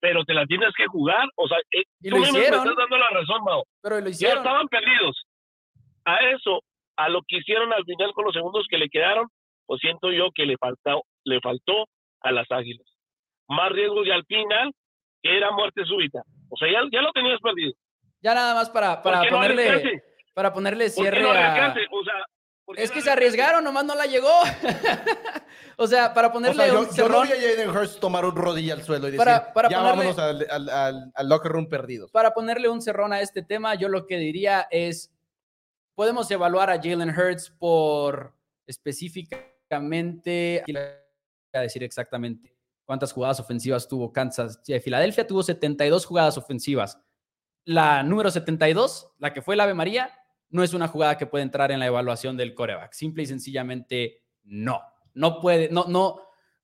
pero 0.00 0.24
te 0.24 0.34
la 0.34 0.46
tienes 0.46 0.70
que 0.76 0.86
jugar, 0.86 1.28
o 1.36 1.48
sea, 1.48 1.58
eh, 1.72 1.84
y 2.00 2.10
lo 2.10 2.18
hicieron. 2.18 2.64
Me 2.64 2.70
estás 2.70 2.76
dando 2.76 2.98
la 2.98 3.08
razón, 3.08 3.44
Mao. 3.44 3.64
Pero 3.82 4.00
lo 4.00 4.08
hicieron. 4.08 4.36
Ya 4.36 4.40
estaban 4.42 4.68
perdidos. 4.68 5.24
A 6.04 6.16
eso, 6.30 6.62
a 6.96 7.08
lo 7.08 7.22
que 7.26 7.38
hicieron 7.38 7.72
al 7.72 7.84
final 7.84 8.12
con 8.12 8.24
los 8.24 8.34
segundos 8.34 8.66
que 8.70 8.78
le 8.78 8.88
quedaron, 8.88 9.28
pues 9.66 9.80
siento 9.80 10.12
yo 10.12 10.30
que 10.34 10.46
le 10.46 10.56
faltó, 10.58 11.02
le 11.24 11.40
faltó 11.40 11.86
a 12.20 12.32
las 12.32 12.50
Águilas 12.50 12.86
más 13.48 13.70
riesgos 13.72 14.06
y 14.06 14.10
al 14.10 14.24
final 14.24 14.72
era 15.22 15.50
muerte 15.50 15.84
súbita. 15.84 16.22
O 16.48 16.56
sea, 16.56 16.70
ya, 16.70 16.80
ya 16.92 17.02
lo 17.02 17.12
tenías 17.12 17.40
perdido. 17.40 17.72
Ya 18.20 18.34
nada 18.34 18.54
más 18.54 18.70
para, 18.70 19.02
para 19.02 19.22
ponerle 19.28 20.02
para 20.34 20.52
ponerle 20.52 20.90
cierre 20.90 21.28
a... 21.30 21.74
es 22.74 22.90
que 22.90 23.00
se 23.00 23.10
arriesgaron, 23.10 23.62
nomás 23.62 23.84
no 23.84 23.94
la 23.94 24.06
llegó. 24.06 24.28
o 25.76 25.86
sea, 25.86 26.12
para 26.12 26.32
ponerle 26.32 26.72
un 26.72 26.86
cerrón. 26.86 26.96
Yo 26.96 27.08
no 27.08 27.22
vi 27.22 27.32
a 27.32 27.50
Jaden 27.50 27.70
Hurst 27.70 28.00
tomar 28.00 28.24
un 28.24 28.34
rodilla 28.34 28.74
al 28.74 28.82
suelo 28.82 29.06
y 29.08 29.12
decir, 29.12 29.18
para, 29.18 29.52
para 29.52 29.68
ya 29.68 29.80
vámonos 29.80 30.18
al, 30.18 30.46
al, 30.50 31.12
al, 31.14 31.28
locker 31.28 31.52
room 31.52 31.68
perdidos. 31.68 32.10
Para 32.10 32.34
ponerle 32.34 32.68
un 32.68 32.82
cerrón 32.82 33.12
a 33.12 33.20
este 33.20 33.42
tema, 33.42 33.74
yo 33.76 33.88
lo 33.88 34.06
que 34.06 34.16
diría 34.16 34.66
es, 34.70 35.12
podemos 35.94 36.30
evaluar 36.30 36.70
a 36.70 36.80
Jalen 36.82 37.10
Hurts 37.10 37.50
por 37.50 38.34
específicamente, 38.66 40.64
voy 40.66 40.76
a 41.52 41.60
decir 41.60 41.84
exactamente, 41.84 42.56
cuántas 42.84 43.12
jugadas 43.12 43.38
ofensivas 43.38 43.86
tuvo 43.86 44.12
Kansas. 44.12 44.60
Filadelfia 44.82 45.26
tuvo 45.26 45.42
72 45.42 46.04
jugadas 46.04 46.36
ofensivas. 46.36 47.00
La 47.64 48.02
número 48.02 48.30
72, 48.30 49.12
la 49.18 49.32
que 49.32 49.42
fue 49.42 49.54
el 49.54 49.60
Ave 49.60 49.74
María, 49.74 50.10
no 50.50 50.62
es 50.62 50.74
una 50.74 50.88
jugada 50.88 51.18
que 51.18 51.26
puede 51.26 51.42
entrar 51.42 51.72
en 51.72 51.80
la 51.80 51.86
evaluación 51.86 52.36
del 52.36 52.54
coreback. 52.54 52.92
Simple 52.92 53.22
y 53.22 53.26
sencillamente 53.26 54.22
no. 54.44 54.80
No 55.14 55.40
puede, 55.40 55.68
no, 55.70 55.86
no. 55.88 56.20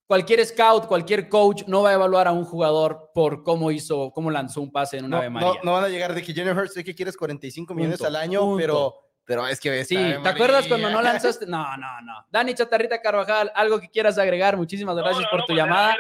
Cualquier 0.07 0.45
scout, 0.45 0.87
cualquier 0.87 1.29
coach 1.29 1.63
no 1.67 1.83
va 1.83 1.91
a 1.91 1.95
evaluar 1.95 2.29
a 2.29 2.33
un 2.33 2.45
jugador 2.45 3.11
por 3.15 3.43
cómo 3.43 3.71
hizo, 3.71 4.11
cómo 4.13 4.31
lanzó 4.31 4.61
un 4.61 4.71
pase 4.71 4.99
en 4.99 5.07
una 5.07 5.19
Ave 5.19 5.31
María. 5.31 5.61
No, 5.63 5.73
van 5.73 5.85
a 5.85 5.89
llegar 5.89 6.15
de 6.15 6.23
que 6.23 6.35
Jennifer 6.35 6.59
Hurts, 6.59 6.75
sé 6.75 6.85
que 6.85 6.95
quieres 6.95 7.17
45 7.17 7.75
millones 7.75 8.03
al 8.03 8.17
año, 8.17 8.57
pero 8.57 8.95
pero 9.25 9.47
es 9.47 9.61
que 9.61 9.85
sí, 9.85 9.97
¿te 9.97 10.29
acuerdas 10.29 10.67
cuando 10.67 10.91
no 10.91 11.01
lanzaste? 11.01 11.47
No, 11.47 11.77
no, 11.77 12.01
no. 12.03 12.27
Dani 12.31 12.55
Chatarrita 12.55 13.01
Carvajal, 13.01 13.53
algo 13.55 13.81
que 13.81 13.89
quieras 13.89 14.19
agregar. 14.19 14.57
Muchísimas 14.57 14.97
gracias 14.97 15.29
por 15.31 15.41
tu 15.41 15.49
pues 15.49 15.59
llamada. 15.59 15.97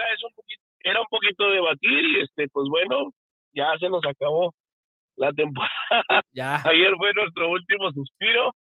Era, 0.84 1.00
un 1.00 1.06
poquito, 1.08 1.44
de 1.44 1.52
debatir 1.52 2.04
y 2.04 2.20
este, 2.22 2.48
pues 2.48 2.68
bueno, 2.68 3.14
ya 3.54 3.66
se 3.78 3.88
nos 3.88 4.04
acabó 4.04 4.52
la 5.16 5.32
temporada. 5.32 5.72
Ya. 6.34 6.62
Ayer 6.64 6.94
fue 6.96 7.12
nuestro 7.12 7.50
último 7.50 7.92
suspiro 7.92 8.54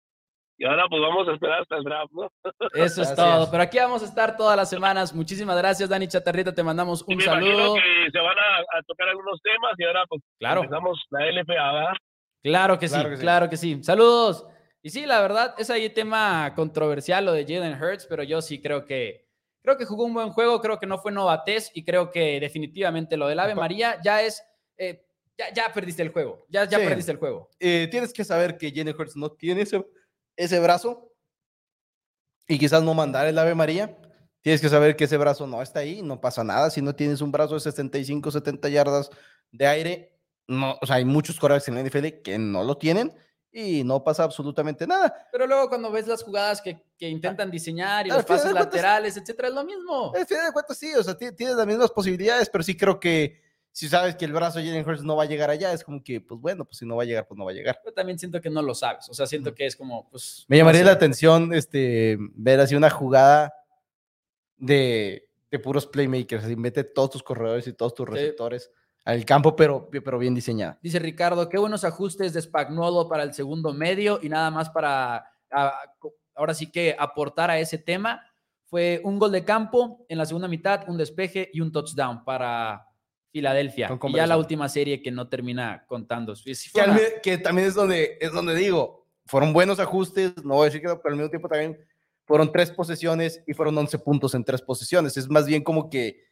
y 0.59 0.67
ahora 0.67 0.87
pues 0.89 1.01
vamos 1.01 1.27
a 1.29 1.33
esperar 1.33 1.63
hasta 1.63 1.77
el 1.77 1.85
draft, 1.85 2.13
¿no? 2.13 2.31
Eso 2.75 3.03
es 3.03 3.15
todo. 3.15 3.51
Pero 3.51 3.63
aquí 3.63 3.79
vamos 3.79 4.03
a 4.03 4.07
estar 4.07 4.37
todas 4.37 4.57
las 4.57 4.69
semanas. 4.69 5.15
Muchísimas 5.15 5.57
gracias, 5.57 5.89
Dani 5.89 6.09
Chatarrita. 6.09 6.53
Te 6.53 6.63
mandamos 6.63 7.03
un 7.07 7.21
saludo. 7.21 7.75
Que 7.75 8.11
se 8.11 8.19
van 8.19 8.37
a, 8.37 8.83
tocar 8.87 9.09
algunos 9.09 9.41
temas 9.41 9.73
y 9.79 9.85
ahora 9.85 10.05
pues 10.09 10.23
claro. 10.39 10.63
empezamos 10.63 11.01
la 11.11 11.31
LFA, 11.31 11.95
Claro 12.43 12.79
que 12.79 12.89
sí, 12.89 13.03
claro 13.21 13.49
que 13.49 13.57
sí. 13.57 13.83
Saludos. 13.83 14.47
Y 14.83 14.91
sí, 14.91 15.07
la 15.07 15.21
verdad, 15.21 15.55
es 15.59 15.71
ahí 15.71 15.89
tema 15.91 16.53
controversial 16.55 17.25
lo 17.25 17.33
de 17.33 17.45
Jalen 17.45 17.83
Hurts, 17.83 18.07
pero 18.07 18.23
yo 18.23 18.43
sí 18.43 18.61
creo 18.61 18.85
que 18.85 19.31
creo 19.63 19.77
que 19.77 19.85
jugó 19.85 20.05
un 20.05 20.15
buen 20.15 20.31
juego, 20.31 20.61
creo 20.61 20.79
que 20.79 20.87
no 20.87 20.99
fue 20.99 21.13
novatez 21.13 21.71
y 21.75 21.85
creo 21.85 22.11
que 22.11 22.41
definitivamente 22.41 23.17
lo 23.17 23.29
del 23.29 23.41
Ave 23.41 23.55
María 23.55 23.99
ya 24.03 24.23
es 24.23 24.43
eh, 24.79 25.07
ya, 25.41 25.55
ya, 25.55 25.73
perdiste 25.73 26.03
el 26.03 26.11
juego, 26.11 26.45
ya, 26.49 26.65
ya 26.65 26.79
perdiste 26.79 27.13
el 27.13 27.19
juego. 27.19 27.49
Eh, 27.59 27.89
tienes 27.91 28.13
que 28.13 28.25
saber 28.25 28.59
que 28.59 28.71
Jalen 28.71 28.95
Hurts 28.99 29.17
no 29.17 29.33
tiene 29.33 29.63
ese, 29.63 29.85
ese 30.37 30.61
brazo 30.61 31.13
y 32.47 32.59
quizás 32.59 32.83
no 32.83 32.93
mandar 32.95 33.27
el 33.27 33.39
Ave 33.39 33.55
María. 33.55 33.97
Tienes 34.43 34.61
que 34.61 34.69
saber 34.69 34.97
que 34.97 35.05
ese 35.05 35.17
brazo 35.17 35.47
no 35.47 35.63
está 35.63 35.81
ahí, 35.81 36.03
no 36.03 36.21
pasa 36.21 36.45
nada. 36.45 36.71
Si 36.71 36.83
no 36.83 36.95
tienes 36.95 37.21
un 37.21 37.31
brazo 37.33 37.55
de 37.55 37.61
65, 37.61 38.31
70 38.31 38.69
yardas 38.69 39.11
de 39.51 39.67
aire, 39.67 40.19
no, 40.47 40.79
o 40.81 40.87
sea, 40.87 40.97
hay 40.97 41.05
muchos 41.05 41.39
corebacks 41.39 41.69
en 41.69 41.75
la 41.75 41.83
NFL 41.83 42.23
que 42.23 42.39
no 42.39 42.65
lo 42.65 42.77
tienen 42.77 43.15
y 43.53 43.85
no 43.85 44.03
pasa 44.03 44.25
absolutamente 44.25 44.87
nada. 44.87 45.29
Pero 45.33 45.47
luego 45.47 45.69
cuando 45.69 45.91
ves 45.91 46.07
las 46.07 46.23
jugadas 46.23 46.61
que, 46.61 46.83
que 46.99 47.09
intentan 47.09 47.51
diseñar 47.51 48.07
y 48.07 48.11
los 48.11 48.25
pases 48.25 48.53
laterales, 48.53 49.17
etcétera, 49.17 49.49
es 49.49 49.55
lo 49.55 49.65
mismo. 49.65 50.13
Al 50.15 50.27
final 50.27 50.47
de 50.47 50.53
cuentas 50.53 50.77
sí, 50.77 50.95
o 50.95 51.03
sea, 51.03 51.17
tienes 51.17 51.57
las 51.57 51.67
mismas 51.67 51.91
posibilidades, 51.91 52.49
pero 52.49 52.65
sí 52.65 52.77
creo 52.77 52.99
que 52.99 53.50
si 53.73 53.89
sabes 53.89 54.17
que 54.17 54.25
el 54.25 54.33
brazo 54.33 54.59
de 54.59 54.67
Jalen 54.67 54.89
Hurts 54.89 55.03
no 55.03 55.17
va 55.17 55.25
a 55.25 55.27
llegar 55.27 55.51
allá, 55.51 55.73
es 55.73 55.85
como 55.85 56.03
que, 56.03 56.21
pues 56.21 56.41
bueno, 56.41 56.65
pues 56.65 56.79
si 56.79 56.87
no 56.87 56.97
va 56.97 57.05
a 57.05 57.07
llegar, 57.07 57.27
pues 57.27 57.39
no 57.39 57.45
va 57.45 57.53
a 57.53 57.55
llegar. 57.55 57.81
Yo 57.85 57.93
también 57.93 58.19
siento 58.19 58.41
que 58.41 58.51
no 58.51 58.63
lo 58.63 58.75
sabes, 58.75 59.09
o 59.09 59.15
sea, 59.15 59.27
siento 59.27 59.55
que 59.55 59.67
es 59.67 59.77
como, 59.77 60.09
pues... 60.11 60.45
Me 60.49 60.57
llamaría 60.57 60.85
la 60.85 60.93
atención 60.93 61.55
este, 61.55 62.17
ver 62.35 62.61
así 62.61 62.75
una 62.75 62.91
jugada 62.91 63.53
de, 64.57 65.29
de 65.51 65.59
puros 65.59 65.87
playmakers, 65.87 66.45
así 66.45 66.57
mete 66.57 66.85
todos 66.85 67.11
tus 67.11 67.23
corredores 67.23 67.67
y 67.67 67.73
todos 67.73 67.95
tus 67.95 68.09
receptores 68.09 68.71
al 69.05 69.25
campo, 69.25 69.57
pero, 69.57 69.89
pero 69.91 70.19
bien 70.19 70.35
diseñada. 70.35 70.79
Dice 70.83 70.99
Ricardo, 70.99 71.49
qué 71.49 71.59
buenos 71.59 71.85
ajustes 71.85 72.33
de 72.33 72.43
Spagnuolo 72.43 73.09
para 73.09 73.23
el 73.23 73.35
segundo 73.35 73.73
medio 73.73 74.19
y 74.23 74.29
nada 74.29 74.51
más 74.51 74.71
para 74.71 75.25
ahora 76.35 76.55
sí 76.55 76.71
que 76.71 76.95
aportar 76.99 77.51
a 77.51 77.59
ese 77.59 77.79
tema. 77.79 78.23
Fue 78.67 79.01
un 79.03 79.19
gol 79.19 79.33
de 79.33 79.45
campo 79.45 80.05
en 80.09 80.19
la 80.19 80.27
segunda 80.27 80.47
mitad, 80.47 80.89
un 80.89 80.97
despeje 80.97 81.51
y 81.53 81.61
un 81.61 81.73
touchdown 81.73 82.25
para 82.25 82.87
Filadelfia. 83.33 83.99
Y 84.03 84.13
ya 84.15 84.27
la 84.27 84.37
última 84.37 84.69
serie 84.69 85.03
que 85.03 85.11
no 85.11 85.29
termina 85.29 85.85
contando. 85.87 86.35
Que, 87.23 87.39
también 87.39 87.69
es 87.69 87.75
donde, 87.75 88.19
es 88.21 88.33
donde 88.33 88.55
digo, 88.55 89.07
fueron 89.27 89.53
buenos 89.53 89.79
ajustes, 89.79 90.33
no 90.45 90.55
voy 90.55 90.63
a 90.63 90.65
decir 90.67 90.81
que 90.81 90.89
pero 90.89 91.01
al 91.11 91.17
mismo 91.17 91.31
tiempo 91.31 91.49
también 91.49 91.79
fueron 92.25 92.53
tres 92.53 92.71
posesiones 92.71 93.43
y 93.47 93.55
fueron 93.55 93.77
11 93.79 93.99
puntos 94.01 94.35
en 94.35 94.45
tres 94.45 94.63
posesiones. 94.63 95.17
Es 95.17 95.29
más 95.29 95.47
bien 95.47 95.63
como 95.63 95.91
que 95.91 96.25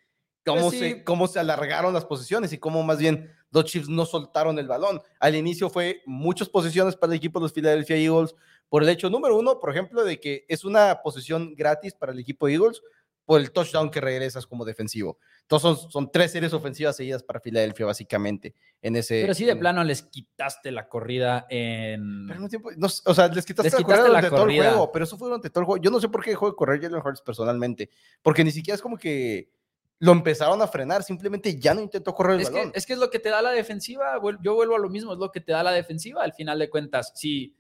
cómo, 0.45 0.71
se, 0.71 1.05
cómo 1.05 1.27
se 1.27 1.39
alargaron 1.39 1.95
las 1.95 2.05
posiciones 2.05 2.53
y 2.53 2.59
cómo 2.59 2.83
más 2.83 2.99
bien 2.99 3.31
los 3.51 3.65
Chiefs 3.65 3.89
no 3.89 4.05
soltaron 4.05 4.59
el 4.59 4.69
balón. 4.69 5.01
Al 5.21 5.35
inicio 5.35 5.71
fue 5.71 6.03
muchas 6.07 6.49
posiciones 6.49 6.97
para 6.97 7.13
el 7.13 7.17
equipo 7.17 7.39
de 7.39 7.45
los 7.45 7.53
Philadelphia 7.53 7.97
Eagles 7.97 8.35
por 8.69 8.83
el 8.83 8.89
hecho 8.89 9.09
número 9.09 9.37
uno, 9.39 9.59
por 9.61 9.71
ejemplo, 9.71 10.05
de 10.05 10.21
que 10.21 10.45
es 10.49 10.65
una 10.65 11.01
posición 11.03 11.55
gratis 11.55 11.95
para 11.95 12.13
el 12.13 12.19
equipo 12.19 12.47
de 12.47 12.55
Eagles 12.55 12.83
por 13.29 13.43
el 13.43 13.53
touchdown 13.53 13.91
que 13.91 14.01
regresas 14.01 14.47
como 14.47 14.64
defensivo. 14.64 15.19
Entonces 15.43 15.87
son, 15.91 16.11
tres 16.11 16.33
series 16.33 16.55
ofensivas 16.55 16.97
seguidas 16.97 17.23
para 17.23 17.41
Filadelfia, 17.41 17.85
básicamente, 17.85 18.55
en 18.81 18.97
ese... 18.97 19.21
Pero 19.21 19.35
sí, 19.35 19.45
de 19.45 19.55
plano 19.55 19.85
les 19.85 20.01
quitaste 20.01 20.73
la 20.73 20.88
corrida 20.88 21.47
en... 21.51 22.27
tiempo, 22.49 22.71
o 23.05 23.14
sea, 23.14 23.29
les 23.29 23.45
quitaste, 23.45 23.71
la 23.71 23.83
corrida 23.83 24.07
durante 24.07 24.31
todo 24.31 24.49
el 24.49 24.57
juego, 24.57 24.91
pero 24.91 25.05
eso 25.05 25.19
fue 25.19 25.29
durante 25.29 25.51
todo 25.51 25.61
el 25.61 25.67
juego. 25.67 25.83
Yo 25.83 25.91
no 25.91 26.01
sé 26.01 26.09
por 26.09 26.25
qué 26.25 26.31
dejó 26.31 26.47
de 26.49 26.57
correr 26.57 26.81
Jalen 26.81 27.03
Hurts 27.05 27.21
personalmente, 27.21 27.91
porque 28.23 28.43
ni 28.43 28.51
siquiera 28.51 28.77
es 28.77 28.81
como 28.81 28.97
que 28.97 29.51
lo 29.99 30.12
empezaron 30.12 30.62
a 30.62 30.67
frenar, 30.67 31.03
simplemente 31.03 31.61
ya 31.61 31.75
no 31.75 31.83
intentó 31.83 32.14
correr 32.14 32.37
el 32.37 32.41
es 32.41 32.51
balón. 32.51 32.73
Que, 32.73 32.79
es 32.79 32.87
que 32.87 32.95
es 32.95 32.99
lo 32.99 33.11
que 33.11 33.19
te 33.19 33.29
da 33.29 33.43
la 33.43 33.51
defensiva, 33.51 34.19
yo 34.41 34.55
vuelvo 34.55 34.75
a 34.75 34.79
lo 34.79 34.88
mismo, 34.88 35.12
es 35.12 35.19
lo 35.19 35.31
que 35.31 35.43
te 35.43 35.53
da 35.53 35.62
la 35.62 35.73
defensiva 35.73 36.25
al 36.25 36.33
final 36.33 36.59
de 36.59 36.71
cuentas. 36.71 37.12
Si, 37.14 37.55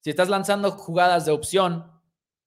si 0.00 0.08
estás 0.08 0.30
lanzando 0.30 0.70
jugadas 0.70 1.26
de 1.26 1.32
opción 1.32 1.99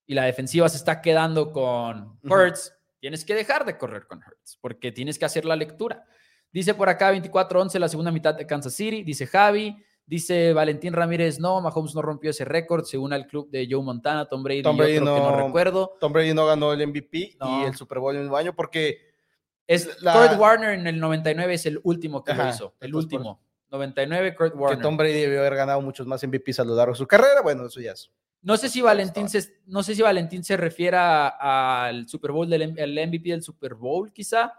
y 0.06 0.14
la 0.14 0.26
defensiva 0.26 0.68
se 0.70 0.78
está 0.78 1.02
quedando 1.02 1.52
con 1.52 2.20
Hurts, 2.24 2.74
tienes 3.00 3.26
que 3.26 3.36
dejar 3.36 3.66
de 3.66 3.78
correr 3.78 4.08
con 4.08 4.20
Hurts, 4.20 4.58
porque 4.62 4.92
tienes 4.92 5.18
que 5.18 5.26
hacer 5.26 5.46
la 5.46 5.56
lectura. 5.56 6.06
Dice 6.52 6.74
por 6.74 6.90
acá 6.90 7.14
24-11 7.14 7.80
la 7.80 7.88
segunda 7.88 8.12
mitad 8.12 8.36
de 8.36 8.46
Kansas 8.46 8.74
City, 8.74 9.04
dice 9.04 9.26
Javi, 9.26 9.76
dice 10.06 10.54
Valentín 10.54 10.94
Ramírez, 10.94 11.40
no, 11.40 11.62
Mahomes 11.62 11.96
no 11.96 12.02
rompió 12.02 12.30
ese 12.30 12.46
récord, 12.46 12.86
según 12.86 13.14
el 13.14 13.26
club 13.26 13.50
de 13.50 13.68
Joe 13.70 13.82
Montana, 13.82 14.28
Tom 14.28 14.44
Brady, 14.44 14.62
Tom 14.62 14.78
Brady 14.78 15.00
no, 15.00 15.16
que 15.16 15.22
no 15.22 15.48
recuerdo. 15.48 15.98
Tom 16.00 16.14
Brady 16.14 16.34
no 16.34 16.46
ganó 16.46 16.74
el 16.74 16.88
MVP 16.88 17.38
y 17.40 17.64
el 17.66 17.76
Super 17.76 18.00
Bowl 18.00 18.16
en 18.16 18.28
el 18.28 18.36
año 18.36 18.54
porque 18.56 19.14
es 19.68 19.88
Kurt 19.88 20.38
Warner 20.38 20.72
en 20.72 20.88
el 20.88 21.00
99 21.00 21.54
es 21.54 21.66
el 21.66 21.80
último 21.84 22.24
que 22.24 22.34
lo 22.34 22.50
hizo. 22.50 22.76
El 22.80 22.96
último. 22.96 23.42
99, 23.72 24.36
Kurt 24.36 24.56
Warner. 24.56 24.78
Que 24.78 24.84
Tom 24.84 24.98
Brady 24.98 25.22
debió 25.22 25.40
haber 25.40 25.56
ganado 25.56 25.82
muchos 25.82 26.06
más 26.06 26.24
MVPs 26.24 26.60
a 26.60 26.64
lo 26.64 26.76
largo 26.76 26.94
de 26.94 26.98
su 26.98 27.08
carrera. 27.08 27.42
Bueno, 27.42 27.66
eso 27.66 27.82
ya 27.82 27.94
es. 27.94 28.12
No 28.44 28.58
sé 28.58 28.70
si 28.70 28.82
Valentín 28.82 29.30
se, 29.30 29.62
no 29.66 29.82
sé 29.84 29.96
si 29.96 30.02
Valentín 30.02 30.44
se 30.44 30.58
refiera 30.58 31.30
al 31.30 32.08
Super 32.08 32.32
Bowl 32.32 32.50
del 32.50 32.74
MVP 32.74 33.30
del 33.30 33.42
Super 33.42 33.74
Bowl, 33.74 34.12
quizá. 34.12 34.54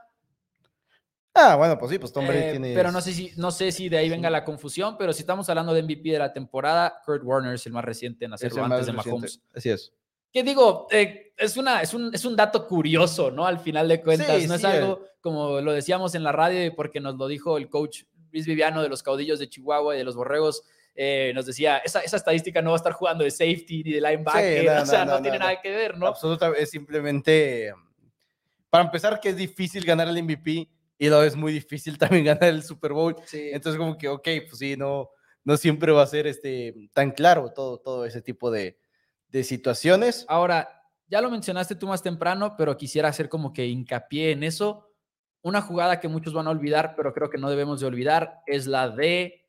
Ah, 1.34 1.56
bueno, 1.56 1.76
pues 1.78 1.90
sí, 1.90 1.98
pues 1.98 2.12
Tom 2.12 2.26
Brady 2.26 2.42
eh, 2.42 2.50
tiene. 2.52 2.74
Pero 2.74 2.92
no 2.92 3.00
sé 3.00 3.12
si, 3.12 3.32
no 3.36 3.50
sé 3.50 3.72
si 3.72 3.88
de 3.88 3.98
ahí 3.98 4.08
venga 4.08 4.30
la 4.30 4.44
confusión, 4.44 4.96
pero 4.96 5.12
si 5.12 5.22
estamos 5.22 5.48
hablando 5.48 5.74
de 5.74 5.82
MVP 5.82 6.10
de 6.10 6.18
la 6.18 6.32
temporada, 6.32 7.02
Kurt 7.04 7.22
Warner 7.24 7.54
es 7.54 7.66
el 7.66 7.72
más 7.72 7.84
reciente 7.84 8.24
en 8.24 8.32
hacerlo 8.32 8.64
antes 8.64 8.86
de 8.86 8.92
Mahomes. 8.92 9.40
Así 9.54 9.70
es. 9.70 9.92
Que 10.32 10.42
digo, 10.42 10.86
eh, 10.90 11.32
es, 11.36 11.56
una, 11.56 11.82
es, 11.82 11.92
un, 11.92 12.14
es 12.14 12.24
un 12.24 12.34
dato 12.34 12.66
curioso, 12.66 13.30
¿no? 13.30 13.46
Al 13.46 13.58
final 13.58 13.88
de 13.88 14.02
cuentas, 14.02 14.46
no 14.46 14.54
es 14.54 14.64
algo 14.64 15.00
como 15.24 15.62
lo 15.62 15.72
decíamos 15.72 16.14
en 16.14 16.22
la 16.22 16.32
radio, 16.32 16.74
porque 16.76 17.00
nos 17.00 17.16
lo 17.16 17.26
dijo 17.26 17.56
el 17.56 17.70
coach 17.70 18.02
Luis 18.30 18.46
Viviano 18.46 18.82
de 18.82 18.90
los 18.90 19.02
caudillos 19.02 19.38
de 19.38 19.48
Chihuahua 19.48 19.94
y 19.94 19.98
de 19.98 20.04
los 20.04 20.16
borregos. 20.16 20.64
Eh, 20.94 21.32
nos 21.34 21.46
decía, 21.46 21.78
esa, 21.78 22.00
esa, 22.00 22.16
estadística 22.16 22.62
no 22.62 22.70
va 22.70 22.76
a 22.76 22.78
estar 22.78 22.92
jugando 22.92 23.24
de 23.24 23.30
safety 23.30 23.82
ni 23.82 23.92
de 23.92 24.00
linebacker, 24.00 24.68
o 24.82 24.86
sea, 24.86 25.04
no, 25.04 25.20
tiene 25.20 25.38
nada 25.38 25.60
que 25.60 25.70
ver, 25.70 25.98
¿no? 25.98 26.06
Absolutamente, 26.06 26.62
es 26.62 26.70
simplemente 26.70 27.72
para 28.74 28.86
empezar, 28.86 29.20
que 29.20 29.28
es 29.28 29.36
difícil 29.36 29.84
ganar 29.84 30.08
el 30.08 30.20
MVP 30.20 30.68
y 30.98 31.08
lo 31.08 31.22
es 31.22 31.36
muy 31.36 31.52
difícil 31.52 31.96
también 31.98 32.24
ganar 32.24 32.42
el 32.50 32.64
Super 32.64 32.92
Bowl. 32.92 33.14
Entonces, 33.32 33.78
como 33.78 33.96
que, 33.96 34.08
ok, 34.08 34.28
pues 34.48 34.58
sí, 34.58 34.76
no, 34.76 35.10
no 35.44 35.56
siempre 35.56 35.92
va 35.92 36.02
a 36.02 36.06
ser 36.08 36.26
este, 36.26 36.74
tan 36.92 37.12
claro 37.12 37.52
todo, 37.52 37.78
todo 37.78 38.04
ese 38.04 38.20
tipo 38.20 38.50
de, 38.50 38.76
de 39.28 39.44
situaciones. 39.44 40.24
Ahora, 40.26 40.68
ya 41.06 41.20
lo 41.20 41.30
mencionaste 41.30 41.76
tú 41.76 41.86
más 41.86 42.02
temprano, 42.02 42.56
pero 42.58 42.76
quisiera 42.76 43.10
hacer 43.10 43.28
como 43.28 43.52
que 43.52 43.64
hincapié 43.64 44.32
en 44.32 44.42
eso. 44.42 44.90
Una 45.42 45.62
jugada 45.62 46.00
que 46.00 46.08
muchos 46.08 46.34
van 46.34 46.48
a 46.48 46.50
olvidar, 46.50 46.94
pero 46.96 47.12
creo 47.12 47.30
que 47.30 47.38
no 47.38 47.50
debemos 47.50 47.78
de 47.78 47.86
olvidar, 47.86 48.40
es 48.44 48.66
la 48.66 48.88
de 48.88 49.43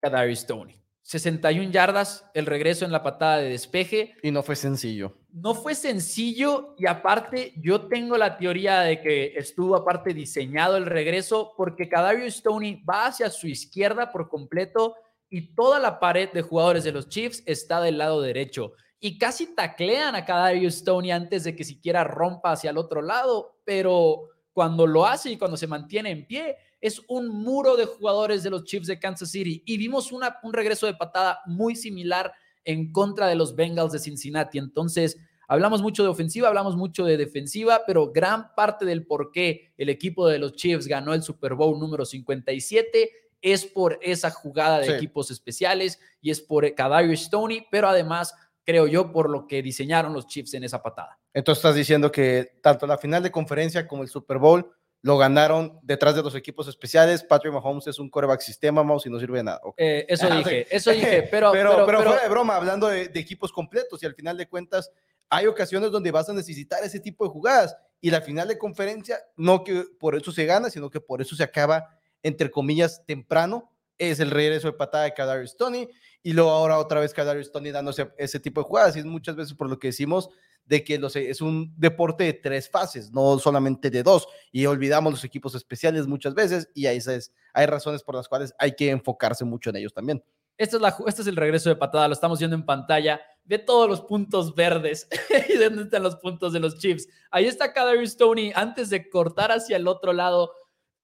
Kadarius 0.00 0.40
Stoney. 0.40 0.78
61 1.02 1.70
yardas, 1.70 2.28
el 2.34 2.44
regreso 2.44 2.84
en 2.84 2.92
la 2.92 3.02
patada 3.02 3.38
de 3.38 3.48
despeje. 3.48 4.14
Y 4.22 4.30
no 4.30 4.42
fue 4.42 4.56
sencillo. 4.56 5.14
No 5.32 5.54
fue 5.54 5.74
sencillo 5.74 6.74
y 6.76 6.86
aparte 6.86 7.54
yo 7.56 7.88
tengo 7.88 8.18
la 8.18 8.36
teoría 8.36 8.80
de 8.80 9.00
que 9.00 9.32
estuvo 9.36 9.74
aparte 9.74 10.12
diseñado 10.12 10.76
el 10.76 10.84
regreso 10.84 11.54
porque 11.56 11.88
Kadarius 11.88 12.34
Stoney 12.34 12.82
va 12.84 13.06
hacia 13.06 13.30
su 13.30 13.48
izquierda 13.48 14.12
por 14.12 14.28
completo 14.28 14.96
y 15.30 15.54
toda 15.54 15.78
la 15.78 15.98
pared 15.98 16.30
de 16.30 16.42
jugadores 16.42 16.84
de 16.84 16.92
los 16.92 17.08
Chiefs 17.08 17.42
está 17.46 17.80
del 17.80 17.96
lado 17.96 18.20
derecho 18.20 18.74
y 19.00 19.18
casi 19.18 19.54
taclean 19.54 20.14
a 20.14 20.24
Kadarius 20.24 20.76
Stoney 20.76 21.10
antes 21.10 21.44
de 21.44 21.54
que 21.54 21.64
siquiera 21.64 22.04
rompa 22.04 22.52
hacia 22.52 22.70
el 22.70 22.78
otro 22.78 23.00
lado, 23.00 23.60
pero 23.64 24.28
cuando 24.52 24.86
lo 24.86 25.06
hace 25.06 25.30
y 25.30 25.38
cuando 25.38 25.56
se 25.56 25.68
mantiene 25.68 26.10
en 26.10 26.26
pie, 26.26 26.56
es 26.80 27.02
un 27.08 27.28
muro 27.28 27.76
de 27.76 27.86
jugadores 27.86 28.42
de 28.42 28.50
los 28.50 28.64
Chiefs 28.64 28.86
de 28.86 28.98
Kansas 28.98 29.30
City 29.30 29.62
y 29.66 29.76
vimos 29.78 30.12
una, 30.12 30.38
un 30.42 30.52
regreso 30.52 30.86
de 30.86 30.94
patada 30.94 31.40
muy 31.46 31.76
similar 31.76 32.32
en 32.64 32.92
contra 32.92 33.26
de 33.26 33.34
los 33.34 33.56
Bengals 33.56 33.92
de 33.92 33.98
Cincinnati. 33.98 34.58
Entonces, 34.58 35.18
hablamos 35.48 35.82
mucho 35.82 36.02
de 36.02 36.08
ofensiva, 36.10 36.48
hablamos 36.48 36.76
mucho 36.76 37.04
de 37.04 37.16
defensiva, 37.16 37.82
pero 37.86 38.12
gran 38.12 38.54
parte 38.54 38.84
del 38.84 39.06
por 39.06 39.32
qué 39.32 39.72
el 39.76 39.88
equipo 39.88 40.28
de 40.28 40.38
los 40.38 40.52
Chiefs 40.52 40.86
ganó 40.86 41.14
el 41.14 41.22
Super 41.22 41.54
Bowl 41.54 41.78
número 41.78 42.04
57 42.04 43.10
es 43.40 43.64
por 43.64 43.98
esa 44.02 44.30
jugada 44.30 44.80
de 44.80 44.96
equipos 44.96 45.30
especiales 45.30 46.00
y 46.20 46.30
es 46.30 46.40
por 46.40 46.74
Kadarius 46.74 47.20
Stoney, 47.20 47.66
pero 47.70 47.88
además 47.88 48.34
creo 48.64 48.86
yo, 48.86 49.12
por 49.12 49.30
lo 49.30 49.46
que 49.46 49.62
diseñaron 49.62 50.12
los 50.12 50.26
Chiefs 50.26 50.54
en 50.54 50.64
esa 50.64 50.82
patada. 50.82 51.18
Entonces 51.32 51.60
estás 51.60 51.74
diciendo 51.74 52.12
que 52.12 52.58
tanto 52.62 52.86
la 52.86 52.98
final 52.98 53.22
de 53.22 53.30
conferencia 53.30 53.88
como 53.88 54.02
el 54.02 54.10
Super 54.10 54.38
Bowl 54.38 54.70
lo 55.02 55.16
ganaron 55.16 55.78
detrás 55.82 56.14
de 56.14 56.22
los 56.22 56.34
equipos 56.34 56.68
especiales. 56.68 57.22
Patrick 57.22 57.52
Mahomes 57.52 57.86
es 57.86 57.98
un 57.98 58.10
coreback 58.10 58.40
sistema, 58.40 58.82
mouse, 58.82 59.06
y 59.06 59.10
no 59.10 59.18
sirve 59.20 59.38
de 59.38 59.44
nada. 59.44 59.60
Eh, 59.76 60.06
eso 60.08 60.28
dije, 60.36 60.66
eso 60.70 60.90
dije, 60.90 61.22
pero... 61.30 61.52
pero, 61.52 61.86
pero, 61.86 62.02
fuera 62.02 62.22
de 62.22 62.28
broma, 62.28 62.56
hablando 62.56 62.88
de, 62.88 63.10
equipos 63.14 63.52
completos 63.52 64.02
y 64.02 64.06
al 64.06 64.14
final 64.14 64.36
de 64.36 64.48
cuentas 64.48 64.90
hay 65.30 65.46
ocasiones 65.46 65.90
donde 65.90 66.10
vas 66.10 66.28
a 66.28 66.32
necesitar 66.32 66.82
ese 66.82 67.00
tipo 67.00 67.24
de 67.24 67.30
jugadas 67.30 67.76
y 68.00 68.10
la 68.10 68.20
final 68.20 68.48
de 68.48 68.58
conferencia, 68.58 69.18
no 69.36 69.62
que 69.62 69.84
por 69.98 70.14
eso 70.14 70.32
se 70.32 70.46
gana, 70.46 70.70
sino 70.70 70.88
que 70.90 71.00
por 71.00 71.20
eso 71.20 71.36
se 71.36 71.42
acaba, 71.42 71.88
entre 72.22 72.50
comillas, 72.50 73.04
temprano, 73.04 73.70
es 73.98 74.20
el 74.20 74.30
regreso 74.30 74.68
de 74.68 74.72
patada 74.72 75.04
de 75.04 75.14
Kadarius 75.14 75.56
Tony 75.56 75.88
y 76.22 76.32
luego 76.32 76.50
ahora 76.50 76.78
otra 76.78 77.00
vez 77.00 77.12
Kadarius 77.12 77.52
Tony 77.52 77.70
dándose 77.70 78.10
ese 78.16 78.40
tipo 78.40 78.60
de 78.60 78.66
jugadas 78.66 78.96
y 78.96 79.00
es 79.00 79.04
muchas 79.04 79.36
veces 79.36 79.54
por 79.54 79.68
lo 79.68 79.78
que 79.78 79.88
decimos 79.88 80.30
de 80.68 80.84
que 80.84 80.98
los, 80.98 81.16
es 81.16 81.40
un 81.40 81.72
deporte 81.76 82.24
de 82.24 82.34
tres 82.34 82.68
fases, 82.68 83.10
no 83.10 83.38
solamente 83.38 83.90
de 83.90 84.02
dos, 84.02 84.28
y 84.52 84.66
olvidamos 84.66 85.12
los 85.12 85.24
equipos 85.24 85.54
especiales 85.54 86.06
muchas 86.06 86.34
veces, 86.34 86.68
y 86.74 86.86
ahí 86.86 86.98
es, 86.98 87.32
hay 87.54 87.66
razones 87.66 88.02
por 88.02 88.14
las 88.14 88.28
cuales 88.28 88.54
hay 88.58 88.72
que 88.72 88.90
enfocarse 88.90 89.46
mucho 89.46 89.70
en 89.70 89.76
ellos 89.76 89.94
también. 89.94 90.22
Este 90.58 90.76
es, 90.76 90.82
la, 90.82 90.94
este 91.06 91.22
es 91.22 91.28
el 91.28 91.36
regreso 91.36 91.70
de 91.70 91.76
patada, 91.76 92.08
lo 92.08 92.14
estamos 92.14 92.38
viendo 92.38 92.56
en 92.56 92.66
pantalla. 92.66 93.20
Ve 93.44 93.58
todos 93.58 93.88
los 93.88 94.02
puntos 94.02 94.54
verdes 94.54 95.08
y 95.48 95.56
dónde 95.56 95.84
están 95.84 96.02
los 96.02 96.16
puntos 96.16 96.52
de 96.52 96.60
los 96.60 96.78
chips. 96.78 97.08
Ahí 97.30 97.46
está 97.46 97.72
Kadarius 97.72 98.16
Tony 98.16 98.52
antes 98.54 98.90
de 98.90 99.08
cortar 99.08 99.52
hacia 99.52 99.76
el 99.76 99.86
otro 99.86 100.12
lado. 100.12 100.52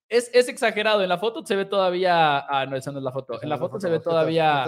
Es, 0.09 0.31
es, 0.33 0.49
exagerado. 0.49 1.03
En 1.03 1.09
la 1.09 1.19
foto 1.19 1.45
se 1.45 1.57
ve 1.57 1.65
todavía. 1.65 2.39
Ah, 2.39 2.67
no, 2.67 2.77
esa 2.77 2.93
no 2.93 2.99
es 2.99 3.05
la 3.05 3.13
foto. 3.13 3.43
En 3.43 3.49
la 3.49 3.59
foto, 3.59 3.81
se 3.81 3.89
ve 3.89 4.01
todavía. 4.01 4.65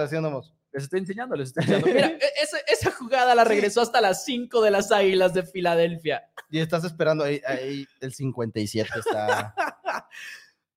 Les 0.73 0.85
estoy 0.85 1.01
enseñando, 1.01 1.37
les 1.37 1.49
estoy 1.49 1.65
enseñando. 1.65 1.87
Mira, 1.95 2.09
e, 2.09 2.43
esa, 2.43 2.59
esa, 2.69 2.91
jugada 2.91 3.35
la 3.35 3.45
regresó 3.45 3.81
hasta 3.81 4.01
las 4.01 4.25
5 4.25 4.61
de 4.61 4.71
las 4.71 4.93
Águilas 4.93 5.33
de 5.33 5.43
Filadelfia. 5.43 6.25
Y 6.51 6.59
estás 6.59 6.85
esperando 6.85 7.25
ahí, 7.25 7.41
ahí 7.47 7.87
el 8.01 8.13
57 8.13 8.91
está. 8.99 9.55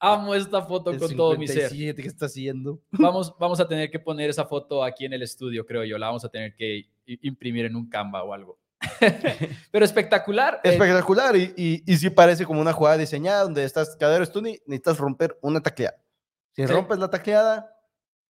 Amo 0.02 0.34
esta 0.34 0.62
foto 0.62 0.98
con 0.98 1.14
todo 1.16 1.36
mi 1.38 1.46
ser. 1.46 1.70
¿Qué 1.72 1.94
está 2.06 2.28
haciendo? 2.28 2.82
Vamos, 2.92 3.36
vamos 3.38 3.60
a 3.60 3.68
tener 3.68 3.92
que 3.92 4.00
poner 4.00 4.30
esa 4.30 4.46
foto 4.46 4.82
aquí 4.82 5.04
en 5.04 5.12
el 5.12 5.22
estudio, 5.24 5.66
creo 5.66 5.84
yo. 5.84 5.98
La 5.98 6.08
vamos 6.08 6.24
a 6.24 6.30
tener 6.30 6.56
que 6.56 6.90
imprimir 7.06 7.66
en 7.66 7.76
un 7.76 7.90
Canva 7.90 8.24
o 8.24 8.34
algo. 8.34 8.59
Pero 9.72 9.86
espectacular. 9.86 10.62
Eh. 10.64 10.70
Espectacular. 10.72 11.36
Y, 11.36 11.54
y, 11.56 11.84
y, 11.86 11.98
sí 11.98 12.10
parece 12.10 12.46
como 12.46 12.62
una 12.62 12.74
jugada 12.74 12.98
diseñada 12.98 13.44
donde 13.44 13.64
estás, 13.64 13.96
caderos 13.96 14.32
tú 14.32 14.42
necesitas 14.42 14.98
romper 14.98 15.38
una 15.42 15.62
tacleada. 15.62 15.98
Si 16.56 16.66
rompes 16.66 16.98
la 17.00 17.10
tacleada, 17.10 17.74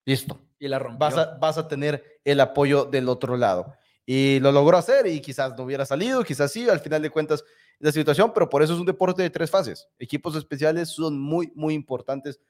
listo 0.05 0.41
y 0.59 0.69
la 0.69 0.79
Vas 0.79 1.17
a, 1.17 1.37
vas 1.37 1.59
a 1.59 1.69
tener 1.69 2.21
el 2.25 2.41
apoyo 2.41 2.85
del 2.85 3.09
otro 3.09 3.37
lado. 3.37 3.75
Y 4.07 4.39
lo 4.41 4.53
logró 4.53 4.77
hacer 4.77 5.07
y 5.07 5.21
quizás 5.21 5.57
no 5.57 5.65
hubiera 5.65 5.87
salido, 5.87 6.23
quizás 6.25 6.53
sí, 6.53 6.69
al 6.69 6.81
final 6.81 7.03
de 7.03 7.11
cuentas 7.11 7.45
la 7.79 7.91
situación, 7.93 8.33
pero 8.33 8.49
por 8.49 8.63
eso 8.63 8.75
es 8.75 8.81
un 8.81 8.87
deporte 8.87 9.23
de 9.23 9.31
tres 9.31 9.51
fases. 9.51 9.89
Equipos 9.99 10.37
especiales 10.37 10.91
son 10.91 11.19
muy, 11.21 11.53
muy 11.55 11.75
importantes 11.75 12.41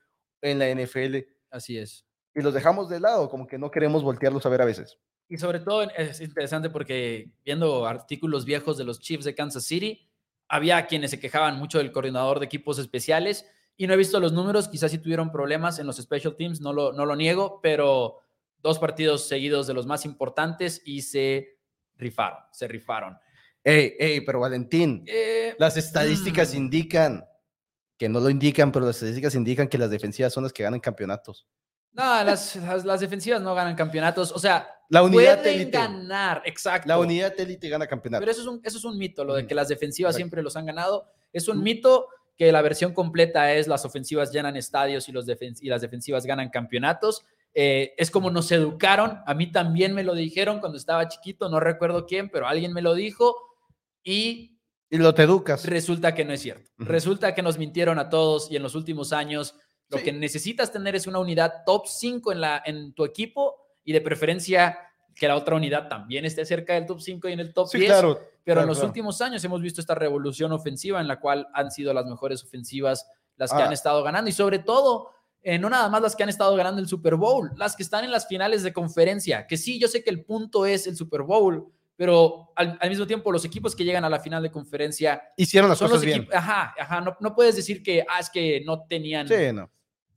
en 0.42 0.58
la 0.58 0.68
NFL. 0.68 1.18
Así 1.50 1.78
es. 1.78 2.04
Y 2.34 2.42
los 2.42 2.54
dejamos 2.54 2.88
de 2.88 3.00
lado, 3.00 3.28
como 3.28 3.46
que 3.46 3.58
no 3.58 3.70
queremos 3.70 4.02
voltearlos 4.02 4.44
a 4.44 4.48
ver 4.48 4.62
a 4.62 4.64
veces. 4.64 4.98
Y 5.28 5.38
sobre 5.38 5.60
todo 5.60 5.82
es 5.82 6.20
interesante 6.20 6.68
porque 6.68 7.30
viendo 7.44 7.86
artículos 7.86 8.44
viejos 8.44 8.76
de 8.76 8.84
los 8.84 9.00
Chiefs 9.00 9.24
de 9.24 9.34
Kansas 9.34 9.64
City, 9.64 10.08
había 10.48 10.86
quienes 10.86 11.10
se 11.10 11.20
quejaban 11.20 11.56
mucho 11.56 11.78
del 11.78 11.92
coordinador 11.92 12.38
de 12.38 12.46
equipos 12.46 12.78
especiales 12.78 13.46
y 13.76 13.86
no 13.86 13.94
he 13.94 13.96
visto 13.96 14.20
los 14.20 14.32
números, 14.32 14.68
quizás 14.68 14.90
sí 14.90 14.98
tuvieron 14.98 15.32
problemas 15.32 15.78
en 15.78 15.86
los 15.86 15.96
special 15.96 16.36
teams, 16.36 16.60
no 16.60 16.72
lo, 16.72 16.92
no 16.92 17.06
lo 17.06 17.16
niego, 17.16 17.60
pero 17.62 18.18
dos 18.58 18.78
partidos 18.78 19.26
seguidos 19.26 19.66
de 19.66 19.74
los 19.74 19.86
más 19.86 20.04
importantes 20.04 20.80
y 20.84 21.02
se 21.02 21.58
rifaron, 21.96 22.38
se 22.52 22.68
rifaron. 22.68 23.16
Ey, 23.62 23.94
ey, 23.98 24.20
pero 24.20 24.40
Valentín, 24.40 25.04
eh, 25.06 25.54
las 25.58 25.76
estadísticas 25.76 26.54
mm. 26.54 26.56
indican, 26.56 27.24
que 27.98 28.08
no 28.08 28.20
lo 28.20 28.30
indican, 28.30 28.70
pero 28.70 28.86
las 28.86 28.96
estadísticas 28.96 29.34
indican 29.34 29.68
que 29.68 29.78
las 29.78 29.90
defensivas 29.90 30.32
son 30.32 30.44
las 30.44 30.52
que 30.52 30.62
ganan 30.62 30.80
campeonatos. 30.80 31.48
No, 31.94 32.24
las, 32.24 32.56
las, 32.84 33.00
defensivas 33.00 33.40
no 33.40 33.54
ganan 33.54 33.76
campeonatos. 33.76 34.32
O 34.32 34.38
sea, 34.38 34.68
la 34.88 35.02
unidad 35.02 35.42
pueden 35.42 35.70
ganar, 35.70 36.42
exacto. 36.44 36.88
La 36.88 36.98
unidad 36.98 37.32
élite 37.38 37.68
gana 37.68 37.86
campeonatos. 37.86 38.22
Pero 38.22 38.32
eso 38.32 38.40
es 38.42 38.48
un, 38.48 38.60
eso 38.64 38.78
es 38.78 38.84
un 38.84 38.98
mito, 38.98 39.24
lo 39.24 39.34
de 39.34 39.46
que 39.46 39.54
las 39.54 39.68
defensivas 39.68 40.16
siempre 40.16 40.42
los 40.42 40.56
han 40.56 40.66
ganado. 40.66 41.06
Es 41.32 41.46
un 41.48 41.62
mito 41.62 42.08
que 42.36 42.50
la 42.50 42.62
versión 42.62 42.92
completa 42.92 43.52
es 43.52 43.68
las 43.68 43.84
ofensivas 43.84 44.32
llenan 44.32 44.56
estadios 44.56 45.08
y, 45.08 45.12
los 45.12 45.24
y 45.28 45.68
las 45.68 45.82
defensivas 45.82 46.26
ganan 46.26 46.50
campeonatos. 46.50 47.24
Eh, 47.54 47.94
es 47.96 48.10
como 48.10 48.30
nos 48.30 48.50
educaron, 48.50 49.20
a 49.24 49.34
mí 49.34 49.52
también 49.52 49.94
me 49.94 50.02
lo 50.02 50.14
dijeron 50.14 50.58
cuando 50.58 50.76
estaba 50.76 51.06
chiquito, 51.06 51.48
no 51.48 51.60
recuerdo 51.60 52.06
quién, 52.06 52.28
pero 52.28 52.48
alguien 52.48 52.72
me 52.72 52.82
lo 52.82 52.94
dijo 52.94 53.36
y... 54.02 54.58
Y 54.90 54.98
lo 54.98 55.14
te 55.14 55.22
educas. 55.22 55.64
Resulta 55.64 56.14
que 56.14 56.24
no 56.24 56.32
es 56.32 56.42
cierto. 56.42 56.70
Resulta 56.78 57.34
que 57.34 57.42
nos 57.42 57.58
mintieron 57.58 57.98
a 57.98 58.10
todos 58.10 58.50
y 58.50 58.56
en 58.56 58.62
los 58.62 58.74
últimos 58.74 59.12
años 59.12 59.56
lo 59.94 60.02
que 60.02 60.12
necesitas 60.12 60.72
tener 60.72 60.94
es 60.96 61.06
una 61.06 61.18
unidad 61.18 61.64
top 61.64 61.86
5 61.86 62.32
en, 62.32 62.40
la, 62.40 62.62
en 62.64 62.92
tu 62.92 63.04
equipo 63.04 63.56
y 63.84 63.92
de 63.92 64.00
preferencia 64.00 64.78
que 65.14 65.28
la 65.28 65.36
otra 65.36 65.56
unidad 65.56 65.88
también 65.88 66.24
esté 66.24 66.44
cerca 66.44 66.74
del 66.74 66.86
top 66.86 67.00
5 67.00 67.28
y 67.28 67.32
en 67.32 67.40
el 67.40 67.52
top 67.52 67.68
sí, 67.68 67.78
10. 67.78 67.90
Claro, 67.90 68.20
pero 68.42 68.60
en 68.60 68.66
los 68.66 68.82
últimos 68.82 69.20
años 69.20 69.42
hemos 69.44 69.62
visto 69.62 69.80
esta 69.80 69.94
revolución 69.94 70.52
ofensiva 70.52 71.00
en 71.00 71.08
la 71.08 71.20
cual 71.20 71.48
han 71.54 71.70
sido 71.70 71.94
las 71.94 72.06
mejores 72.06 72.42
ofensivas 72.42 73.06
las 73.36 73.52
que 73.52 73.62
han 73.62 73.70
ah. 73.70 73.74
estado 73.74 74.02
ganando 74.02 74.30
y 74.30 74.32
sobre 74.32 74.58
todo, 74.58 75.10
eh, 75.42 75.58
no 75.58 75.68
nada 75.70 75.88
más 75.88 76.02
las 76.02 76.14
que 76.14 76.22
han 76.22 76.28
estado 76.28 76.54
ganando 76.56 76.80
el 76.80 76.88
Super 76.88 77.16
Bowl, 77.16 77.50
las 77.56 77.74
que 77.74 77.82
están 77.82 78.04
en 78.04 78.10
las 78.10 78.26
finales 78.28 78.62
de 78.62 78.72
conferencia, 78.72 79.46
que 79.46 79.56
sí, 79.56 79.78
yo 79.80 79.88
sé 79.88 80.04
que 80.04 80.10
el 80.10 80.24
punto 80.24 80.66
es 80.66 80.86
el 80.86 80.96
Super 80.96 81.22
Bowl, 81.22 81.66
pero 81.96 82.52
al, 82.56 82.78
mismo 82.88 83.06
tiempo 83.06 83.32
los 83.32 83.44
equipos 83.44 83.74
que 83.74 83.84
llegan 83.84 84.04
a 84.04 84.10
la 84.10 84.20
final 84.20 84.42
de 84.42 84.50
conferencia 84.50 85.22
hicieron 85.36 85.70
las 85.70 85.78
cosas 85.78 86.04
bien. 86.04 86.28
Ajá, 86.32 86.74
ajá, 86.78 87.00
no, 87.00 87.16
no, 87.20 87.34
puedes 87.34 87.56
decir 87.56 87.82
que, 87.82 88.04
ah, 88.08 88.20
es 88.20 88.30
que 88.30 88.62
no 88.64 88.84
tenían... 88.84 89.28
Sí, 89.28 89.52
no. 89.52 89.70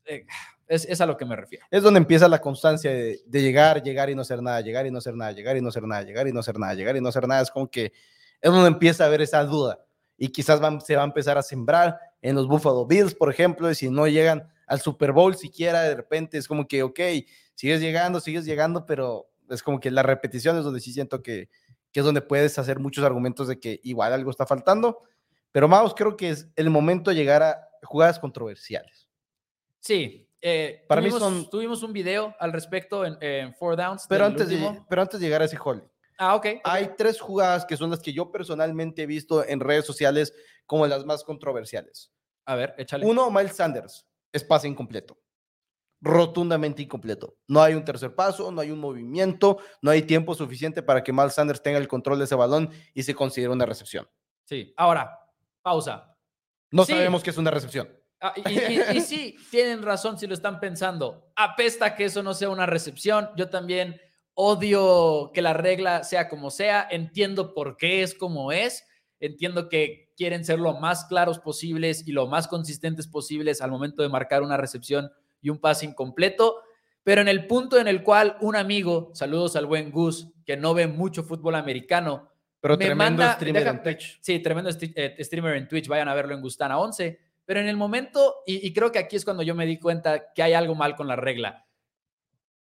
Eh, 0.07 0.25
es, 0.67 0.99
a 0.99 1.05
lo 1.05 1.15
que 1.15 1.25
me 1.25 1.35
refiero. 1.35 1.65
Es 1.71 1.81
donde 1.81 1.99
empieza 1.99 2.27
la 2.27 2.39
constancia 2.39 2.91
de, 2.91 3.21
llegar, 3.25 3.81
llegar 3.81 4.09
y 4.09 4.15
no 4.15 4.21
hacer 4.21 4.41
nada, 4.41 4.59
llegar 4.61 4.85
y 4.85 4.91
no 4.91 4.97
hacer 4.97 5.15
nada, 5.15 5.31
llegar 5.31 5.55
y 5.55 5.61
no 5.61 5.69
hacer 5.69 5.87
nada, 5.87 6.03
llegar 6.03 6.27
y 6.27 6.31
no 6.31 6.39
hacer 6.39 6.59
nada, 6.59 6.73
llegar 6.73 6.97
y 6.97 7.01
no 7.01 7.09
hacer 7.09 7.27
nada. 7.27 7.41
Es 7.41 7.51
como 7.51 7.69
que 7.69 7.93
es 8.41 8.51
donde 8.51 8.67
empieza 8.67 9.03
a 9.03 9.07
haber 9.07 9.21
esa 9.21 9.43
duda 9.43 9.79
y 10.17 10.29
quizás 10.29 10.59
se 10.85 10.95
va 10.95 11.03
a 11.03 11.05
empezar 11.05 11.37
a 11.37 11.41
sembrar 11.41 11.97
en 12.21 12.35
los 12.35 12.47
Buffalo 12.47 12.85
Bills, 12.85 13.15
por 13.15 13.31
ejemplo, 13.31 13.69
y 13.69 13.75
si 13.75 13.89
no 13.89 14.07
llegan 14.07 14.51
al 14.65 14.81
Super 14.81 15.11
Bowl 15.11 15.35
siquiera, 15.35 15.83
de 15.83 15.95
repente 15.95 16.37
es 16.37 16.47
como 16.47 16.67
que, 16.67 16.83
ok, 16.83 16.99
sigues 17.55 17.79
llegando, 17.79 18.19
sigues 18.19 18.43
llegando, 18.43 18.85
pero 18.85 19.29
es 19.49 19.63
como 19.63 19.79
que 19.79 19.91
la 19.91 20.03
repetición 20.03 20.57
es 20.57 20.63
donde 20.63 20.81
sí 20.81 20.91
siento 20.91 21.21
que, 21.21 21.49
que 21.91 22.01
es 22.01 22.05
donde 22.05 22.21
puedes 22.21 22.59
hacer 22.59 22.79
muchos 22.79 23.05
argumentos 23.05 23.47
de 23.47 23.59
que 23.59 23.79
igual 23.83 24.11
algo 24.11 24.31
está 24.31 24.45
faltando. 24.45 25.03
Pero 25.51 25.67
Maus, 25.67 25.93
creo 25.95 26.17
que 26.17 26.29
es 26.29 26.47
el 26.55 26.69
momento 26.69 27.11
de 27.11 27.15
llegar 27.15 27.43
a 27.43 27.69
jugadas 27.83 28.19
controversiales. 28.19 29.06
Sí, 29.87 30.29
eh, 30.41 30.85
tuvimos, 30.89 31.49
tuvimos 31.49 31.81
un 31.81 31.93
video 31.93 32.35
al 32.41 32.51
respecto 32.51 33.05
en, 33.05 33.53
Four 33.55 33.77
Downs. 33.77 34.05
Pero 34.09 34.25
antes, 34.25 34.49
de, 34.49 34.81
pero 34.89 35.01
antes 35.01 35.17
de 35.17 35.25
llegar 35.25 35.41
a 35.41 35.45
ese 35.45 35.57
hall, 35.63 35.89
Ah, 36.17 36.35
ok. 36.35 36.47
Hay 36.63 36.89
tres 36.97 37.21
jugadas 37.21 37.63
que 37.63 37.77
son 37.77 37.91
las 37.91 37.99
que 38.01 38.11
yo 38.11 38.31
personalmente 38.31 39.03
he 39.03 39.05
visto 39.05 39.47
en 39.47 39.59
redes 39.59 39.85
sociales 39.85 40.33
como 40.65 40.85
las 40.87 41.05
más 41.05 41.23
controversiales. 41.23 42.11
A 42.45 42.55
ver, 42.55 42.73
échale. 42.77 43.05
Uno, 43.05 43.29
Miles 43.31 43.55
Sanders, 43.55 44.05
es 44.33 44.43
pase 44.43 44.67
incompleto. 44.67 45.17
Rotundamente 46.01 46.81
incompleto. 46.81 47.37
No 47.47 47.61
hay 47.61 47.75
un 47.75 47.85
tercer 47.85 48.13
paso, 48.13 48.51
no 48.51 48.59
hay 48.61 48.71
un 48.71 48.79
movimiento, 48.79 49.59
no 49.81 49.91
hay 49.91 50.01
tiempo 50.01 50.33
suficiente 50.35 50.83
para 50.83 51.03
que 51.03 51.13
Miles 51.13 51.33
Sanders 51.33 51.61
tenga 51.63 51.77
el 51.77 51.87
control 51.87 52.17
de 52.19 52.25
ese 52.25 52.35
balón 52.35 52.71
y 52.93 53.03
se 53.03 53.15
considere 53.15 53.53
una 53.53 53.65
recepción. 53.65 54.09
Sí. 54.43 54.73
Ahora, 54.75 55.17
pausa. 55.61 56.13
No 56.71 56.83
Sí. 56.83 56.93
sabemos 56.93 57.23
que 57.23 57.29
es 57.29 57.37
una 57.37 57.51
recepción. 57.51 57.96
Ah, 58.21 58.33
y, 58.35 58.49
y- 58.51 58.81
y 58.97 59.01
sí, 59.01 59.35
tienen 59.51 59.81
razón 59.83 60.17
si 60.17 60.27
lo 60.27 60.33
están 60.33 60.59
pensando. 60.59 61.31
Apesta 61.35 61.95
que 61.95 62.05
eso 62.05 62.23
no 62.23 62.33
sea 62.33 62.49
una 62.49 62.65
recepción. 62.65 63.29
Yo 63.35 63.49
también 63.49 63.99
odio 64.33 65.31
que 65.33 65.41
la 65.41 65.53
regla 65.53 66.03
sea 66.03 66.29
como 66.29 66.49
sea. 66.51 66.87
Entiendo 66.89 67.53
por 67.53 67.75
qué 67.77 68.01
es 68.03 68.13
como 68.13 68.51
es. 68.51 68.85
Entiendo 69.19 69.67
que 69.67 70.13
quieren 70.15 70.45
ser 70.45 70.59
lo 70.59 70.73
más 70.75 71.05
claros 71.05 71.39
posibles 71.39 72.07
y 72.07 72.11
lo 72.11 72.27
más 72.27 72.47
consistentes 72.47 73.07
posibles 73.07 73.61
al 73.61 73.71
momento 73.71 74.01
de 74.03 74.09
marcar 74.09 74.41
una 74.43 74.57
recepción 74.57 75.11
y 75.41 75.49
un 75.49 75.59
pase 75.59 75.85
incompleto. 75.85 76.61
Pero 77.03 77.21
en 77.21 77.27
el 77.27 77.47
punto 77.47 77.79
en 77.79 77.87
el 77.87 78.03
cual 78.03 78.37
un 78.41 78.55
amigo, 78.55 79.11
saludos 79.13 79.55
al 79.55 79.65
buen 79.65 79.91
Gus, 79.91 80.27
que 80.45 80.57
no 80.57 80.73
ve 80.73 80.87
mucho 80.87 81.23
fútbol 81.23 81.55
americano, 81.55 82.31
Pero 82.59 82.75
Me 82.77 82.85
tremendo 82.85 83.21
manda- 83.23 83.35
streamer 83.35 83.63
deja- 83.63 83.75
en 83.77 83.83
Twitch. 83.83 84.19
Sí, 84.21 84.39
tremendo 84.39 84.69
eh, 84.81 85.15
streamer 85.23 85.55
en 85.55 85.67
Twitch, 85.67 85.87
vayan 85.87 86.09
a 86.09 86.13
verlo 86.15 86.33
en 86.33 86.41
Gustana 86.41 86.77
11. 86.79 87.19
Pero 87.47 87.61
en 87.61 87.69
el 87.69 87.77
momento, 87.77 88.43
y, 88.45 88.73
creo 88.73 88.91
que 88.91 88.99
aquí 88.99 89.15
es 89.15 89.23
cuando 89.23 89.41
yo 89.41 89.55
me 89.55 89.65
di 89.65 89.79
cuenta 89.79 90.33
que 90.33 90.43
hay 90.43 90.51
algo 90.51 90.75
mal 90.75 90.97
con 90.97 91.07
la 91.07 91.15
regla, 91.15 91.65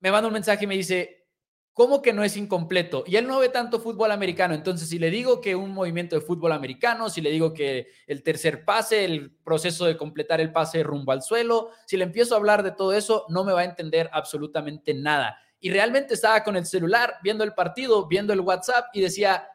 me 0.01 0.11
manda 0.11 0.27
un 0.27 0.33
mensaje 0.33 0.65
y 0.65 0.67
me 0.67 0.75
dice, 0.75 1.25
¿cómo 1.71 2.01
que 2.01 2.11
no 2.11 2.21
es 2.21 2.35
incompleto? 2.35 3.05
Y 3.07 3.15
él 3.15 3.25
no 3.25 3.39
ve 3.39 3.47
tanto 3.47 3.79
fútbol 3.79 4.11
americano, 4.11 4.53
entonces 4.53 4.89
si 4.89 4.99
le 4.99 5.09
digo 5.09 5.39
que 5.39 5.55
un 5.55 5.71
movimiento 5.73 6.17
de 6.17 6.21
fútbol 6.21 6.51
americano, 6.51 7.09
si 7.09 7.21
le 7.21 7.31
digo 7.31 7.53
que 7.53 7.87
el 8.07 8.23
tercer 8.23 8.65
pase, 8.65 9.05
el 9.05 9.31
proceso 9.31 9.85
de 9.85 9.95
completar 9.95 10.41
el 10.41 10.51
pase 10.51 10.83
rumbo 10.83 11.13
al 11.13 11.21
suelo, 11.21 11.69
si 11.87 11.95
le 11.95 12.03
empiezo 12.03 12.35
a 12.35 12.39
hablar 12.39 12.61
de 12.61 12.71
todo 12.71 12.91
eso, 12.91 13.25
no 13.29 13.45
me 13.45 13.53
va 13.53 13.61
a 13.61 13.65
entender 13.65 14.09
absolutamente 14.11 14.93
nada. 14.93 15.37
Y 15.61 15.69
realmente 15.69 16.15
estaba 16.15 16.43
con 16.43 16.57
el 16.57 16.65
celular, 16.65 17.19
viendo 17.23 17.45
el 17.45 17.53
partido, 17.53 18.05
viendo 18.05 18.33
el 18.33 18.41
WhatsApp 18.41 18.87
y 18.91 18.99
decía, 18.99 19.47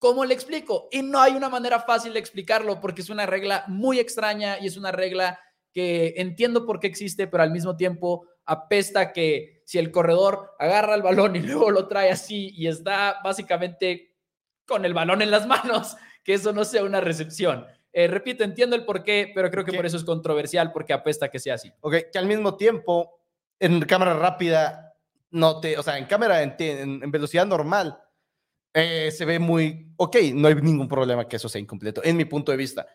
¿Cómo 0.00 0.24
le 0.24 0.32
explico? 0.32 0.88
Y 0.90 1.02
no 1.02 1.20
hay 1.20 1.34
una 1.34 1.50
manera 1.50 1.78
fácil 1.80 2.14
de 2.14 2.20
explicarlo 2.20 2.80
porque 2.80 3.02
es 3.02 3.10
una 3.10 3.26
regla 3.26 3.64
muy 3.68 3.98
extraña 3.98 4.58
y 4.58 4.66
es 4.66 4.78
una 4.78 4.90
regla 4.90 5.38
que 5.74 6.14
entiendo 6.16 6.64
por 6.64 6.80
qué 6.80 6.86
existe, 6.86 7.26
pero 7.26 7.42
al 7.42 7.50
mismo 7.50 7.76
tiempo 7.76 8.26
apesta 8.46 9.12
que 9.12 9.60
si 9.66 9.78
el 9.78 9.90
corredor 9.90 10.52
agarra 10.58 10.94
el 10.94 11.02
balón 11.02 11.36
y 11.36 11.40
luego 11.40 11.70
lo 11.70 11.86
trae 11.86 12.10
así 12.10 12.50
y 12.56 12.66
está 12.66 13.18
básicamente 13.22 14.16
con 14.64 14.86
el 14.86 14.94
balón 14.94 15.20
en 15.20 15.30
las 15.30 15.46
manos, 15.46 15.98
que 16.24 16.32
eso 16.32 16.54
no 16.54 16.64
sea 16.64 16.82
una 16.82 17.02
recepción. 17.02 17.66
Eh, 17.92 18.06
repito, 18.06 18.42
entiendo 18.42 18.76
el 18.76 18.86
por 18.86 19.04
qué, 19.04 19.30
pero 19.34 19.50
creo 19.50 19.66
que 19.66 19.74
por 19.74 19.84
eso 19.84 19.98
es 19.98 20.04
controversial 20.04 20.72
porque 20.72 20.94
apesta 20.94 21.28
que 21.28 21.38
sea 21.38 21.56
así. 21.56 21.70
Ok, 21.82 21.94
que 22.10 22.18
al 22.18 22.26
mismo 22.26 22.56
tiempo, 22.56 23.20
en 23.58 23.82
cámara 23.82 24.14
rápida, 24.14 24.94
no 25.30 25.60
te, 25.60 25.76
o 25.76 25.82
sea, 25.82 25.98
en 25.98 26.06
cámara 26.06 26.42
en 26.42 27.10
velocidad 27.10 27.44
normal, 27.44 28.00
eh, 28.72 29.10
se 29.10 29.24
ve 29.24 29.38
muy, 29.38 29.92
ok, 29.96 30.16
no 30.34 30.48
hay 30.48 30.54
ningún 30.56 30.88
problema 30.88 31.26
que 31.26 31.36
eso 31.36 31.48
sea 31.48 31.60
incompleto, 31.60 32.02
en 32.04 32.16
mi 32.16 32.24
punto 32.24 32.52
de 32.52 32.58
vista. 32.58 32.86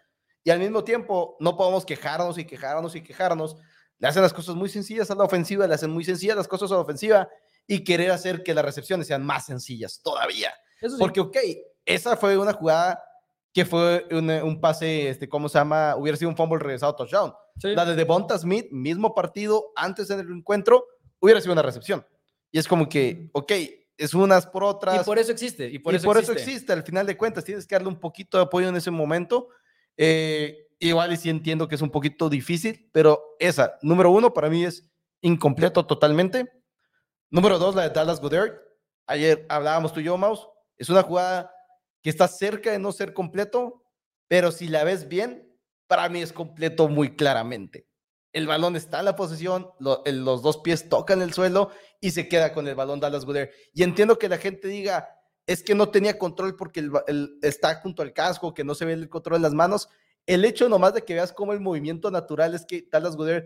Y 0.43 0.51
al 0.51 0.59
mismo 0.59 0.83
tiempo, 0.83 1.37
no 1.39 1.57
podemos 1.57 1.85
quejarnos 1.85 2.37
y 2.37 2.45
quejarnos 2.45 2.95
y 2.95 3.01
quejarnos. 3.01 3.57
Le 3.97 4.07
hacen 4.07 4.21
las 4.21 4.33
cosas 4.33 4.55
muy 4.55 4.69
sencillas 4.69 5.09
a 5.09 5.15
la 5.15 5.23
ofensiva, 5.23 5.65
le 5.65 5.73
hacen 5.73 5.89
muy 5.89 6.05
sencillas 6.05 6.37
las 6.37 6.47
cosas 6.47 6.71
a 6.71 6.75
la 6.75 6.81
ofensiva 6.81 7.27
y 7.65 7.83
querer 7.83 8.11
hacer 8.11 8.43
que 8.43 8.53
las 8.53 8.63
recepciones 8.63 9.07
sean 9.07 9.25
más 9.25 9.45
sencillas 9.47 10.01
todavía. 10.03 10.53
Sí. 10.79 10.87
Porque, 10.99 11.19
ok, 11.19 11.37
esa 11.83 12.15
fue 12.15 12.37
una 12.37 12.53
jugada 12.53 13.03
que 13.51 13.65
fue 13.65 14.05
un, 14.11 14.29
un 14.29 14.61
pase, 14.61 15.09
este, 15.09 15.27
¿cómo 15.27 15.49
se 15.49 15.57
llama? 15.57 15.95
Hubiera 15.95 16.17
sido 16.17 16.29
un 16.29 16.37
fumble 16.37 16.59
regresado 16.59 16.91
a 16.91 16.95
touchdown. 16.95 17.33
Sí. 17.57 17.73
La 17.73 17.85
de 17.85 17.95
Devonta 17.95 18.37
Smith, 18.37 18.67
mismo 18.69 19.15
partido, 19.15 19.71
antes 19.75 20.09
en 20.09 20.19
el 20.19 20.29
encuentro, 20.29 20.85
hubiera 21.19 21.41
sido 21.41 21.53
una 21.53 21.61
recepción. 21.61 22.05
Y 22.51 22.59
es 22.59 22.67
como 22.67 22.87
que, 22.87 23.29
ok, 23.33 23.51
es 23.97 24.13
unas 24.13 24.47
por 24.47 24.63
otras. 24.63 25.01
y 25.01 25.05
por 25.05 25.19
eso 25.19 25.31
existe. 25.31 25.69
Y 25.69 25.79
por, 25.79 25.93
y 25.93 25.97
eso, 25.97 26.05
por 26.05 26.17
existe. 26.17 26.33
eso 26.41 26.49
existe. 26.49 26.73
Al 26.73 26.83
final 26.83 27.05
de 27.05 27.17
cuentas, 27.17 27.43
tienes 27.43 27.65
que 27.65 27.75
darle 27.75 27.87
un 27.87 27.99
poquito 27.99 28.37
de 28.37 28.43
apoyo 28.43 28.69
en 28.69 28.75
ese 28.75 28.91
momento. 28.91 29.49
Eh, 29.97 30.67
igual 30.79 31.13
y 31.13 31.17
sí 31.17 31.29
entiendo 31.29 31.67
que 31.67 31.75
es 31.75 31.81
un 31.81 31.89
poquito 31.89 32.29
difícil, 32.29 32.89
pero 32.91 33.35
esa, 33.39 33.77
número 33.81 34.11
uno, 34.11 34.33
para 34.33 34.49
mí 34.49 34.65
es 34.65 34.85
incompleto 35.21 35.85
totalmente. 35.85 36.51
Número 37.29 37.57
dos, 37.57 37.75
la 37.75 37.83
de 37.83 37.89
Dallas 37.89 38.21
Goddard. 38.21 38.53
Ayer 39.07 39.45
hablábamos 39.49 39.93
tú 39.93 39.99
y 39.99 40.03
yo, 40.03 40.17
Maus. 40.17 40.47
Es 40.77 40.89
una 40.89 41.03
jugada 41.03 41.51
que 42.01 42.09
está 42.09 42.27
cerca 42.27 42.71
de 42.71 42.79
no 42.79 42.91
ser 42.91 43.13
completo, 43.13 43.83
pero 44.27 44.51
si 44.51 44.67
la 44.67 44.83
ves 44.83 45.07
bien, 45.07 45.51
para 45.87 46.09
mí 46.09 46.21
es 46.21 46.33
completo 46.33 46.87
muy 46.87 47.15
claramente. 47.15 47.87
El 48.35 48.47
balón 48.47 48.75
está 48.75 48.99
en 48.99 49.05
la 49.05 49.15
posesión, 49.15 49.69
lo- 49.79 50.03
el- 50.05 50.25
los 50.25 50.41
dos 50.41 50.57
pies 50.57 50.89
tocan 50.89 51.21
el 51.21 51.31
suelo 51.33 51.71
y 52.01 52.11
se 52.11 52.27
queda 52.27 52.51
con 52.53 52.67
el 52.67 52.75
balón 52.75 52.99
Dallas 52.99 53.23
Goddard. 53.25 53.49
Y 53.73 53.83
entiendo 53.83 54.19
que 54.19 54.27
la 54.27 54.37
gente 54.37 54.67
diga, 54.67 55.07
es 55.47 55.63
que 55.63 55.73
no 55.73 55.89
tenía 55.89 56.17
control 56.19 56.55
porque 56.57 56.81
el, 56.81 56.89
ba- 56.89 57.05
el- 57.07 57.39
está 57.41 57.75
junto 57.75 58.01
al 58.01 58.11
casco, 58.11 58.53
que 58.53 58.65
no 58.65 58.75
se 58.75 58.83
ve 58.83 58.91
el 58.93 59.07
control 59.09 59.37
en 59.37 59.41
las 59.43 59.53
manos. 59.53 59.87
El 60.25 60.43
hecho 60.43 60.67
nomás 60.67 60.93
de 60.93 61.03
que 61.03 61.13
veas 61.13 61.31
cómo 61.31 61.53
el 61.53 61.61
movimiento 61.61 62.11
natural 62.11 62.53
es 62.55 62.65
que 62.65 62.85
Dallas 62.91 63.15
Goddard 63.15 63.45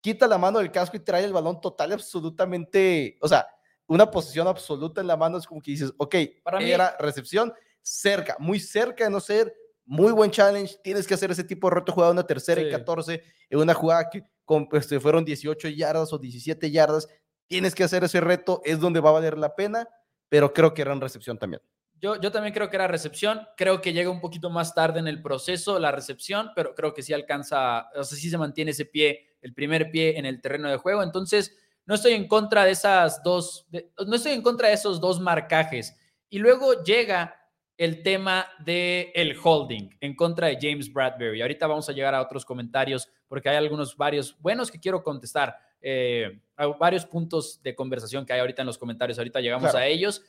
quita 0.00 0.26
la 0.26 0.38
mano 0.38 0.58
del 0.58 0.72
casco 0.72 0.96
y 0.96 1.00
trae 1.00 1.24
el 1.24 1.32
balón 1.32 1.60
total, 1.60 1.92
absolutamente, 1.92 3.18
o 3.20 3.28
sea, 3.28 3.46
una 3.86 4.10
posición 4.10 4.48
absoluta 4.48 5.00
en 5.00 5.06
la 5.06 5.16
mano 5.16 5.38
es 5.38 5.46
como 5.46 5.60
que 5.62 5.70
dices, 5.70 5.92
ok, 5.96 6.14
Para 6.42 6.58
mí- 6.58 6.70
era 6.70 6.96
recepción 6.98 7.52
cerca, 7.82 8.36
muy 8.40 8.58
cerca 8.58 9.04
de 9.04 9.10
no 9.10 9.20
ser, 9.20 9.54
muy 9.86 10.12
buen 10.12 10.30
challenge, 10.30 10.76
tienes 10.82 11.06
que 11.06 11.14
hacer 11.14 11.30
ese 11.30 11.44
tipo 11.44 11.68
de 11.68 11.76
reto 11.76 11.92
jugada 11.92 12.12
una 12.12 12.26
tercera 12.26 12.60
Sí. 12.60 12.66
y 12.66 12.70
14 12.70 13.22
en 13.48 13.58
una 13.58 13.72
jugada 13.72 14.10
que 14.10 14.22
con, 14.44 14.68
pues, 14.68 14.88
fueron 15.00 15.24
18 15.24 15.68
yardas 15.68 16.12
o 16.12 16.18
17 16.18 16.70
yardas, 16.70 17.08
tienes 17.48 17.74
que 17.74 17.84
hacer 17.84 18.04
ese 18.04 18.20
reto, 18.20 18.60
es 18.64 18.78
donde 18.80 19.00
va 19.00 19.10
a 19.10 19.14
valer 19.14 19.38
la 19.38 19.54
pena, 19.54 19.88
pero 20.28 20.52
creo 20.52 20.74
que 20.74 20.82
era 20.82 20.92
en 20.92 21.00
recepción 21.00 21.38
también. 21.38 21.62
Yo, 21.98 22.20
yo 22.20 22.30
también 22.30 22.52
creo 22.52 22.68
que 22.68 22.76
era 22.76 22.86
recepción. 22.88 23.40
Creo 23.56 23.80
que 23.80 23.92
llega 23.94 24.10
un 24.10 24.20
poquito 24.20 24.50
más 24.50 24.74
tarde 24.74 24.98
en 25.00 25.08
el 25.08 25.22
proceso 25.22 25.78
la 25.78 25.90
recepción, 25.92 26.50
pero 26.54 26.74
creo 26.74 26.92
que 26.92 27.02
sí 27.02 27.14
alcanza, 27.14 27.88
o 27.94 28.04
sea, 28.04 28.18
sí 28.18 28.28
se 28.28 28.36
mantiene 28.36 28.72
ese 28.72 28.84
pie, 28.84 29.36
el 29.40 29.54
primer 29.54 29.90
pie 29.90 30.18
en 30.18 30.26
el 30.26 30.40
terreno 30.42 30.68
de 30.68 30.76
juego. 30.76 31.02
Entonces, 31.02 31.56
no 31.86 31.94
estoy 31.94 32.12
en 32.12 32.28
contra 32.28 32.64
de 32.64 32.72
esas 32.72 33.22
dos, 33.22 33.66
de- 33.70 33.92
no 34.06 34.16
estoy 34.16 34.32
en 34.32 34.42
contra 34.42 34.68
de 34.68 34.74
esos 34.74 35.00
dos 35.00 35.20
marcajes. 35.20 35.96
Y 36.28 36.38
luego 36.38 36.82
llega 36.82 37.34
el 37.78 38.02
tema 38.02 38.46
de 38.64 39.12
el 39.14 39.36
holding 39.42 39.90
en 40.00 40.14
contra 40.16 40.46
de 40.48 40.58
James 40.60 40.92
Bradbury. 40.92 41.42
Ahorita 41.42 41.66
vamos 41.66 41.88
a 41.88 41.92
llegar 41.92 42.14
a 42.14 42.22
otros 42.22 42.44
comentarios 42.44 43.08
porque 43.28 43.48
hay 43.48 43.56
algunos 43.56 43.96
varios 43.96 44.36
buenos 44.40 44.70
que 44.70 44.80
quiero 44.80 45.02
contestar. 45.02 45.56
Eh, 45.80 46.40
hay 46.56 46.68
varios 46.78 47.04
puntos 47.04 47.62
de 47.62 47.74
conversación 47.74 48.24
que 48.24 48.32
hay 48.32 48.40
ahorita 48.40 48.62
en 48.62 48.66
los 48.66 48.78
comentarios. 48.78 49.18
Ahorita 49.18 49.40
llegamos 49.40 49.70
Claro. 49.70 49.78
a 49.78 49.86
ellos. 49.86 50.22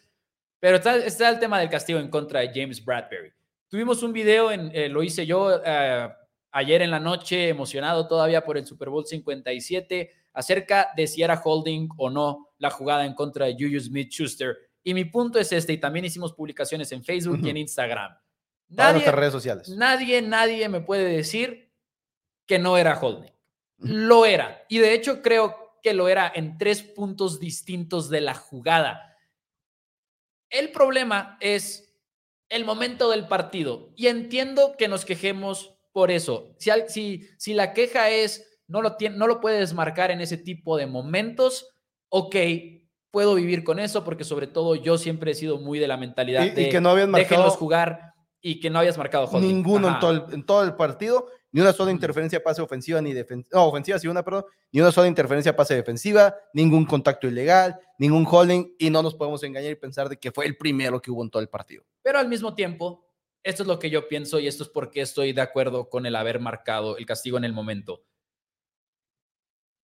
Pero 0.60 0.78
está, 0.78 0.98
está 0.98 1.30
el 1.30 1.40
tema 1.40 1.60
del 1.60 1.70
castigo 1.70 2.00
en 2.00 2.10
contra 2.10 2.42
de 2.42 2.52
James 2.54 2.84
Bradbury. 2.84 3.32
Tuvimos 3.70 4.02
un 4.04 4.12
video, 4.12 4.52
en, 4.52 4.72
eh, 4.74 4.90
lo 4.90 5.04
hice 5.04 5.26
yo 5.26 5.62
eh, 5.64 6.10
ayer 6.52 6.82
en 6.82 6.90
la 6.92 7.00
noche, 7.00 7.50
emocionado 7.50 8.08
todavía 8.08 8.44
por 8.44 8.58
el 8.58 8.66
Super 8.66 8.90
Bowl 8.90 9.06
57, 9.06 10.12
acerca 10.34 10.90
de 10.96 11.06
si 11.08 11.22
era 11.22 11.40
holding 11.44 11.90
o 11.98 12.10
no 12.10 12.50
la 12.58 12.70
jugada 12.72 13.06
en 13.06 13.14
contra 13.14 13.46
de 13.46 13.54
Juju 13.54 13.80
Smith 13.80 14.10
Schuster. 14.12 14.56
Y 14.84 14.94
mi 14.94 15.06
punto 15.06 15.40
es 15.40 15.52
este, 15.52 15.74
y 15.74 15.78
también 15.80 16.06
hicimos 16.06 16.34
publicaciones 16.34 16.92
en 16.92 17.04
Facebook 17.04 17.40
y 17.44 17.50
en 17.50 17.58
Instagram. 17.58 18.18
Nadie, 18.70 18.94
nuestras 18.94 19.16
redes 19.16 19.32
sociales. 19.34 19.70
nadie, 19.70 20.22
nadie 20.22 20.68
me 20.70 20.82
puede 20.82 21.06
decir 21.06 21.72
que 22.46 22.60
no 22.60 22.78
era 22.78 23.00
holding. 23.00 23.32
Lo 23.78 24.26
era. 24.26 24.64
Y 24.70 24.80
de 24.80 24.94
hecho 24.94 25.22
creo 25.22 25.78
que 25.84 25.94
lo 25.94 26.08
era 26.10 26.32
en 26.34 26.58
tres 26.58 26.82
puntos 26.84 27.40
distintos 27.40 28.10
de 28.10 28.22
la 28.22 28.34
jugada. 28.34 29.16
El 30.50 30.72
problema 30.72 31.38
es 31.42 31.94
el 32.50 32.66
momento 32.66 33.10
del 33.10 33.28
partido. 33.28 33.92
Y 33.96 34.08
entiendo 34.08 34.76
que 34.78 34.88
nos 34.88 35.06
quejemos 35.06 35.76
por 35.92 36.12
eso. 36.12 36.56
Si, 36.58 36.72
si, 36.88 37.30
si 37.38 37.54
la 37.54 37.74
queja 37.74 38.10
es 38.10 38.60
no 38.68 38.82
lo, 38.82 38.98
tien- 38.98 39.16
no 39.16 39.28
lo 39.28 39.40
puedes 39.40 39.74
marcar 39.74 40.12
en 40.12 40.22
ese 40.22 40.38
tipo 40.38 40.78
de 40.78 40.88
momentos, 40.88 41.70
ok, 42.10 42.36
puedo 43.12 43.36
vivir 43.36 43.64
con 43.64 43.80
eso 43.80 44.04
porque 44.04 44.24
sobre 44.24 44.48
todo 44.48 44.76
yo 44.76 44.98
siempre 44.98 45.32
he 45.32 45.36
sido 45.36 45.58
muy 45.58 45.80
de 45.80 45.88
la 45.88 45.98
mentalidad 45.98 46.44
Y, 46.44 46.48
y 46.48 46.52
de 46.52 46.70
que 46.70 46.82
no 46.82 46.90
habían 46.90 47.10
marcado 47.12 47.30
déjenlos 47.30 47.58
jugar 47.58 48.14
y 48.42 48.60
que 48.60 48.70
no 48.70 48.80
habías 48.80 48.98
marcado 48.98 49.26
holding. 49.26 49.48
ninguno 49.48 49.88
en 49.88 50.00
todo, 50.00 50.12
el, 50.12 50.34
en 50.34 50.46
todo 50.46 50.64
el 50.64 50.76
partido, 50.76 51.28
ni 51.52 51.62
una 51.62 51.74
sola 51.74 51.92
interferencia 51.92 52.44
pase 52.44 52.62
ofensiva 52.62 53.02
ni 53.02 53.14
defensiva, 53.14 53.60
no, 53.60 53.66
ofensiva 53.66 54.00
sí 54.00 54.08
una, 54.08 54.24
perdón, 54.24 54.46
ni 54.72 54.80
una 54.80 54.92
sola 54.92 55.08
interferencia 55.08 55.56
pase 55.56 55.76
defensiva, 55.76 56.36
ningún 56.54 56.86
contacto 56.86 57.28
ilegal, 57.28 57.80
ningún 57.98 58.26
holding 58.30 58.76
y 58.78 58.90
no 58.90 59.02
nos 59.02 59.16
podemos 59.16 59.44
engañar 59.44 59.72
y 59.72 59.76
pensar 59.76 60.10
de 60.10 60.18
que 60.18 60.32
fue 60.32 60.46
el 60.46 60.56
primero 60.56 61.02
que 61.02 61.12
hubo 61.12 61.24
en 61.24 61.30
todo 61.30 61.42
el 61.42 61.50
partido. 61.50 61.84
Pero 62.04 62.20
al 62.20 62.28
mismo 62.28 62.54
tiempo, 62.54 63.06
esto 63.44 63.64
es 63.64 63.68
lo 63.68 63.80
que 63.80 63.90
yo 63.90 64.08
pienso 64.08 64.40
y 64.40 64.48
esto 64.48 64.64
es 64.64 64.70
porque 64.70 65.02
estoy 65.02 65.34
de 65.34 65.42
acuerdo 65.42 65.90
con 65.90 66.06
el 66.06 66.16
haber 66.16 66.40
marcado 66.40 66.98
el 66.98 67.06
castigo 67.06 67.38
en 67.38 67.44
el 67.44 67.54
momento. 67.54 68.04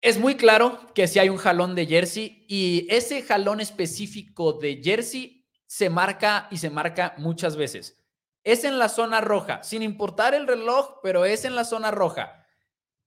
Es 0.04 0.18
muy 0.18 0.36
claro 0.36 0.92
que 0.94 1.08
si 1.08 1.18
hay 1.18 1.30
un 1.30 1.38
jalón 1.38 1.74
de 1.74 1.86
jersey 1.86 2.44
y 2.46 2.86
ese 2.90 3.22
jalón 3.22 3.62
específico 3.62 4.52
de 4.52 4.82
jersey 4.84 5.46
se 5.66 5.88
marca 5.88 6.46
y 6.50 6.58
se 6.58 6.68
marca 6.68 7.14
muchas 7.16 7.56
veces. 7.56 7.96
Es 8.42 8.64
en 8.64 8.78
la 8.78 8.90
zona 8.90 9.22
roja, 9.22 9.62
sin 9.62 9.82
importar 9.82 10.34
el 10.34 10.46
reloj, 10.46 10.96
pero 11.02 11.24
es 11.24 11.46
en 11.46 11.56
la 11.56 11.64
zona 11.64 11.90
roja. 11.90 12.44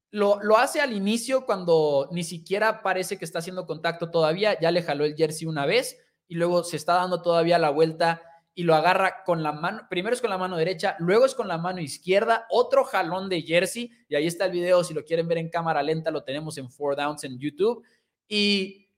Lo, 0.10 0.42
lo, 0.42 0.58
hace 0.58 0.82
al 0.82 0.92
inicio 0.92 1.46
cuando 1.46 2.10
ni 2.12 2.24
siquiera 2.24 2.82
parece 2.82 3.20
que 3.20 3.26
está 3.26 3.40
haciendo 3.40 3.68
contacto 3.68 4.10
todavía, 4.10 4.60
ya 4.60 4.72
le 4.72 4.82
jaló 4.82 5.06
el 5.06 5.16
jersey 5.16 5.46
una 5.46 5.68
vez 5.68 6.00
y 6.28 6.34
luego 6.34 6.64
se 6.64 6.78
está 6.78 6.96
dando 6.96 7.22
todavía 7.22 7.60
la 7.60 7.70
vuelta 7.70 8.24
y 8.58 8.64
lo 8.64 8.74
agarra 8.74 9.24
con 9.24 9.44
la 9.44 9.52
mano, 9.52 9.86
primero 9.88 10.16
es 10.16 10.20
con 10.20 10.32
la 10.32 10.38
mano 10.40 10.58
derecha, 10.58 10.96
luego 10.98 11.28
es 11.28 11.36
con 11.36 11.48
la 11.48 11.60
mano 11.60 11.80
izquierda, 11.80 12.48
otro 12.50 12.84
jalón 12.84 13.30
de 13.30 13.44
jersey, 13.44 13.92
y 14.10 14.16
ahí 14.16 14.26
está 14.26 14.46
el 14.46 14.52
video, 14.52 14.84
si 14.84 14.96
lo 14.96 15.06
quieren 15.06 15.28
ver 15.28 15.38
en 15.38 15.50
cámara 15.50 15.84
lenta, 15.84 16.10
lo 16.10 16.24
tenemos 16.24 16.58
en 16.58 16.68
Four 16.72 16.96
Downs 16.96 17.24
en 17.24 17.38
YouTube, 17.38 17.86
y 18.28 18.90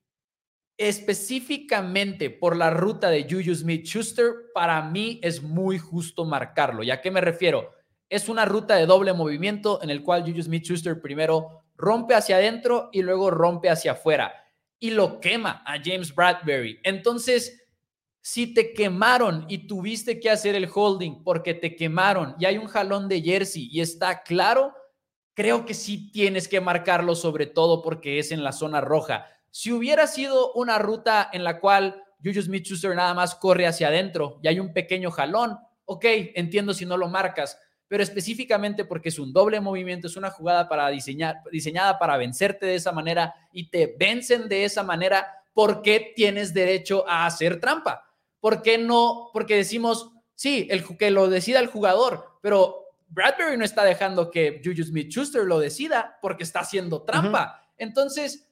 específicamente 0.78 2.30
por 2.30 2.56
la 2.56 2.70
ruta 2.70 3.10
de 3.10 3.28
Juju 3.30 3.54
Smith-Schuster, 3.54 4.34
para 4.54 4.82
mí 4.82 5.20
es 5.22 5.44
muy 5.44 5.78
justo 5.78 6.24
marcarlo. 6.24 6.82
¿Y 6.82 6.92
a 6.92 7.02
qué 7.02 7.12
me 7.12 7.20
refiero? 7.20 7.74
Es 8.08 8.30
una 8.30 8.46
ruta 8.46 8.78
de 8.78 8.86
doble 8.86 9.12
movimiento 9.12 9.84
en 9.84 9.90
el 9.90 10.04
cual 10.04 10.24
Juju 10.24 10.42
Smith-Schuster 10.42 11.02
primero 11.02 11.66
rompe 11.76 12.16
hacia 12.16 12.38
adentro 12.38 12.88
y 12.94 13.02
luego 13.02 13.30
rompe 13.30 13.70
hacia 13.70 13.92
afuera 13.92 14.34
y 14.80 14.92
lo 14.92 15.20
quema 15.20 15.62
a 15.66 15.80
James 15.84 16.16
Bradbury. 16.16 16.80
Entonces, 16.84 17.60
si 18.22 18.54
te 18.54 18.74
quemaron 18.74 19.46
y 19.48 19.68
tuviste 19.68 20.20
que 20.20 20.30
hacer 20.30 20.56
el 20.56 20.70
holding 20.74 21.24
porque 21.24 21.54
te 21.54 21.76
quemaron 21.76 22.36
y 22.40 22.46
hay 22.46 22.58
un 22.58 22.68
jalón 22.68 23.08
de 23.08 23.22
jersey 23.22 23.70
y 23.72 23.82
está 23.82 24.24
claro, 24.24 24.74
creo 25.34 25.66
que 25.66 25.74
sí 25.74 26.12
tienes 26.12 26.48
que 26.48 26.60
marcarlo 26.62 27.16
sobre 27.16 27.46
todo 27.46 27.82
porque 27.82 28.20
es 28.20 28.32
en 28.32 28.44
la 28.44 28.52
zona 28.52 28.82
roja. 28.82 29.28
Si 29.52 29.72
hubiera 29.72 30.06
sido 30.06 30.54
una 30.54 30.78
ruta 30.78 31.30
en 31.32 31.44
la 31.44 31.60
cual 31.60 32.04
Juju 32.24 32.42
Smith-Schuster 32.42 32.96
nada 32.96 33.14
más 33.14 33.36
corre 33.36 33.66
hacia 33.66 33.88
adentro 33.88 34.40
y 34.44 34.50
hay 34.50 34.60
un 34.60 34.74
pequeño 34.74 35.12
jalón, 35.12 35.58
ok, 35.86 36.06
entiendo 36.36 36.74
si 36.74 36.86
no 36.86 36.98
lo 36.98 37.08
marcas, 37.08 37.58
pero 37.88 38.04
específicamente 38.04 38.86
porque 38.86 39.10
es 39.10 39.18
un 39.18 39.34
doble 39.34 39.62
movimiento, 39.62 40.08
es 40.08 40.18
una 40.18 40.30
jugada 40.30 40.68
para 40.68 40.90
diseñar, 40.90 41.38
diseñada 41.52 41.98
para 41.98 42.18
vencerte 42.18 42.66
de 42.66 42.76
esa 42.76 42.92
manera 42.92 43.34
y 43.52 43.70
te 43.70 43.96
vencen 43.98 44.48
de 44.48 44.66
esa 44.66 44.84
manera, 44.84 45.26
¿por 45.54 45.82
qué 45.82 46.14
tienes 46.16 46.54
derecho 46.54 47.08
a 47.08 47.26
hacer 47.26 47.60
trampa? 47.60 48.09
¿Por 48.40 48.62
qué 48.62 48.78
no? 48.78 49.30
Porque 49.34 49.56
decimos, 49.56 50.12
sí, 50.36 50.68
el, 50.70 50.86
que 50.98 51.12
lo 51.12 51.30
decida 51.30 51.60
el 51.60 51.68
jugador, 51.68 52.40
pero 52.42 52.86
Bradbury 53.10 53.58
no 53.58 53.66
está 53.66 53.84
dejando 53.84 54.30
que 54.32 54.62
Juju 54.64 54.84
Smith-Schuster 54.84 55.44
lo 55.44 55.60
decida 55.60 56.18
porque 56.22 56.44
está 56.44 56.60
haciendo 56.60 57.04
trampa. 57.04 57.64
Entonces, 57.78 58.48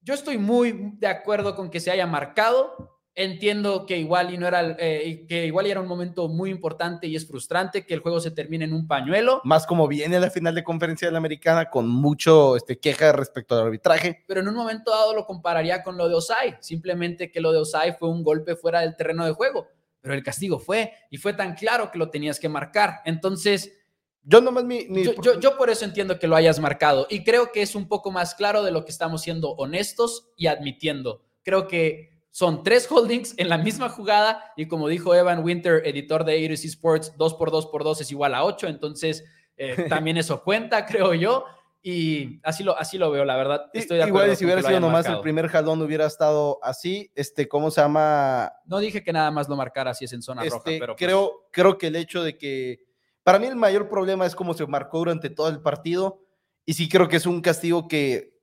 yo 0.00 0.14
estoy 0.14 0.38
muy 0.38 0.92
de 0.94 1.06
acuerdo 1.06 1.54
con 1.54 1.70
que 1.70 1.80
se 1.80 1.90
haya 1.90 2.06
marcado. 2.06 2.97
Entiendo 3.20 3.84
que 3.84 3.98
igual 3.98 4.32
y 4.32 4.38
no 4.38 4.46
era 4.46 4.76
eh, 4.78 5.26
que 5.26 5.44
igual 5.44 5.66
era 5.66 5.80
un 5.80 5.88
momento 5.88 6.28
muy 6.28 6.50
importante 6.50 7.08
y 7.08 7.16
es 7.16 7.26
frustrante 7.26 7.84
que 7.84 7.94
el 7.94 7.98
juego 7.98 8.20
se 8.20 8.30
termine 8.30 8.64
en 8.64 8.72
un 8.72 8.86
pañuelo. 8.86 9.40
Más 9.42 9.66
como 9.66 9.88
viene 9.88 10.20
la 10.20 10.30
final 10.30 10.54
de 10.54 10.62
conferencia 10.62 11.08
de 11.08 11.10
la 11.10 11.18
americana 11.18 11.68
con 11.68 11.88
mucho 11.88 12.54
este, 12.54 12.78
queja 12.78 13.10
respecto 13.10 13.56
al 13.56 13.66
arbitraje. 13.66 14.22
Pero 14.28 14.38
en 14.38 14.46
un 14.46 14.54
momento 14.54 14.92
dado 14.92 15.16
lo 15.16 15.26
compararía 15.26 15.82
con 15.82 15.96
lo 15.96 16.08
de 16.08 16.14
Osai, 16.14 16.58
simplemente 16.60 17.32
que 17.32 17.40
lo 17.40 17.50
de 17.50 17.58
Osai 17.58 17.96
fue 17.98 18.08
un 18.08 18.22
golpe 18.22 18.54
fuera 18.54 18.82
del 18.82 18.94
terreno 18.94 19.26
de 19.26 19.32
juego, 19.32 19.66
pero 20.00 20.14
el 20.14 20.22
castigo 20.22 20.60
fue 20.60 20.92
y 21.10 21.16
fue 21.16 21.32
tan 21.32 21.56
claro 21.56 21.90
que 21.90 21.98
lo 21.98 22.10
tenías 22.10 22.38
que 22.38 22.48
marcar. 22.48 23.00
Entonces, 23.04 23.80
yo 24.22 24.40
nomás 24.40 24.62
mi, 24.62 24.86
Yo, 25.02 25.40
yo, 25.40 25.58
por 25.58 25.70
eso 25.70 25.84
entiendo 25.84 26.20
que 26.20 26.28
lo 26.28 26.36
hayas 26.36 26.60
marcado 26.60 27.08
y 27.10 27.24
creo 27.24 27.50
que 27.50 27.62
es 27.62 27.74
un 27.74 27.88
poco 27.88 28.12
más 28.12 28.36
claro 28.36 28.62
de 28.62 28.70
lo 28.70 28.84
que 28.84 28.92
estamos 28.92 29.22
siendo 29.22 29.50
honestos 29.54 30.30
y 30.36 30.46
admitiendo. 30.46 31.24
Creo 31.42 31.66
que 31.66 32.17
son 32.38 32.62
tres 32.62 32.86
holdings 32.88 33.34
en 33.36 33.48
la 33.48 33.58
misma 33.58 33.88
jugada 33.88 34.52
y 34.56 34.68
como 34.68 34.86
dijo 34.86 35.12
Evan 35.12 35.42
Winter, 35.42 35.82
editor 35.84 36.24
de 36.24 36.38
A2C 36.38 36.66
Sports, 36.66 37.12
2 37.18 37.34
por 37.34 37.50
2 37.50 37.66
por 37.66 37.82
2 37.82 38.02
es 38.02 38.12
igual 38.12 38.32
a 38.32 38.44
8, 38.44 38.68
entonces 38.68 39.24
eh, 39.56 39.74
también 39.88 40.16
eso 40.18 40.44
cuenta, 40.44 40.86
creo 40.86 41.14
yo. 41.14 41.46
Y 41.82 42.38
así 42.44 42.62
lo, 42.62 42.78
así 42.78 42.96
lo 42.96 43.10
veo, 43.10 43.24
la 43.24 43.36
verdad. 43.36 43.62
Estoy 43.72 43.96
de 43.96 44.04
acuerdo 44.04 44.26
Igual 44.26 44.36
si 44.36 44.44
hubiera 44.44 44.62
sido 44.62 44.78
nomás 44.78 45.06
el 45.06 45.18
primer 45.18 45.48
jalón 45.48 45.82
hubiera 45.82 46.06
estado 46.06 46.60
así, 46.62 47.10
este, 47.16 47.48
¿cómo 47.48 47.72
se 47.72 47.80
llama? 47.80 48.52
No 48.66 48.78
dije 48.78 49.02
que 49.02 49.12
nada 49.12 49.32
más 49.32 49.48
lo 49.48 49.56
marcara 49.56 49.92
si 49.92 50.04
es 50.04 50.12
en 50.12 50.22
zona 50.22 50.44
roja, 50.44 50.58
este, 50.58 50.78
pero 50.78 50.94
pues 50.94 51.04
creo, 51.04 51.48
creo 51.50 51.76
que 51.76 51.88
el 51.88 51.96
hecho 51.96 52.22
de 52.22 52.38
que, 52.38 52.84
para 53.24 53.40
mí 53.40 53.48
el 53.48 53.56
mayor 53.56 53.88
problema 53.88 54.24
es 54.26 54.36
cómo 54.36 54.54
se 54.54 54.64
marcó 54.64 54.98
durante 54.98 55.28
todo 55.28 55.48
el 55.48 55.60
partido 55.60 56.20
y 56.64 56.74
sí 56.74 56.88
creo 56.88 57.08
que 57.08 57.16
es 57.16 57.26
un 57.26 57.40
castigo 57.40 57.88
que 57.88 58.37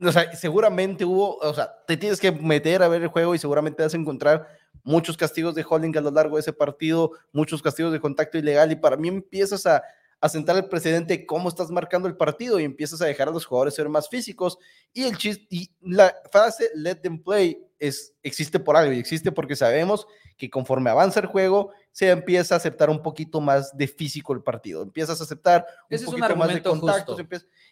o 0.00 0.12
sea, 0.12 0.34
seguramente 0.34 1.04
hubo, 1.04 1.38
o 1.38 1.54
sea, 1.54 1.72
te 1.86 1.96
tienes 1.96 2.20
que 2.20 2.32
meter 2.32 2.82
a 2.82 2.88
ver 2.88 3.02
el 3.02 3.08
juego 3.08 3.34
y 3.34 3.38
seguramente 3.38 3.82
vas 3.82 3.94
a 3.94 3.96
encontrar 3.96 4.46
muchos 4.82 5.16
castigos 5.16 5.54
de 5.54 5.64
holding 5.68 5.96
a 5.96 6.00
lo 6.00 6.10
largo 6.10 6.36
de 6.36 6.40
ese 6.40 6.52
partido, 6.52 7.12
muchos 7.32 7.62
castigos 7.62 7.92
de 7.92 8.00
contacto 8.00 8.38
ilegal 8.38 8.70
y 8.72 8.76
para 8.76 8.96
mí 8.96 9.08
empiezas 9.08 9.66
a, 9.66 9.82
a 10.20 10.28
sentar 10.28 10.56
el 10.56 10.68
precedente 10.68 11.26
cómo 11.26 11.48
estás 11.48 11.70
marcando 11.70 12.08
el 12.08 12.16
partido 12.16 12.60
y 12.60 12.64
empiezas 12.64 13.00
a 13.00 13.06
dejar 13.06 13.28
a 13.28 13.32
los 13.32 13.46
jugadores 13.46 13.74
ser 13.74 13.88
más 13.88 14.08
físicos. 14.08 14.58
Y 14.92 15.04
el 15.04 15.16
chiste 15.16 15.46
y 15.50 15.70
la 15.80 16.14
frase 16.30 16.70
let 16.74 16.96
them 16.96 17.22
play 17.22 17.62
es 17.78 18.14
existe 18.22 18.58
por 18.58 18.76
algo 18.76 18.92
y 18.92 18.98
existe 18.98 19.32
porque 19.32 19.56
sabemos 19.56 20.06
que 20.36 20.50
conforme 20.50 20.90
avanza 20.90 21.20
el 21.20 21.26
juego 21.26 21.72
se 21.96 22.10
empieza 22.10 22.54
a 22.54 22.58
aceptar 22.58 22.90
un 22.90 23.00
poquito 23.00 23.40
más 23.40 23.74
de 23.74 23.88
físico 23.88 24.34
el 24.34 24.42
partido, 24.42 24.82
empiezas 24.82 25.18
a 25.18 25.24
aceptar 25.24 25.66
un 25.90 26.04
poquito 26.04 26.36
más 26.36 26.52
de 26.52 26.62
contactos, 26.62 27.18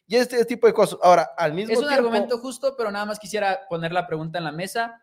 y 0.07 0.17
este 0.17 0.43
tipo 0.47 0.67
de 0.67 0.73
cosas. 0.73 0.99
Ahora, 1.03 1.33
al 1.37 1.53
mismo 1.53 1.69
tiempo... 1.69 1.83
Es 1.83 1.87
un 1.87 1.93
argumento 1.93 2.39
justo, 2.39 2.75
pero 2.75 2.91
nada 2.91 3.05
más 3.05 3.19
quisiera 3.19 3.61
poner 3.69 3.93
la 3.93 4.07
pregunta 4.07 4.39
en 4.39 4.45
la 4.45 4.53
mesa. 4.53 4.99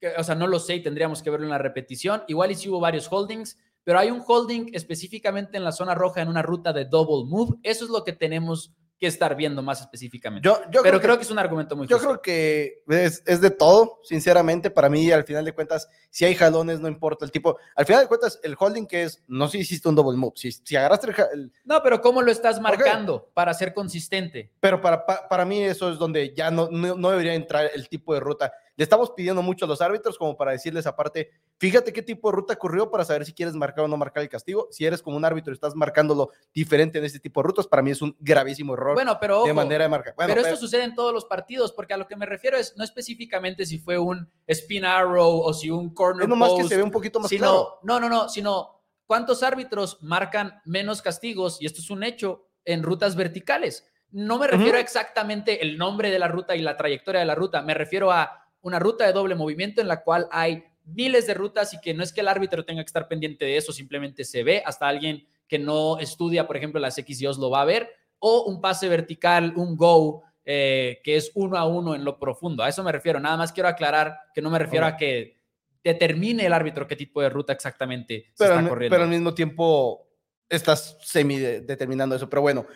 Que, 0.00 0.08
o 0.08 0.24
sea, 0.24 0.34
no 0.34 0.48
lo 0.48 0.58
sé 0.58 0.74
y 0.74 0.82
tendríamos 0.82 1.22
que 1.22 1.30
verlo 1.30 1.46
en 1.46 1.52
la 1.52 1.58
repetición. 1.58 2.24
Igual 2.26 2.50
y 2.50 2.56
si 2.56 2.68
hubo 2.68 2.80
varios 2.80 3.06
holdings, 3.08 3.58
pero 3.84 4.00
hay 4.00 4.10
un 4.10 4.24
holding 4.26 4.70
específicamente 4.72 5.56
en 5.56 5.62
la 5.62 5.70
zona 5.70 5.94
roja 5.94 6.20
en 6.20 6.26
una 6.26 6.42
ruta 6.42 6.72
de 6.72 6.84
double 6.84 7.30
move. 7.30 7.58
Eso 7.62 7.84
es 7.84 7.92
lo 7.92 8.02
que 8.02 8.12
tenemos 8.12 8.74
que 8.98 9.06
estar 9.06 9.34
viendo 9.36 9.62
más 9.62 9.80
específicamente. 9.80 10.46
Yo, 10.46 10.60
yo 10.70 10.82
Pero 10.82 11.00
creo 11.00 11.16
que, 11.16 11.22
es 11.22 11.30
un 11.30 11.38
argumento 11.38 11.76
muy 11.76 11.86
Yo 11.86 11.98
creo 11.98 12.20
que 12.20 12.82
es, 12.88 13.22
es, 13.26 13.40
de 13.40 13.50
todo, 13.50 14.00
sinceramente. 14.02 14.70
Para 14.70 14.88
mí, 14.88 15.10
al 15.10 15.24
final 15.24 15.44
de 15.44 15.52
cuentas, 15.52 15.88
si 16.10 16.24
hay 16.24 16.34
jalones, 16.34 16.80
no 16.80 16.88
importa 16.88 17.24
el 17.24 17.30
tipo. 17.30 17.58
Al 17.76 17.86
final 17.86 18.02
de 18.02 18.08
cuentas, 18.08 18.40
el 18.42 18.56
holding 18.58 18.86
que 18.86 19.04
es, 19.04 19.22
no 19.28 19.46
sé 19.46 19.52
si 19.52 19.58
hiciste 19.58 19.88
un 19.88 19.94
double 19.94 20.16
move. 20.16 20.32
Si, 20.34 20.50
si 20.50 20.76
agarraste 20.76 21.12
el, 21.32 21.52
No, 21.64 21.82
pero 21.82 22.00
¿cómo 22.00 22.22
lo 22.22 22.32
estás 22.32 22.60
marcando 22.60 23.14
okay. 23.14 23.30
para 23.34 23.54
ser 23.54 23.72
consistente? 23.72 24.50
Pero 24.58 24.80
para, 24.80 25.06
para, 25.06 25.28
para, 25.28 25.44
mí 25.44 25.62
eso 25.62 25.90
es 25.90 25.98
donde 25.98 26.34
ya 26.34 26.50
no, 26.50 26.68
no, 26.70 26.96
no 26.96 27.10
debería 27.10 27.34
entrar 27.34 27.70
el 27.72 27.88
tipo 27.88 28.14
de 28.14 28.20
ruta. 28.20 28.52
Le 28.78 28.84
estamos 28.84 29.10
pidiendo 29.10 29.42
mucho 29.42 29.64
a 29.64 29.68
los 29.68 29.80
árbitros 29.80 30.16
como 30.16 30.36
para 30.36 30.52
decirles 30.52 30.86
aparte, 30.86 31.32
fíjate 31.58 31.92
qué 31.92 32.00
tipo 32.00 32.30
de 32.30 32.36
ruta 32.36 32.54
corrió 32.54 32.88
para 32.88 33.04
saber 33.04 33.26
si 33.26 33.32
quieres 33.32 33.56
marcar 33.56 33.84
o 33.84 33.88
no 33.88 33.96
marcar 33.96 34.22
el 34.22 34.28
castigo. 34.28 34.68
Si 34.70 34.86
eres 34.86 35.02
como 35.02 35.16
un 35.16 35.24
árbitro 35.24 35.52
y 35.52 35.54
estás 35.54 35.74
marcándolo 35.74 36.30
diferente 36.54 36.98
en 36.98 37.04
este 37.04 37.18
tipo 37.18 37.42
de 37.42 37.48
rutas, 37.48 37.66
para 37.66 37.82
mí 37.82 37.90
es 37.90 38.00
un 38.02 38.16
gravísimo 38.20 38.74
error 38.74 38.94
bueno, 38.94 39.18
pero, 39.20 39.38
ojo, 39.38 39.48
de 39.48 39.52
manera 39.52 39.82
de 39.82 39.88
marcar. 39.88 40.14
Bueno, 40.14 40.32
pero, 40.32 40.42
pero 40.42 40.54
esto 40.54 40.64
sucede 40.64 40.84
en 40.84 40.94
todos 40.94 41.12
los 41.12 41.24
partidos, 41.24 41.72
porque 41.72 41.92
a 41.92 41.96
lo 41.96 42.06
que 42.06 42.14
me 42.14 42.24
refiero 42.24 42.56
es 42.56 42.76
no 42.76 42.84
específicamente 42.84 43.66
si 43.66 43.80
fue 43.80 43.98
un 43.98 44.30
spin 44.46 44.84
arrow 44.84 45.40
o 45.40 45.52
si 45.52 45.70
un 45.70 45.92
corner 45.92 46.22
Es 46.22 46.28
nomás 46.28 46.50
post, 46.50 46.62
que 46.62 46.68
se 46.68 46.76
ve 46.76 46.84
un 46.84 46.92
poquito 46.92 47.18
más 47.18 47.30
sino, 47.30 47.40
claro. 47.40 47.78
No, 47.82 47.98
no, 47.98 48.08
no, 48.08 48.28
sino 48.28 48.80
cuántos 49.06 49.42
árbitros 49.42 49.98
marcan 50.02 50.62
menos 50.64 51.02
castigos, 51.02 51.60
y 51.60 51.66
esto 51.66 51.80
es 51.80 51.90
un 51.90 52.04
hecho, 52.04 52.46
en 52.64 52.84
rutas 52.84 53.16
verticales. 53.16 53.88
No 54.12 54.38
me 54.38 54.46
refiero 54.46 54.74
uh 54.74 54.80
-huh. 54.80 54.82
exactamente 54.82 55.62
el 55.62 55.76
nombre 55.76 56.12
de 56.12 56.20
la 56.20 56.28
ruta 56.28 56.54
y 56.54 56.62
la 56.62 56.76
trayectoria 56.76 57.18
de 57.18 57.26
la 57.26 57.34
ruta, 57.34 57.60
me 57.62 57.74
refiero 57.74 58.12
a 58.12 58.47
una 58.68 58.78
ruta 58.78 59.06
de 59.06 59.12
doble 59.12 59.34
movimiento 59.34 59.80
en 59.80 59.88
la 59.88 60.02
cual 60.02 60.28
hay 60.30 60.64
miles 60.84 61.26
de 61.26 61.34
rutas 61.34 61.74
y 61.74 61.80
que 61.80 61.94
no 61.94 62.02
es 62.02 62.12
que 62.12 62.20
el 62.20 62.28
árbitro 62.28 62.64
tenga 62.64 62.82
que 62.82 62.86
estar 62.86 63.08
pendiente 63.08 63.44
de 63.44 63.56
eso, 63.56 63.72
simplemente 63.72 64.24
se 64.24 64.42
ve, 64.42 64.62
hasta 64.64 64.88
alguien 64.88 65.26
que 65.46 65.58
no 65.58 65.98
estudia, 65.98 66.46
por 66.46 66.56
ejemplo, 66.56 66.80
las 66.80 66.96
X 66.98 67.20
y 67.20 67.26
O's 67.26 67.38
lo 67.38 67.50
va 67.50 67.62
a 67.62 67.66
ver, 67.66 67.90
o 68.18 68.44
un 68.44 68.60
pase 68.60 68.88
vertical, 68.88 69.54
un 69.56 69.76
go, 69.76 70.22
eh, 70.44 71.00
que 71.04 71.16
es 71.16 71.30
uno 71.34 71.56
a 71.56 71.66
uno 71.66 71.94
en 71.94 72.04
lo 72.04 72.18
profundo. 72.18 72.62
A 72.62 72.68
eso 72.68 72.82
me 72.82 72.92
refiero. 72.92 73.20
Nada 73.20 73.36
más 73.36 73.52
quiero 73.52 73.68
aclarar 73.68 74.16
que 74.34 74.42
no 74.42 74.50
me 74.50 74.58
refiero 74.58 74.86
a 74.86 74.96
que 74.96 75.38
determine 75.84 76.46
el 76.46 76.52
árbitro 76.52 76.86
qué 76.86 76.96
tipo 76.96 77.20
de 77.20 77.28
ruta 77.28 77.52
exactamente 77.52 78.32
pero, 78.36 78.54
se 78.54 78.58
está 78.58 78.68
corriendo. 78.68 78.94
Pero 78.94 79.04
al 79.04 79.10
mismo 79.10 79.34
tiempo 79.34 80.08
estás 80.48 80.96
semi 81.02 81.36
determinando 81.36 82.16
eso. 82.16 82.28
Pero 82.28 82.42
bueno, 82.42 82.66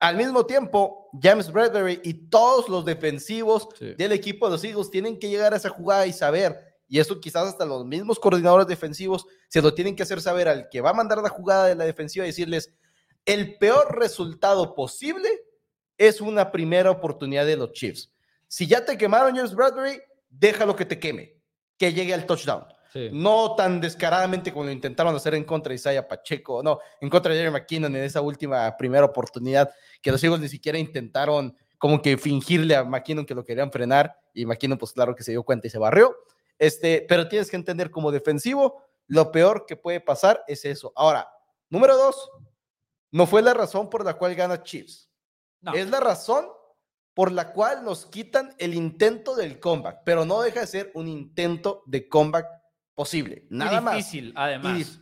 al 0.00 0.16
mismo 0.16 0.46
tiempo, 0.46 1.10
James 1.20 1.52
Bradbury 1.52 2.00
y 2.02 2.14
todos 2.14 2.68
los 2.70 2.86
defensivos 2.86 3.68
sí. 3.78 3.94
del 3.94 4.12
equipo 4.12 4.46
de 4.46 4.52
los 4.52 4.64
Eagles 4.64 4.90
tienen 4.90 5.18
que 5.18 5.28
llegar 5.28 5.52
a 5.52 5.56
esa 5.56 5.68
jugada 5.68 6.06
y 6.06 6.12
saber, 6.12 6.58
y 6.88 6.98
eso 6.98 7.20
quizás 7.20 7.46
hasta 7.46 7.66
los 7.66 7.84
mismos 7.84 8.18
coordinadores 8.18 8.66
defensivos 8.66 9.26
se 9.48 9.60
lo 9.60 9.74
tienen 9.74 9.94
que 9.94 10.02
hacer 10.02 10.20
saber 10.22 10.48
al 10.48 10.68
que 10.70 10.80
va 10.80 10.90
a 10.90 10.94
mandar 10.94 11.18
la 11.18 11.28
jugada 11.28 11.66
de 11.66 11.74
la 11.74 11.84
defensiva 11.84 12.24
y 12.24 12.28
decirles, 12.28 12.72
el 13.26 13.58
peor 13.58 13.98
resultado 13.98 14.74
posible 14.74 15.28
es 15.98 16.22
una 16.22 16.50
primera 16.50 16.90
oportunidad 16.90 17.44
de 17.44 17.58
los 17.58 17.72
Chiefs. 17.72 18.10
Si 18.48 18.66
ya 18.66 18.84
te 18.84 18.96
quemaron 18.96 19.36
James 19.36 19.54
Bradbury, 19.54 20.00
déjalo 20.30 20.74
que 20.74 20.86
te 20.86 20.98
queme, 20.98 21.36
que 21.76 21.92
llegue 21.92 22.14
al 22.14 22.24
touchdown. 22.24 22.64
Sí. 22.92 23.08
No 23.12 23.54
tan 23.54 23.80
descaradamente 23.80 24.52
como 24.52 24.64
lo 24.64 24.72
intentaron 24.72 25.14
hacer 25.14 25.34
en 25.34 25.44
contra 25.44 25.70
de 25.70 25.76
Isaiah 25.76 26.08
Pacheco, 26.08 26.62
no, 26.62 26.80
en 27.00 27.08
contra 27.08 27.32
de 27.32 27.38
Jerry 27.38 27.52
McKinnon 27.52 27.94
en 27.94 28.02
esa 28.02 28.20
última 28.20 28.76
primera 28.76 29.04
oportunidad, 29.04 29.70
que 30.02 30.10
los 30.10 30.22
Eagles 30.24 30.40
ni 30.40 30.48
siquiera 30.48 30.78
intentaron 30.78 31.56
como 31.78 32.02
que 32.02 32.18
fingirle 32.18 32.76
a 32.76 32.84
McKinnon 32.84 33.24
que 33.24 33.34
lo 33.34 33.44
querían 33.44 33.70
frenar, 33.70 34.14
y 34.34 34.44
McKinnon 34.44 34.76
pues 34.76 34.92
claro 34.92 35.14
que 35.14 35.22
se 35.22 35.30
dio 35.30 35.44
cuenta 35.44 35.66
y 35.66 35.70
se 35.70 35.78
barrió. 35.78 36.16
Este, 36.58 37.06
pero 37.08 37.26
tienes 37.28 37.48
que 37.48 37.56
entender 37.56 37.90
como 37.90 38.10
defensivo, 38.10 38.82
lo 39.06 39.32
peor 39.32 39.64
que 39.66 39.76
puede 39.76 40.00
pasar 40.00 40.44
es 40.46 40.64
eso. 40.64 40.92
Ahora, 40.94 41.28
número 41.70 41.96
dos, 41.96 42.30
no 43.12 43.26
fue 43.26 43.40
la 43.40 43.54
razón 43.54 43.88
por 43.88 44.04
la 44.04 44.14
cual 44.14 44.34
gana 44.34 44.62
Chiefs. 44.62 45.10
Es 45.74 45.88
la 45.90 46.00
razón 46.00 46.46
por 47.14 47.32
la 47.32 47.52
cual 47.52 47.84
nos 47.84 48.06
quitan 48.06 48.54
el 48.58 48.74
intento 48.74 49.34
del 49.34 49.58
comeback, 49.58 50.02
pero 50.04 50.24
no 50.24 50.42
deja 50.42 50.60
de 50.60 50.66
ser 50.66 50.90
un 50.94 51.08
intento 51.08 51.82
de 51.86 52.08
comeback 52.08 52.46
posible. 53.00 53.46
Nada 53.48 53.80
más. 53.80 53.96
Difícil, 53.96 54.30
además. 54.36 55.00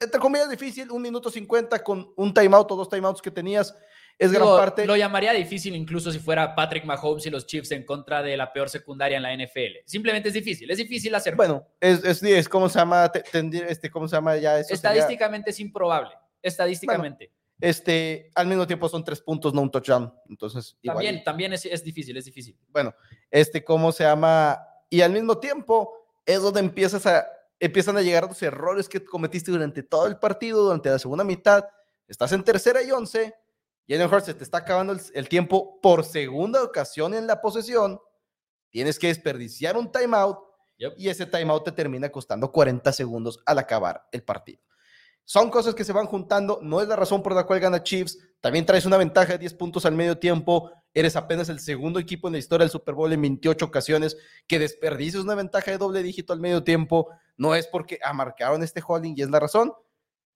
entre 0.00 0.20
comillas, 0.20 0.50
difícil, 0.50 0.90
un 0.90 1.00
minuto 1.00 1.30
cincuenta 1.30 1.80
con 1.80 2.12
un 2.16 2.34
timeout 2.34 2.68
o 2.72 2.74
dos 2.74 2.88
timeouts 2.88 3.22
que 3.22 3.30
tenías. 3.30 3.72
Es 4.18 4.32
gran 4.32 4.48
parte. 4.48 4.84
Lo 4.84 4.96
llamaría 4.96 5.32
difícil 5.32 5.76
incluso 5.76 6.10
si 6.10 6.18
fuera 6.18 6.56
Patrick 6.56 6.84
Mahomes 6.84 7.24
y 7.26 7.30
los 7.30 7.46
Chiefs 7.46 7.70
en 7.70 7.84
contra 7.84 8.20
de 8.20 8.36
la 8.36 8.52
peor 8.52 8.68
secundaria 8.68 9.16
en 9.16 9.22
la 9.22 9.32
NFL. 9.32 9.84
Simplemente 9.86 10.26
es 10.26 10.34
difícil, 10.34 10.68
es 10.72 10.78
difícil 10.78 11.14
hacer. 11.14 11.36
Bueno, 11.36 11.68
es, 11.80 12.02
es, 12.02 12.20
es 12.20 12.48
¿cómo 12.48 12.68
se 12.68 12.80
llama? 12.80 13.12
Este, 13.68 13.90
¿Cómo 13.90 14.08
se 14.08 14.16
llama 14.16 14.36
ya 14.38 14.58
eso? 14.58 14.74
Estadísticamente 14.74 15.50
es 15.50 15.60
improbable. 15.60 16.10
Estadísticamente. 16.42 17.30
este, 17.60 18.28
al 18.34 18.48
mismo 18.48 18.66
tiempo 18.66 18.88
son 18.88 19.04
tres 19.04 19.20
puntos, 19.20 19.54
no 19.54 19.62
un 19.62 19.70
touchdown. 19.70 20.12
Entonces, 20.28 20.76
también, 20.82 21.22
también 21.22 21.52
es, 21.52 21.64
es 21.64 21.84
difícil, 21.84 22.16
es 22.16 22.24
difícil. 22.24 22.58
Bueno, 22.70 22.92
este, 23.30 23.62
¿cómo 23.62 23.92
se 23.92 24.02
llama? 24.02 24.58
Y 24.90 25.00
al 25.00 25.12
mismo 25.12 25.38
tiempo 25.38 25.97
es 26.28 26.42
donde 26.42 26.60
empiezas 26.60 27.06
a, 27.06 27.26
empiezan 27.58 27.96
a 27.96 28.02
llegar 28.02 28.28
los 28.28 28.42
errores 28.42 28.86
que 28.86 29.02
cometiste 29.02 29.50
durante 29.50 29.82
todo 29.82 30.06
el 30.06 30.18
partido, 30.18 30.62
durante 30.62 30.90
la 30.90 30.98
segunda 30.98 31.24
mitad. 31.24 31.64
Estás 32.06 32.32
en 32.32 32.44
tercera 32.44 32.82
y 32.82 32.90
once. 32.90 33.34
Jalen 33.88 34.12
Hurts 34.12 34.26
se 34.26 34.34
te 34.34 34.44
está 34.44 34.58
acabando 34.58 34.94
el, 35.14 35.28
tiempo 35.30 35.80
por 35.80 36.04
segunda 36.04 36.62
ocasión 36.62 37.14
en 37.14 37.26
la 37.26 37.40
posesión. 37.40 37.98
Tienes 38.68 38.98
que 38.98 39.06
desperdiciar 39.06 39.78
un 39.78 39.90
timeout 39.90 40.38
y 40.98 41.08
ese 41.08 41.24
timeout 41.24 41.64
te 41.64 41.72
termina 41.72 42.10
costando 42.10 42.52
40 42.52 42.92
segundos 42.92 43.40
al 43.46 43.58
acabar 43.58 44.06
el 44.12 44.22
partido. 44.22 44.60
Son 45.30 45.50
cosas 45.50 45.74
que 45.74 45.84
se 45.84 45.92
van 45.92 46.06
juntando, 46.06 46.58
no 46.62 46.80
es 46.80 46.88
la 46.88 46.96
razón 46.96 47.22
por 47.22 47.34
la 47.34 47.44
cual 47.44 47.60
gana 47.60 47.82
Chiefs. 47.82 48.18
También 48.40 48.64
traes 48.64 48.86
una 48.86 48.96
ventaja 48.96 49.32
de 49.32 49.38
10 49.38 49.52
puntos 49.52 49.84
al 49.84 49.94
medio 49.94 50.16
tiempo. 50.16 50.70
Eres 50.94 51.16
apenas 51.16 51.50
el 51.50 51.60
segundo 51.60 52.00
equipo 52.00 52.28
en 52.28 52.32
la 52.32 52.38
historia 52.38 52.64
del 52.64 52.70
Super 52.70 52.94
Bowl 52.94 53.12
en 53.12 53.20
28 53.20 53.62
ocasiones 53.62 54.16
que 54.46 54.58
desperdices 54.58 55.20
una 55.20 55.34
ventaja 55.34 55.70
de 55.70 55.76
doble 55.76 56.02
dígito 56.02 56.32
al 56.32 56.40
medio 56.40 56.64
tiempo. 56.64 57.10
No 57.36 57.54
es 57.54 57.66
porque 57.66 57.98
amarcaron 58.02 58.62
este 58.62 58.82
holding 58.82 59.12
y 59.18 59.20
es 59.20 59.28
la 59.28 59.38
razón. 59.38 59.74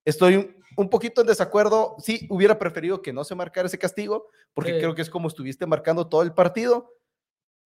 Estoy 0.04 0.54
un 0.76 0.90
poquito 0.90 1.22
en 1.22 1.26
desacuerdo. 1.26 1.96
Sí, 1.98 2.26
hubiera 2.28 2.58
preferido 2.58 3.00
que 3.00 3.14
no 3.14 3.24
se 3.24 3.34
marcara 3.34 3.68
ese 3.68 3.78
castigo, 3.78 4.26
porque 4.52 4.76
creo 4.76 4.94
que 4.94 5.00
es 5.00 5.08
como 5.08 5.28
estuviste 5.28 5.64
marcando 5.64 6.06
todo 6.06 6.20
el 6.20 6.34
partido. 6.34 6.92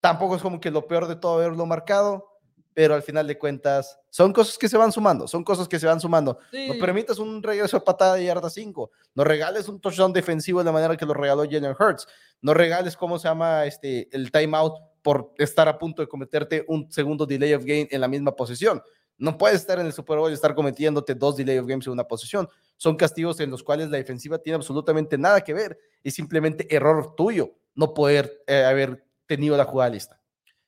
Tampoco 0.01 0.37
es 0.37 0.43
como 0.43 0.61
que 0.61 0.71
lo 0.71 0.87
peor 0.87 1.09
de 1.09 1.17
todo 1.17 1.39
haberlo 1.39 1.67
marcado 1.67 2.36
pero 2.77 2.95
al 2.95 3.03
final 3.03 3.27
de 3.27 3.39
cuentas 3.39 3.99
son 4.11 4.35
cosas 4.35 4.59
que 4.59 4.69
se 4.69 4.77
van 4.77 4.93
sumando, 4.93 5.27
son 5.27 5.43
cosas 5.43 5.67
que 5.67 5.79
se 5.79 5.87
van 5.87 5.99
sumando. 5.99 6.41
No 6.53 6.75
permitas 6.79 7.19
un 7.19 7.43
regreso 7.43 7.79
a 7.79 7.83
patada 7.83 8.17
de 8.17 8.27
yarda 8.27 8.51
5, 8.51 8.91
no 9.15 9.25
regales 9.25 9.67
un 9.67 9.81
touchdown 9.81 10.13
defensivo 10.13 10.59
de 10.59 10.67
la 10.67 10.73
manera 10.73 10.95
que 10.95 11.07
lo 11.07 11.15
regaló 11.15 11.45
Jalen 11.45 11.75
Hurts, 11.81 12.07
no 12.43 12.53
regales, 12.53 12.95
¿cómo 12.95 13.19
se 13.19 13.29
llama? 13.29 13.65
Este, 13.65 14.15
el 14.15 14.31
timeout 14.31 14.75
por 15.01 15.33
estar 15.39 15.67
a 15.69 15.79
punto 15.79 16.03
de 16.03 16.09
cometerte 16.09 16.67
un 16.69 16.93
segundo 16.93 17.25
delay 17.25 17.55
of 17.55 17.65
game 17.65 17.89
en 17.91 17.99
la 17.99 18.09
misma 18.09 18.37
posición. 18.37 18.83
No 19.17 19.39
puedes 19.39 19.57
estar 19.57 19.79
en 19.79 19.87
el 19.87 19.95
Super 19.95 20.19
Bowl 20.19 20.31
y 20.31 20.35
estar 20.35 20.55
cometiéndote 20.55 21.15
dos 21.15 21.35
delay 21.35 21.57
of 21.57 21.67
games 21.67 21.87
en 21.87 21.95
una 21.95 22.05
posición. 22.05 22.47
Son 22.77 22.95
castigos 22.95 23.41
en 23.41 23.51
los 23.51 23.63
cuales 23.63 23.89
la 23.89 23.97
defensiva 23.97 24.37
tiene 24.37 24.57
absolutamente 24.57 25.17
nada 25.17 25.41
que 25.41 25.55
ver. 25.55 25.79
Es 26.05 26.13
simplemente 26.13 26.67
error 26.69 27.15
tuyo 27.17 27.55
no 27.75 27.95
poder 27.95 28.43
eh, 28.47 28.65
haber 28.65 29.07
tenido 29.25 29.57
la 29.57 29.65
jugada 29.65 29.89
lista. 29.89 30.21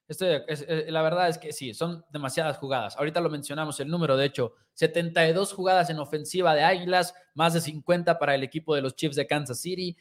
Eh, 0.09 0.87
la 0.89 1.03
verdad 1.03 1.29
es 1.29 1.39
que 1.39 1.53
sí, 1.53 1.75
son 1.75 2.05
demasiadas 2.11 2.57
jugadas. 2.57 2.97
Ahorita 2.97 3.21
lo 3.21 3.29
mencionamos, 3.29 3.79
el 3.81 3.89
número, 3.89 4.17
de 4.17 4.27
hecho, 4.27 4.55
72 4.75 5.53
jugadas 5.53 5.91
en 5.91 5.99
ofensiva 5.99 6.55
de 6.55 6.63
Águilas, 6.63 7.15
más 7.35 7.53
de 7.53 7.61
50 7.61 8.19
para 8.19 8.35
el 8.35 8.43
equipo 8.43 8.75
de 8.75 8.81
los 8.81 8.97
Chiefs 8.97 9.17
de 9.17 9.27
Kansas 9.27 9.61
City. 9.61 9.97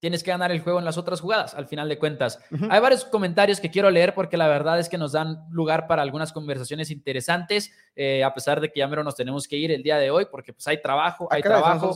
Tienes 0.00 0.24
que 0.24 0.32
ganar 0.32 0.50
el 0.50 0.58
juego 0.58 0.80
en 0.80 0.84
las 0.84 0.98
otras 0.98 1.20
jugadas, 1.20 1.54
al 1.54 1.68
final 1.68 1.88
de 1.88 1.96
cuentas. 1.96 2.40
Hay 2.70 2.80
varios 2.80 3.04
comentarios 3.04 3.60
que 3.60 3.70
quiero 3.70 3.88
leer 3.88 4.14
porque 4.14 4.36
la 4.36 4.48
verdad 4.48 4.80
es 4.80 4.88
que 4.88 4.98
nos 4.98 5.12
dan 5.12 5.46
lugar 5.50 5.86
para 5.86 6.02
algunas 6.02 6.32
conversaciones 6.32 6.90
interesantes, 6.90 7.70
eh, 7.94 8.24
a 8.24 8.34
pesar 8.34 8.60
de 8.60 8.72
que 8.72 8.80
ya 8.80 8.88
mero 8.88 9.04
nos 9.04 9.14
tenemos 9.14 9.46
que 9.46 9.56
ir 9.56 9.70
el 9.70 9.84
día 9.84 9.98
de 9.98 10.10
hoy 10.10 10.26
porque 10.28 10.52
pues 10.52 10.66
hay 10.66 10.82
trabajo, 10.82 11.28
hay 11.30 11.40
trabajo. 11.40 11.94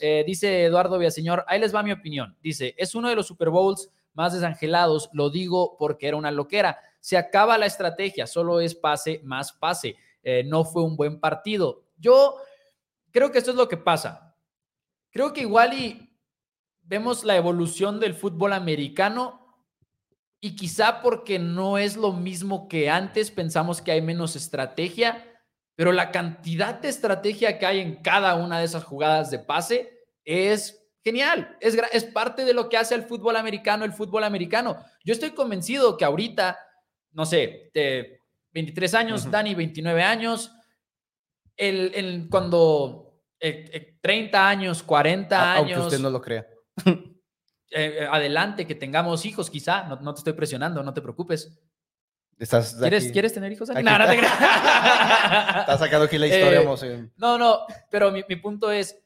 Eh, 0.00 0.24
dice 0.26 0.64
Eduardo 0.64 0.96
Villaseñor, 0.96 1.44
ahí 1.46 1.60
les 1.60 1.74
va 1.74 1.82
mi 1.82 1.92
opinión. 1.92 2.34
Dice, 2.42 2.74
es 2.78 2.94
uno 2.94 3.10
de 3.10 3.16
los 3.16 3.26
Super 3.26 3.50
Bowls 3.50 3.90
más 4.14 4.32
desangelados, 4.32 5.10
lo 5.12 5.30
digo 5.30 5.76
porque 5.78 6.08
era 6.08 6.16
una 6.16 6.30
loquera. 6.30 6.78
Se 7.00 7.16
acaba 7.16 7.58
la 7.58 7.66
estrategia, 7.66 8.26
solo 8.26 8.60
es 8.60 8.74
pase 8.74 9.20
más 9.24 9.52
pase. 9.52 9.96
Eh, 10.22 10.44
no 10.44 10.64
fue 10.64 10.82
un 10.82 10.96
buen 10.96 11.20
partido. 11.20 11.84
Yo 11.96 12.36
creo 13.10 13.32
que 13.32 13.38
esto 13.38 13.50
es 13.50 13.56
lo 13.56 13.68
que 13.68 13.76
pasa. 13.76 14.36
Creo 15.10 15.32
que 15.32 15.42
igual 15.42 15.74
y 15.74 16.18
vemos 16.82 17.24
la 17.24 17.36
evolución 17.36 18.00
del 18.00 18.14
fútbol 18.14 18.52
americano 18.52 19.42
y 20.40 20.56
quizá 20.56 21.02
porque 21.02 21.38
no 21.38 21.78
es 21.78 21.96
lo 21.96 22.12
mismo 22.12 22.66
que 22.68 22.90
antes, 22.90 23.30
pensamos 23.30 23.80
que 23.80 23.92
hay 23.92 24.02
menos 24.02 24.34
estrategia, 24.34 25.24
pero 25.76 25.92
la 25.92 26.10
cantidad 26.10 26.74
de 26.74 26.88
estrategia 26.88 27.58
que 27.58 27.66
hay 27.66 27.80
en 27.80 27.96
cada 28.02 28.34
una 28.34 28.58
de 28.58 28.64
esas 28.64 28.84
jugadas 28.84 29.30
de 29.30 29.38
pase 29.38 30.00
es 30.24 30.81
Genial, 31.04 31.56
es, 31.60 31.76
es 31.92 32.04
parte 32.04 32.44
de 32.44 32.54
lo 32.54 32.68
que 32.68 32.76
hace 32.76 32.94
el 32.94 33.02
fútbol 33.02 33.36
americano, 33.36 33.84
el 33.84 33.92
fútbol 33.92 34.22
americano. 34.22 34.76
Yo 35.04 35.12
estoy 35.12 35.30
convencido 35.30 35.96
que 35.96 36.04
ahorita, 36.04 36.58
no 37.12 37.26
sé, 37.26 37.70
de 37.74 38.20
23 38.52 38.94
años, 38.94 39.30
Dani, 39.30 39.54
29 39.54 40.02
años, 40.02 40.52
el, 41.56 42.28
cuando 42.30 43.20
30 43.38 43.50
eh, 43.50 43.92
eh, 44.02 44.36
años, 44.36 44.82
40 44.82 45.54
años. 45.54 45.58
Aunque 45.58 45.86
usted 45.86 45.98
no 45.98 46.10
lo 46.10 46.20
crea. 46.20 46.46
Eh, 47.74 48.06
adelante, 48.10 48.66
que 48.66 48.74
tengamos 48.74 49.24
hijos, 49.24 49.48
quizá. 49.48 49.84
No, 49.84 50.12
te 50.12 50.18
estoy 50.18 50.34
presionando, 50.34 50.82
no 50.82 50.92
te 50.92 51.00
preocupes. 51.00 51.58
¿Estás 52.38 52.76
¿Quieres, 52.78 53.10
¿Quieres 53.10 53.32
tener 53.32 53.50
hijos? 53.50 53.66
No, 53.70 53.98
no 53.98 54.06
te 54.06 54.16
Estás 55.60 55.78
sacando 55.78 56.04
aquí 56.04 56.18
la 56.18 56.26
historia. 56.28 56.62
no, 57.16 57.38
no, 57.38 57.60
pero 57.90 58.10
mi, 58.12 58.24
mi 58.28 58.36
punto 58.36 58.70
es, 58.70 59.01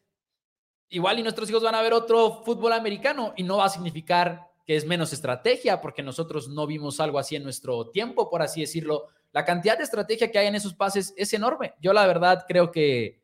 igual 0.88 1.18
y 1.18 1.22
nuestros 1.22 1.48
hijos 1.50 1.62
van 1.62 1.74
a 1.74 1.82
ver 1.82 1.92
otro 1.92 2.42
fútbol 2.44 2.72
americano 2.72 3.32
y 3.36 3.42
no 3.42 3.58
va 3.58 3.66
a 3.66 3.70
significar 3.70 4.46
que 4.64 4.76
es 4.76 4.84
menos 4.84 5.12
estrategia, 5.12 5.80
porque 5.80 6.02
nosotros 6.02 6.48
no 6.48 6.66
vimos 6.66 6.98
algo 6.98 7.18
así 7.18 7.36
en 7.36 7.44
nuestro 7.44 7.90
tiempo, 7.90 8.28
por 8.28 8.42
así 8.42 8.60
decirlo. 8.60 9.06
La 9.32 9.44
cantidad 9.44 9.78
de 9.78 9.84
estrategia 9.84 10.30
que 10.30 10.38
hay 10.38 10.48
en 10.48 10.56
esos 10.56 10.74
pases 10.74 11.14
es 11.16 11.32
enorme. 11.32 11.74
Yo 11.80 11.92
la 11.92 12.06
verdad 12.06 12.44
creo 12.48 12.72
que, 12.72 13.20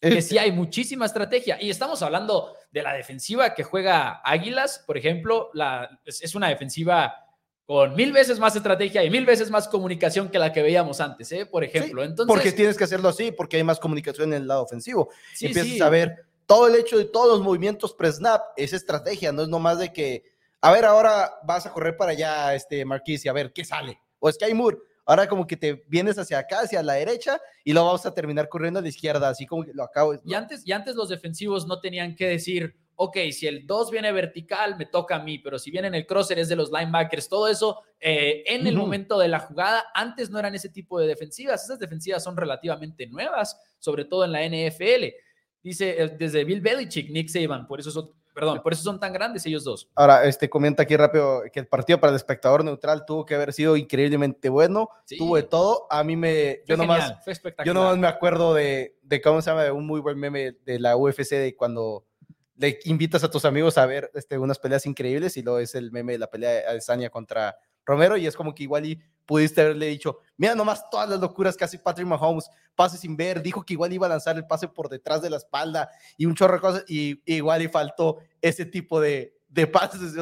que 0.00 0.22
sí 0.22 0.38
hay 0.38 0.52
muchísima 0.52 1.06
estrategia. 1.06 1.60
Y 1.60 1.70
estamos 1.70 2.02
hablando 2.02 2.54
de 2.70 2.82
la 2.82 2.92
defensiva 2.92 3.52
que 3.54 3.64
juega 3.64 4.20
Águilas, 4.24 4.84
por 4.86 4.96
ejemplo, 4.96 5.50
la, 5.54 6.00
es 6.04 6.34
una 6.36 6.48
defensiva 6.48 7.26
con 7.64 7.96
mil 7.96 8.12
veces 8.12 8.38
más 8.38 8.54
estrategia 8.54 9.02
y 9.02 9.10
mil 9.10 9.26
veces 9.26 9.50
más 9.50 9.66
comunicación 9.66 10.28
que 10.28 10.38
la 10.38 10.52
que 10.52 10.62
veíamos 10.62 11.00
antes, 11.00 11.32
¿eh? 11.32 11.46
por 11.46 11.64
ejemplo. 11.64 12.04
Entonces, 12.04 12.32
porque 12.32 12.52
tienes 12.52 12.76
que 12.76 12.84
hacerlo 12.84 13.08
así, 13.08 13.32
porque 13.32 13.56
hay 13.56 13.64
más 13.64 13.80
comunicación 13.80 14.32
en 14.32 14.42
el 14.42 14.48
lado 14.48 14.62
ofensivo. 14.62 15.10
Sí, 15.34 15.46
Empiezas 15.46 15.80
a 15.80 15.90
ver 15.90 16.26
todo 16.46 16.68
el 16.68 16.76
hecho 16.76 16.96
de 16.96 17.04
todos 17.04 17.28
los 17.28 17.42
movimientos 17.42 17.92
pre-snap 17.92 18.42
es 18.56 18.72
estrategia, 18.72 19.32
no 19.32 19.42
es 19.42 19.48
nomás 19.48 19.78
de 19.78 19.92
que, 19.92 20.24
a 20.60 20.72
ver, 20.72 20.84
ahora 20.84 21.34
vas 21.44 21.66
a 21.66 21.72
correr 21.72 21.96
para 21.96 22.12
allá, 22.12 22.54
este 22.54 22.84
Marquis, 22.84 23.24
y 23.24 23.28
a 23.28 23.32
ver 23.32 23.52
qué 23.52 23.64
sale. 23.64 24.00
O 24.20 24.30
Sky 24.30 24.54
Moore, 24.54 24.78
ahora 25.04 25.28
como 25.28 25.46
que 25.46 25.56
te 25.56 25.84
vienes 25.88 26.18
hacia 26.18 26.38
acá, 26.38 26.60
hacia 26.60 26.82
la 26.82 26.94
derecha, 26.94 27.40
y 27.64 27.72
lo 27.72 27.84
vamos 27.84 28.06
a 28.06 28.14
terminar 28.14 28.48
corriendo 28.48 28.78
a 28.78 28.82
la 28.82 28.88
izquierda, 28.88 29.28
así 29.28 29.44
como 29.44 29.64
que 29.64 29.72
lo 29.74 29.82
acabo. 29.82 30.14
Y 30.24 30.34
antes, 30.34 30.66
y 30.66 30.72
antes 30.72 30.94
los 30.94 31.08
defensivos 31.08 31.66
no 31.66 31.80
tenían 31.80 32.14
que 32.14 32.28
decir, 32.28 32.76
ok, 32.94 33.16
si 33.30 33.46
el 33.46 33.66
2 33.66 33.90
viene 33.90 34.10
vertical, 34.12 34.76
me 34.76 34.86
toca 34.86 35.16
a 35.16 35.22
mí, 35.22 35.38
pero 35.38 35.58
si 35.58 35.70
viene 35.70 35.88
en 35.88 35.94
el 35.94 36.06
crosser 36.06 36.38
es 36.38 36.48
de 36.48 36.56
los 36.56 36.70
linebackers, 36.70 37.28
todo 37.28 37.48
eso 37.48 37.82
eh, 38.00 38.42
en 38.46 38.66
el 38.66 38.76
momento 38.76 39.18
de 39.18 39.28
la 39.28 39.40
jugada, 39.40 39.86
antes 39.94 40.30
no 40.30 40.38
eran 40.38 40.54
ese 40.54 40.70
tipo 40.70 40.98
de 40.98 41.06
defensivas, 41.06 41.64
esas 41.64 41.78
defensivas 41.78 42.24
son 42.24 42.36
relativamente 42.36 43.06
nuevas, 43.06 43.60
sobre 43.78 44.04
todo 44.06 44.24
en 44.24 44.32
la 44.32 44.44
NFL. 44.46 45.04
Dice 45.66 46.14
desde 46.16 46.44
Bill 46.44 46.60
Belichick, 46.60 47.10
Nick 47.10 47.28
Saban, 47.28 47.66
por 47.66 47.80
eso 47.80 47.90
son, 47.90 48.12
perdón, 48.32 48.60
por 48.62 48.72
eso 48.72 48.84
son 48.84 49.00
tan 49.00 49.12
grandes 49.12 49.44
ellos 49.46 49.64
dos. 49.64 49.90
Ahora, 49.96 50.24
este 50.24 50.48
comenta 50.48 50.84
aquí 50.84 50.96
rápido 50.96 51.42
que 51.52 51.58
el 51.58 51.66
partido 51.66 51.98
para 51.98 52.12
el 52.12 52.16
espectador 52.16 52.64
neutral 52.64 53.04
tuvo 53.04 53.26
que 53.26 53.34
haber 53.34 53.52
sido 53.52 53.76
increíblemente 53.76 54.48
bueno, 54.48 54.88
tuvo 55.18 55.34
de 55.34 55.42
todo. 55.42 55.88
A 55.90 56.04
mí 56.04 56.14
me, 56.14 56.60
yo 56.68 56.76
nomás, 56.76 57.14
yo 57.64 57.74
nomás 57.74 57.98
me 57.98 58.06
acuerdo 58.06 58.54
de, 58.54 58.96
de, 59.02 59.20
cómo 59.20 59.42
se 59.42 59.50
llama, 59.50 59.64
de 59.64 59.72
un 59.72 59.84
muy 59.84 60.00
buen 60.00 60.16
meme 60.16 60.52
de 60.64 60.78
la 60.78 60.96
UFC 60.96 61.30
de 61.30 61.56
cuando 61.56 62.06
le 62.54 62.78
invitas 62.84 63.24
a 63.24 63.30
tus 63.32 63.44
amigos 63.44 63.76
a 63.76 63.86
ver 63.86 64.12
este, 64.14 64.38
unas 64.38 64.60
peleas 64.60 64.86
increíbles 64.86 65.36
y 65.36 65.42
luego 65.42 65.58
es 65.58 65.74
el 65.74 65.90
meme 65.90 66.12
de 66.12 66.20
la 66.20 66.30
pelea 66.30 66.50
de 66.50 66.64
Adesanya 66.64 67.10
contra 67.10 67.58
Romero 67.86 68.16
y 68.16 68.26
es 68.26 68.36
como 68.36 68.54
que 68.54 68.64
igual 68.64 68.84
y 68.84 69.00
pudiste 69.24 69.60
haberle 69.60 69.86
dicho, 69.86 70.18
mira 70.36 70.54
nomás 70.54 70.90
todas 70.90 71.08
las 71.08 71.20
locuras 71.20 71.56
que 71.56 71.64
hace 71.64 71.78
Patrick 71.78 72.06
Mahomes, 72.06 72.50
pase 72.74 72.98
sin 72.98 73.16
ver, 73.16 73.42
dijo 73.42 73.64
que 73.64 73.74
igual 73.74 73.92
iba 73.92 74.06
a 74.06 74.10
lanzar 74.10 74.36
el 74.36 74.46
pase 74.46 74.68
por 74.68 74.88
detrás 74.88 75.22
de 75.22 75.30
la 75.30 75.36
espalda 75.38 75.88
y 76.16 76.26
un 76.26 76.34
chorro 76.34 76.54
de 76.54 76.60
cosas, 76.60 76.84
y 76.88 77.22
igual 77.24 77.62
y 77.62 77.68
faltó 77.68 78.18
ese 78.42 78.66
tipo 78.66 79.00
de, 79.00 79.36
de 79.48 79.66
pases. 79.66 80.12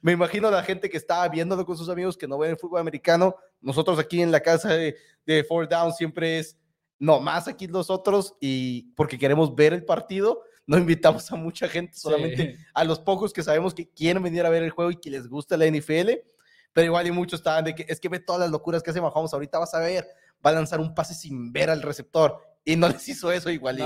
me 0.00 0.12
imagino 0.12 0.50
la 0.50 0.62
gente 0.62 0.88
que 0.88 0.96
estaba 0.96 1.28
viéndolo 1.28 1.64
con 1.64 1.76
sus 1.76 1.88
amigos 1.88 2.16
que 2.16 2.26
no 2.26 2.38
ven 2.38 2.50
el 2.50 2.56
fútbol 2.56 2.80
americano. 2.80 3.36
Nosotros 3.60 3.98
aquí 3.98 4.22
en 4.22 4.30
la 4.30 4.40
casa 4.40 4.70
de, 4.70 4.96
de 5.26 5.44
Four 5.44 5.68
Down 5.68 5.92
siempre 5.92 6.38
es 6.38 6.56
no 6.98 7.20
más 7.20 7.48
aquí 7.48 7.66
nosotros 7.66 8.34
y 8.40 8.92
porque 8.94 9.18
queremos 9.18 9.54
ver 9.54 9.72
el 9.72 9.84
partido. 9.84 10.42
No 10.66 10.78
invitamos 10.78 11.30
a 11.32 11.36
mucha 11.36 11.68
gente, 11.68 11.96
solamente 11.96 12.56
a 12.74 12.84
los 12.84 13.00
pocos 13.00 13.32
que 13.32 13.42
sabemos 13.42 13.74
que 13.74 13.88
quieren 13.88 14.22
venir 14.22 14.46
a 14.46 14.50
ver 14.50 14.62
el 14.62 14.70
juego 14.70 14.90
y 14.90 14.96
que 14.96 15.10
les 15.10 15.26
gusta 15.26 15.56
la 15.56 15.66
NFL. 15.66 16.10
Pero 16.72 16.86
igual 16.86 17.06
y 17.06 17.10
muchos 17.10 17.40
estaban 17.40 17.64
de 17.64 17.74
que 17.74 17.86
es 17.88 18.00
que 18.00 18.08
ve 18.08 18.20
todas 18.20 18.40
las 18.40 18.50
locuras 18.50 18.82
que 18.82 18.90
hace 18.90 19.00
Mahomes. 19.00 19.32
Ahorita 19.32 19.58
vas 19.58 19.74
a 19.74 19.80
ver, 19.80 20.06
va 20.44 20.50
a 20.50 20.54
lanzar 20.54 20.80
un 20.80 20.94
pase 20.94 21.14
sin 21.14 21.52
ver 21.52 21.70
al 21.70 21.82
receptor 21.82 22.40
y 22.64 22.76
no 22.76 22.88
les 22.88 23.08
hizo 23.08 23.32
eso 23.32 23.50
igual. 23.50 23.78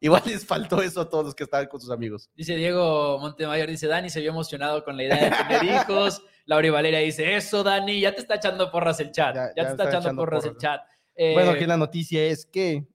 igual 0.00 0.22
les 0.26 0.46
faltó 0.46 0.80
eso 0.82 1.02
a 1.02 1.08
todos 1.08 1.26
los 1.26 1.34
que 1.34 1.44
estaban 1.44 1.66
con 1.66 1.80
sus 1.80 1.90
amigos. 1.90 2.30
Dice 2.34 2.56
Diego 2.56 3.18
Montemayor, 3.18 3.68
dice 3.68 3.86
Dani 3.86 4.10
se 4.10 4.20
vio 4.20 4.30
emocionado 4.30 4.84
con 4.84 4.96
la 4.96 5.04
idea 5.04 5.30
de 5.30 5.30
tener 5.30 5.64
hijos. 5.64 6.22
Laura 6.46 6.70
Valeria 6.72 6.98
dice, 6.98 7.36
eso 7.36 7.62
Dani, 7.62 8.00
ya 8.00 8.14
te 8.14 8.22
está 8.22 8.36
echando 8.36 8.70
porras 8.70 8.98
el 9.00 9.12
chat. 9.12 9.34
Ya, 9.34 9.52
te 9.52 9.60
está, 9.60 9.88
echando, 9.88 10.16
porras, 10.16 10.44
el 10.44 10.56
chat. 10.56 10.80
bueno, 11.16 11.52
aquí 11.52 11.64
la 11.64 11.76
noticia 11.76 12.24
es 12.24 12.44
que... 12.44 12.88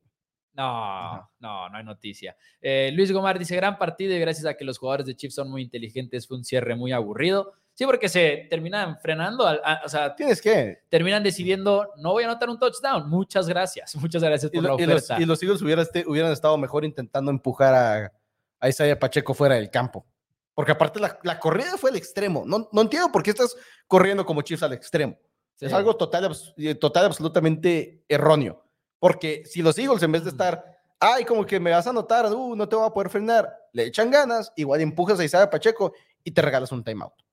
No, 0.53 1.29
no, 1.39 1.69
no 1.69 1.77
hay 1.77 1.83
noticia. 1.83 2.35
Eh, 2.61 2.91
Luis 2.93 3.11
Gomar 3.11 3.37
dice, 3.39 3.55
gran 3.55 3.77
partido 3.77 4.13
y 4.13 4.19
gracias 4.19 4.45
a 4.45 4.55
que 4.55 4.65
los 4.65 4.77
jugadores 4.77 5.05
de 5.05 5.15
Chiefs 5.15 5.35
son 5.35 5.49
muy 5.49 5.61
inteligentes, 5.61 6.27
fue 6.27 6.37
un 6.37 6.43
cierre 6.43 6.75
muy 6.75 6.91
aburrido. 6.91 7.53
Sí, 7.75 7.85
porque 7.85 8.07
se 8.07 8.47
terminan 8.49 8.97
frenando, 8.99 9.45
o 9.83 9.89
sea, 9.89 10.15
tienes 10.15 10.41
que 10.41 10.79
terminan 10.89 11.21
decidiendo, 11.21 11.91
no 11.97 12.13
voy 12.13 12.23
a 12.23 12.27
anotar 12.27 12.49
un 12.49 12.57
touchdown. 12.57 13.09
Muchas 13.09 13.49
gracias, 13.49 13.93
muchas 13.97 14.23
gracias 14.23 14.49
por 14.49 14.63
la 14.63 14.73
oferta. 14.73 15.19
Y 15.19 15.25
los, 15.25 15.43
Eagles 15.43 15.61
hubieran, 15.61 16.31
estado 16.31 16.57
mejor 16.57 16.85
intentando 16.85 17.29
empujar 17.31 17.73
a, 17.75 18.13
a 18.61 18.69
Isaiah 18.69 18.97
Pacheco 18.97 19.33
fuera 19.33 19.55
del 19.55 19.69
campo. 19.69 20.05
Porque 20.53 20.71
aparte 20.71 21.01
la, 21.01 21.39
corrida 21.39 21.75
fue 21.77 21.89
el 21.89 21.97
extremo. 21.97 22.43
No, 22.47 22.69
no 22.71 22.81
entiendo 22.81 23.11
por 23.11 23.21
qué 23.21 23.31
estás 23.31 23.57
corriendo 23.87 24.25
como 24.25 24.41
Chiefs 24.41 24.63
al 24.63 24.71
extremo. 24.71 25.19
Es 25.59 25.73
algo 25.73 25.97
total, 25.97 26.33
total, 26.79 27.05
absolutamente 27.05 28.05
erróneo. 28.07 28.63
Porque 28.99 29.43
si 29.45 29.61
los 29.61 29.77
Eagles 29.77 30.01
en 30.03 30.13
vez 30.13 30.23
de 30.23 30.29
estar, 30.29 30.63
ay, 30.97 31.25
como 31.25 31.45
que 31.45 31.59
me 31.59 31.71
vas 31.71 31.85
a 31.87 31.89
anotar, 31.89 32.25
uh, 32.33 32.55
no 32.55 32.69
te 32.69 32.75
voy 32.77 32.87
a 32.87 32.89
poder 32.89 33.09
frenar, 33.09 33.53
le 33.73 33.83
echan 33.83 34.09
ganas, 34.09 34.53
igual 34.55 34.79
empujas 34.79 35.19
a 35.19 35.25
Isaiah 35.25 35.49
Pacheco 35.49 35.93
y 36.23 36.31
te 36.31 36.41
regalas 36.41 36.71
un 36.71 36.81
timeout. 36.81 37.24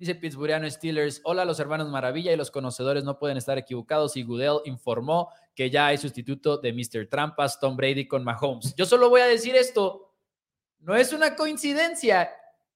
Dice 0.00 0.14
Pittsburghiano 0.14 0.68
Steelers, 0.70 1.20
hola 1.24 1.44
los 1.44 1.60
hermanos 1.60 1.90
Maravilla 1.90 2.32
y 2.32 2.36
los 2.36 2.50
conocedores 2.50 3.04
no 3.04 3.18
pueden 3.18 3.36
estar 3.36 3.58
equivocados 3.58 4.16
y 4.16 4.22
Goodell 4.22 4.62
informó 4.64 5.28
que 5.54 5.68
ya 5.68 5.88
hay 5.88 5.98
sustituto 5.98 6.56
de 6.56 6.72
Mr. 6.72 7.06
Trampas, 7.06 7.60
Tom 7.60 7.76
Brady 7.76 8.08
con 8.08 8.24
Mahomes. 8.24 8.74
Yo 8.76 8.86
solo 8.86 9.10
voy 9.10 9.20
a 9.20 9.26
decir 9.26 9.54
esto, 9.54 10.14
no 10.78 10.96
es 10.96 11.12
una 11.12 11.36
coincidencia, 11.36 12.30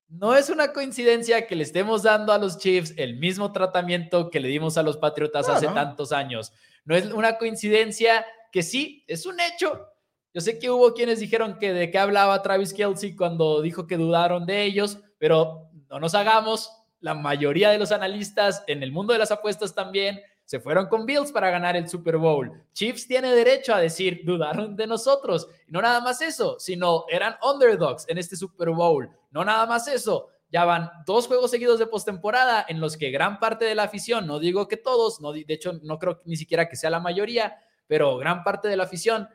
no 0.06 0.36
es 0.36 0.50
una 0.50 0.74
coincidencia 0.74 1.46
que 1.46 1.56
le 1.56 1.62
estemos 1.62 2.02
dando 2.02 2.30
a 2.30 2.36
los 2.36 2.58
Chiefs 2.58 2.92
el 2.98 3.16
mismo 3.16 3.52
tratamiento 3.52 4.28
que 4.28 4.40
le 4.40 4.48
dimos 4.48 4.76
a 4.76 4.82
los 4.82 4.98
Patriotas 4.98 5.48
hace 5.48 5.68
tantos 5.68 6.12
años. 6.12 6.52
No 6.84 6.94
es 6.94 7.10
una 7.10 7.38
coincidencia 7.38 8.26
que 8.52 8.62
sí, 8.62 9.02
es 9.08 9.24
un 9.24 9.40
hecho. 9.40 9.88
Yo 10.34 10.42
sé 10.42 10.58
que 10.58 10.68
hubo 10.68 10.92
quienes 10.92 11.20
dijeron 11.20 11.58
que 11.58 11.72
de 11.72 11.90
qué 11.90 11.98
hablaba 11.98 12.42
Travis 12.42 12.74
Kelsey 12.74 13.16
cuando 13.16 13.62
dijo 13.62 13.86
que 13.86 13.96
dudaron 13.96 14.44
de 14.44 14.64
ellos, 14.64 14.98
pero 15.16 15.70
no 15.88 15.98
nos 16.00 16.14
hagamos, 16.14 16.83
la 17.04 17.12
mayoría 17.12 17.68
de 17.68 17.76
los 17.76 17.92
analistas 17.92 18.64
en 18.66 18.82
el 18.82 18.90
mundo 18.90 19.12
de 19.12 19.18
las 19.18 19.30
apuestas 19.30 19.74
también 19.74 20.22
se 20.46 20.58
fueron 20.58 20.86
con 20.86 21.04
Bills 21.04 21.32
para 21.32 21.50
ganar 21.50 21.76
el 21.76 21.86
Super 21.86 22.16
Bowl. 22.16 22.50
Chiefs 22.72 23.06
tiene 23.06 23.34
derecho 23.34 23.74
a 23.74 23.78
decir, 23.78 24.22
dudaron 24.24 24.74
de 24.74 24.86
nosotros. 24.86 25.46
No 25.68 25.82
nada 25.82 26.00
más 26.00 26.22
eso, 26.22 26.58
sino 26.58 27.04
eran 27.10 27.36
underdogs 27.42 28.08
en 28.08 28.16
este 28.16 28.36
Super 28.36 28.70
Bowl. 28.70 29.10
No 29.30 29.44
nada 29.44 29.66
más 29.66 29.86
eso, 29.86 30.30
ya 30.50 30.64
van 30.64 30.90
dos 31.06 31.26
juegos 31.26 31.50
seguidos 31.50 31.78
de 31.78 31.86
postemporada 31.86 32.64
en 32.66 32.80
los 32.80 32.96
que 32.96 33.10
gran 33.10 33.38
parte 33.38 33.66
de 33.66 33.74
la 33.74 33.82
afición, 33.82 34.26
no 34.26 34.38
digo 34.38 34.66
que 34.66 34.78
todos, 34.78 35.20
no, 35.20 35.34
de 35.34 35.44
hecho 35.46 35.74
no 35.82 35.98
creo 35.98 36.22
ni 36.24 36.36
siquiera 36.36 36.70
que 36.70 36.76
sea 36.76 36.88
la 36.88 37.00
mayoría, 37.00 37.54
pero 37.86 38.16
gran 38.16 38.42
parte 38.42 38.68
de 38.68 38.78
la 38.78 38.84
afición 38.84 39.28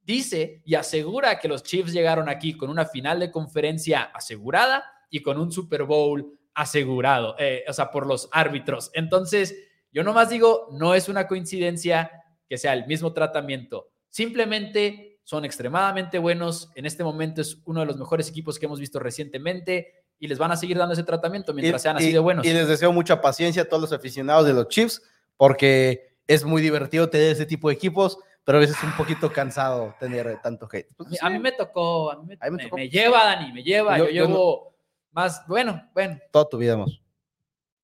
dice 0.00 0.62
y 0.64 0.76
asegura 0.76 1.38
que 1.38 1.48
los 1.48 1.62
Chiefs 1.62 1.92
llegaron 1.92 2.30
aquí 2.30 2.56
con 2.56 2.70
una 2.70 2.86
final 2.86 3.20
de 3.20 3.30
conferencia 3.30 4.04
asegurada 4.14 4.82
y 5.10 5.20
con 5.20 5.38
un 5.38 5.52
Super 5.52 5.84
Bowl 5.84 6.38
asegurado, 6.54 7.34
eh, 7.38 7.64
o 7.68 7.72
sea, 7.72 7.90
por 7.90 8.06
los 8.06 8.28
árbitros. 8.32 8.90
Entonces, 8.94 9.56
yo 9.90 10.02
nomás 10.04 10.30
digo, 10.30 10.68
no 10.72 10.94
es 10.94 11.08
una 11.08 11.26
coincidencia 11.26 12.10
que 12.48 12.58
sea 12.58 12.72
el 12.72 12.86
mismo 12.86 13.12
tratamiento. 13.12 13.90
Simplemente 14.08 15.20
son 15.24 15.44
extremadamente 15.44 16.18
buenos. 16.18 16.70
En 16.74 16.86
este 16.86 17.04
momento 17.04 17.40
es 17.40 17.58
uno 17.64 17.80
de 17.80 17.86
los 17.86 17.96
mejores 17.96 18.28
equipos 18.28 18.58
que 18.58 18.66
hemos 18.66 18.80
visto 18.80 18.98
recientemente 18.98 20.04
y 20.18 20.28
les 20.28 20.38
van 20.38 20.52
a 20.52 20.56
seguir 20.56 20.78
dando 20.78 20.92
ese 20.94 21.04
tratamiento 21.04 21.54
mientras 21.54 21.82
sean 21.82 21.96
así 21.96 22.12
de 22.12 22.18
buenos. 22.18 22.44
Y 22.46 22.52
les 22.52 22.68
deseo 22.68 22.92
mucha 22.92 23.20
paciencia 23.20 23.62
a 23.62 23.64
todos 23.64 23.82
los 23.82 23.92
aficionados 23.92 24.46
de 24.46 24.52
los 24.52 24.68
Chiefs 24.68 25.02
porque 25.36 26.16
es 26.26 26.44
muy 26.44 26.62
divertido 26.62 27.08
tener 27.08 27.32
ese 27.32 27.46
tipo 27.46 27.68
de 27.68 27.74
equipos, 27.74 28.18
pero 28.44 28.58
a 28.58 28.60
veces 28.60 28.76
es 28.76 28.84
un 28.84 28.96
poquito 28.96 29.32
cansado 29.32 29.94
tener 29.98 30.40
tanto 30.42 30.68
hate. 30.70 30.88
Pues 30.96 31.22
a 31.22 31.30
mí 31.30 31.38
me 31.38 31.52
tocó, 31.52 32.12
a 32.12 32.22
mí 32.22 32.36
me, 32.74 32.88
lleva, 32.88 33.24
Dani, 33.24 33.52
me 33.52 33.62
lleva. 33.62 33.98
Yo, 33.98 34.06
llevo 34.06 34.71
más, 35.12 35.46
bueno, 35.46 35.88
bueno. 35.94 36.18
Toda 36.30 36.48
tu 36.48 36.58
vida, 36.58 36.76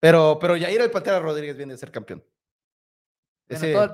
Pero, 0.00 0.38
pero 0.40 0.56
Yair 0.56 0.80
el 0.80 0.90
Pantera 0.90 1.20
Rodríguez 1.20 1.56
viene 1.56 1.74
de 1.74 1.78
ser 1.78 1.90
campeón. 1.90 2.24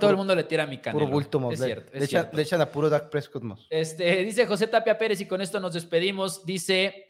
todo, 0.01 0.11
el 0.11 0.17
mundo 0.17 0.35
le 0.35 0.45
tira 0.45 0.65
a 0.65 0.67
mi 0.67 0.79
canelo. 0.79 1.05
Puro 1.05 1.13
bulto, 1.13 1.51
Es 1.51 1.61
cierto, 1.61 1.91
le, 2.37 2.43
echan, 2.43 2.61
a 2.61 2.71
puro 2.71 2.89
Dak 2.89 3.11
Prescott, 3.11 3.43
Este, 3.71 4.25
dice 4.25 4.47
José 4.47 4.67
Tapia 4.67 4.97
Pérez 4.97 5.21
y 5.21 5.27
con 5.27 5.41
esto 5.41 5.61
nos 5.61 5.75
despedimos. 5.75 6.45
Dice, 6.45 7.07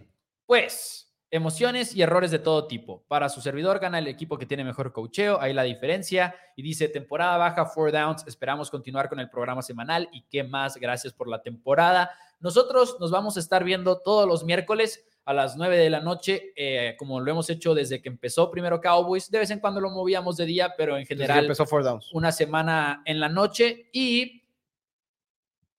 pues, 0.47 1.05
emociones 1.31 1.95
y 1.97 2.03
errores 2.03 2.31
de 2.31 2.39
todo 2.39 2.67
tipo. 2.67 3.05
Para 3.09 3.29
su 3.29 3.41
servidor 3.41 3.81
gana 3.81 3.99
el 3.99 4.07
equipo 4.07 4.39
que 4.39 4.47
tiene 4.47 4.63
mejor 4.63 4.93
cocheo, 4.93 5.41
ahí 5.41 5.53
la 5.53 5.65
diferencia. 5.65 6.35
Y 6.57 6.63
dice, 6.63 6.89
temporada 6.89 7.37
baja, 7.37 7.67
four 7.67 7.91
downs, 7.91 8.25
esperamos 8.27 8.71
continuar 8.71 9.09
con 9.09 9.19
el 9.21 9.29
programa 9.29 9.61
semanal 9.61 10.09
y 10.13 10.23
qué 10.23 10.45
más, 10.45 10.77
gracias 10.77 11.13
por 11.13 11.29
la 11.29 11.43
temporada. 11.43 12.11
Nosotros 12.39 12.99
nos 13.01 13.11
vamos 13.11 13.37
a 13.37 13.41
estar 13.41 13.65
viendo 13.65 14.01
todos 14.01 14.29
los 14.29 14.45
miércoles 14.45 15.05
a 15.25 15.33
las 15.33 15.57
9 15.57 15.77
de 15.77 15.91
la 15.91 16.01
noche, 16.01 16.53
eh, 16.55 16.95
como 16.99 17.21
lo 17.21 17.31
hemos 17.31 17.49
hecho 17.49 17.75
desde 17.75 18.03
que 18.03 18.11
empezó 18.11 18.51
primero 18.51 18.81
Cowboys. 18.81 19.31
De 19.31 19.39
vez 19.39 19.51
en 19.51 19.59
cuando 19.59 19.81
lo 19.81 19.91
movíamos 19.91 20.37
de 20.37 20.45
día, 20.45 20.75
pero 20.77 20.99
en 20.99 21.07
general 21.07 21.45
empezó 21.45 21.65
downs. 21.65 22.13
una 22.13 22.31
semana 22.31 23.03
en 23.07 23.21
la 23.21 23.29
noche 23.29 23.89
y 23.93 24.43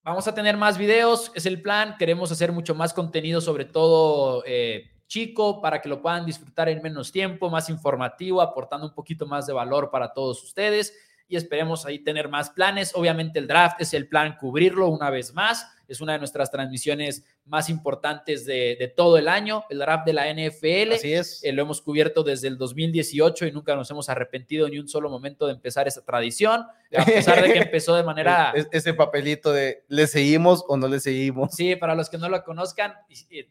vamos 0.04 0.28
a 0.28 0.34
tener 0.34 0.58
más 0.58 0.78
videos, 0.78 1.32
es 1.36 1.46
el 1.46 1.62
plan. 1.62 1.96
Queremos 1.98 2.32
hacer 2.32 2.52
mucho 2.52 2.74
más 2.74 2.94
contenido, 2.94 3.40
sobre 3.40 3.66
todo 3.66 4.44
eh, 4.48 4.90
chico, 5.08 5.62
para 5.62 5.80
que 5.80 5.90
lo 5.90 6.02
puedan 6.02 6.26
disfrutar 6.26 6.70
en 6.70 6.82
menos 6.82 7.12
tiempo, 7.12 7.50
más 7.50 7.70
informativo, 7.70 8.42
aportando 8.42 8.88
un 8.88 8.94
poquito 8.94 9.28
más 9.28 9.46
de 9.46 9.54
valor 9.54 9.92
para 9.92 10.12
todos 10.12 10.44
ustedes 10.44 10.94
y 11.28 11.36
esperemos 11.36 11.86
ahí 11.86 12.00
tener 12.00 12.30
más 12.30 12.50
planes. 12.50 12.94
Obviamente 12.96 13.40
el 13.40 13.48
draft 13.48 13.82
es 13.82 13.94
el 13.94 14.08
plan 14.08 14.38
cubrirlo 14.40 14.90
una 14.90 15.10
vez 15.10 15.34
más. 15.34 15.68
Es 15.88 16.02
una 16.02 16.14
de 16.14 16.20
nuestras 16.20 16.52
transmisiones 16.52 17.24
más 17.46 17.70
importantes 17.70 18.46
de, 18.46 18.94
todo 18.96 19.18
el 19.18 19.28
año, 19.28 19.66
el 19.70 19.80
draft 19.80 20.06
de 20.06 20.14
la 20.14 20.34
NFL. 20.34 20.94
Así 20.94 21.14
es. 21.14 21.44
Eh, 21.44 21.52
lo 21.52 21.62
hemos 21.62 21.82
cubierto 21.82 22.24
desde 22.24 22.48
el 22.48 22.58
2018 22.58 23.46
y 23.46 23.52
nunca 23.52 23.76
nos 23.76 23.90
hemos 23.92 24.10
arrepentido 24.10 24.68
ni 24.68 24.80
un 24.80 24.88
solo 24.88 25.10
momento 25.10 25.46
de 25.46 25.54
empezar 25.54 25.88
esa 25.88 26.04
tradición, 26.04 26.66
a 26.96 27.06
pesar 27.06 27.42
de 27.42 27.54
que 27.54 27.60
empezó 27.60 27.96
de 27.96 28.04
manera... 28.04 28.54
ese 28.72 28.94
papelito 28.94 29.52
de 29.52 29.84
¿le 29.88 30.08
seguimos 30.08 30.64
o 30.68 30.78
no 30.78 30.88
le 30.88 31.00
seguimos? 31.00 31.54
Sí, 31.54 31.76
para 31.76 31.96
los 31.96 32.10
que 32.10 32.18
no 32.18 32.30
lo 32.30 32.44
conozcan, 32.44 32.94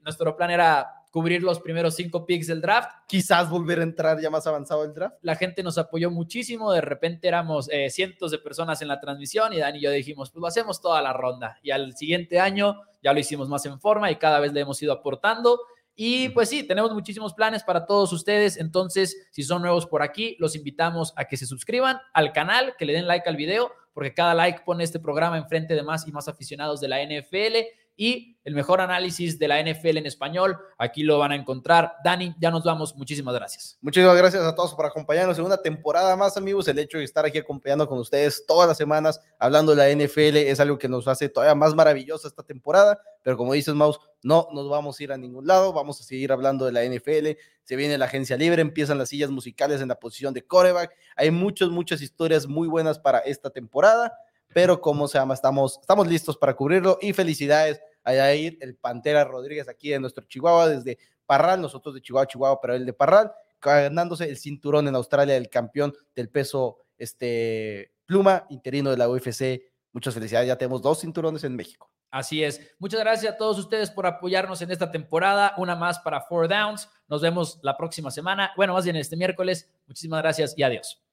nuestro 0.02 0.36
plan 0.36 0.50
era 0.50 0.88
cubrir 1.14 1.44
los 1.44 1.60
primeros 1.60 1.94
cinco 1.94 2.26
picks 2.26 2.48
del 2.48 2.60
draft. 2.60 2.90
Quizás 3.06 3.48
volver 3.48 3.78
a 3.78 3.84
entrar 3.84 4.20
ya 4.20 4.30
más 4.30 4.48
avanzado 4.48 4.82
el 4.82 4.92
draft. 4.92 5.14
La 5.22 5.36
gente 5.36 5.62
nos 5.62 5.78
apoyó 5.78 6.10
muchísimo, 6.10 6.72
de 6.72 6.80
repente 6.80 7.28
éramos 7.28 7.68
eh, 7.70 7.88
cientos 7.88 8.32
de 8.32 8.38
personas 8.38 8.82
en 8.82 8.88
la 8.88 8.98
transmisión 8.98 9.52
y 9.52 9.58
Dani 9.58 9.78
y 9.78 9.82
yo 9.82 9.92
dijimos, 9.92 10.32
pues 10.32 10.40
lo 10.40 10.48
hacemos 10.48 10.80
toda 10.80 11.00
la 11.00 11.12
ronda. 11.12 11.60
Y 11.62 11.70
al 11.70 11.96
siguiente 11.96 12.40
año 12.40 12.80
ya 13.04 13.12
lo 13.12 13.20
hicimos 13.20 13.48
más 13.48 13.64
en 13.66 13.78
forma 13.78 14.10
y 14.10 14.16
cada 14.16 14.40
vez 14.40 14.52
le 14.52 14.60
hemos 14.60 14.82
ido 14.82 14.92
aportando. 14.92 15.60
Y 15.94 16.30
pues 16.30 16.48
sí, 16.48 16.66
tenemos 16.66 16.92
muchísimos 16.92 17.34
planes 17.34 17.62
para 17.62 17.86
todos 17.86 18.12
ustedes. 18.12 18.56
Entonces, 18.56 19.28
si 19.30 19.44
son 19.44 19.62
nuevos 19.62 19.86
por 19.86 20.02
aquí, 20.02 20.36
los 20.40 20.56
invitamos 20.56 21.12
a 21.16 21.26
que 21.26 21.36
se 21.36 21.46
suscriban 21.46 21.98
al 22.14 22.32
canal, 22.32 22.74
que 22.76 22.86
le 22.86 22.94
den 22.94 23.06
like 23.06 23.28
al 23.28 23.36
video, 23.36 23.70
porque 23.92 24.12
cada 24.12 24.34
like 24.34 24.62
pone 24.64 24.82
este 24.82 24.98
programa 24.98 25.38
enfrente 25.38 25.74
de 25.74 25.82
más 25.84 26.08
y 26.08 26.12
más 26.12 26.26
aficionados 26.26 26.80
de 26.80 26.88
la 26.88 27.04
NFL 27.04 27.83
y 27.96 28.34
el 28.44 28.54
mejor 28.54 28.80
análisis 28.80 29.38
de 29.38 29.48
la 29.48 29.62
NFL 29.62 29.96
en 29.96 30.06
español. 30.06 30.58
Aquí 30.78 31.02
lo 31.02 31.18
van 31.18 31.32
a 31.32 31.36
encontrar. 31.36 31.94
Dani, 32.04 32.34
ya 32.38 32.50
nos 32.50 32.62
vamos. 32.62 32.94
Muchísimas 32.94 33.34
gracias. 33.34 33.78
Muchísimas 33.80 34.16
gracias 34.16 34.42
a 34.42 34.54
todos 34.54 34.74
por 34.74 34.84
acompañarnos 34.84 35.38
en 35.38 35.44
una 35.46 35.56
temporada 35.56 36.14
más, 36.16 36.36
amigos. 36.36 36.68
El 36.68 36.78
hecho 36.78 36.98
de 36.98 37.04
estar 37.04 37.24
aquí 37.24 37.38
acompañando 37.38 37.88
con 37.88 37.98
ustedes 37.98 38.44
todas 38.46 38.68
las 38.68 38.76
semanas, 38.76 39.20
hablando 39.38 39.74
de 39.74 39.96
la 39.96 40.04
NFL, 40.04 40.36
es 40.36 40.60
algo 40.60 40.78
que 40.78 40.88
nos 40.88 41.08
hace 41.08 41.28
todavía 41.28 41.54
más 41.54 41.74
maravillosa 41.74 42.28
esta 42.28 42.42
temporada. 42.42 43.00
Pero 43.22 43.38
como 43.38 43.54
dices, 43.54 43.74
Maus, 43.74 43.98
no 44.22 44.48
nos 44.52 44.68
vamos 44.68 45.00
a 45.00 45.02
ir 45.02 45.12
a 45.12 45.16
ningún 45.16 45.46
lado. 45.46 45.72
Vamos 45.72 46.00
a 46.00 46.04
seguir 46.04 46.30
hablando 46.30 46.66
de 46.66 46.72
la 46.72 46.84
NFL. 46.84 47.38
Se 47.62 47.76
viene 47.76 47.96
la 47.96 48.04
agencia 48.04 48.36
libre, 48.36 48.60
empiezan 48.60 48.98
las 48.98 49.08
sillas 49.08 49.30
musicales 49.30 49.80
en 49.80 49.88
la 49.88 49.98
posición 49.98 50.34
de 50.34 50.46
coreback. 50.46 50.94
Hay 51.16 51.30
muchas, 51.30 51.70
muchas 51.70 52.02
historias 52.02 52.46
muy 52.46 52.68
buenas 52.68 52.98
para 52.98 53.20
esta 53.20 53.48
temporada 53.48 54.12
pero 54.54 54.80
como 54.80 55.08
se 55.08 55.18
llama, 55.18 55.34
estamos, 55.34 55.78
estamos 55.80 56.06
listos 56.06 56.38
para 56.38 56.54
cubrirlo 56.54 56.96
y 57.02 57.12
felicidades 57.12 57.82
a 58.04 58.14
Yair, 58.14 58.56
el 58.60 58.76
Pantera 58.76 59.24
Rodríguez, 59.24 59.68
aquí 59.68 59.90
de 59.90 59.98
nuestro 59.98 60.24
Chihuahua, 60.24 60.68
desde 60.68 60.96
Parral, 61.26 61.60
nosotros 61.60 61.94
de 61.94 62.00
Chihuahua, 62.00 62.26
Chihuahua, 62.26 62.60
pero 62.60 62.74
él 62.74 62.86
de 62.86 62.92
Parral, 62.92 63.32
ganándose 63.60 64.28
el 64.28 64.36
cinturón 64.36 64.86
en 64.86 64.94
Australia, 64.94 65.36
el 65.36 65.50
campeón 65.50 65.92
del 66.14 66.28
peso 66.28 66.78
este, 66.96 67.92
pluma 68.06 68.46
interino 68.48 68.90
de 68.90 68.96
la 68.96 69.08
UFC. 69.08 69.62
Muchas 69.92 70.14
felicidades, 70.14 70.46
ya 70.46 70.56
tenemos 70.56 70.80
dos 70.80 71.00
cinturones 71.00 71.42
en 71.42 71.56
México. 71.56 71.90
Así 72.10 72.44
es. 72.44 72.60
Muchas 72.78 73.00
gracias 73.00 73.34
a 73.34 73.36
todos 73.36 73.58
ustedes 73.58 73.90
por 73.90 74.06
apoyarnos 74.06 74.62
en 74.62 74.70
esta 74.70 74.92
temporada. 74.92 75.52
Una 75.56 75.74
más 75.74 75.98
para 75.98 76.20
Four 76.20 76.48
Downs. 76.48 76.88
Nos 77.08 77.22
vemos 77.22 77.58
la 77.62 77.76
próxima 77.76 78.12
semana. 78.12 78.52
Bueno, 78.56 78.72
más 78.72 78.84
bien 78.84 78.94
este 78.94 79.16
miércoles. 79.16 79.68
Muchísimas 79.88 80.22
gracias 80.22 80.54
y 80.56 80.62
adiós. 80.62 81.03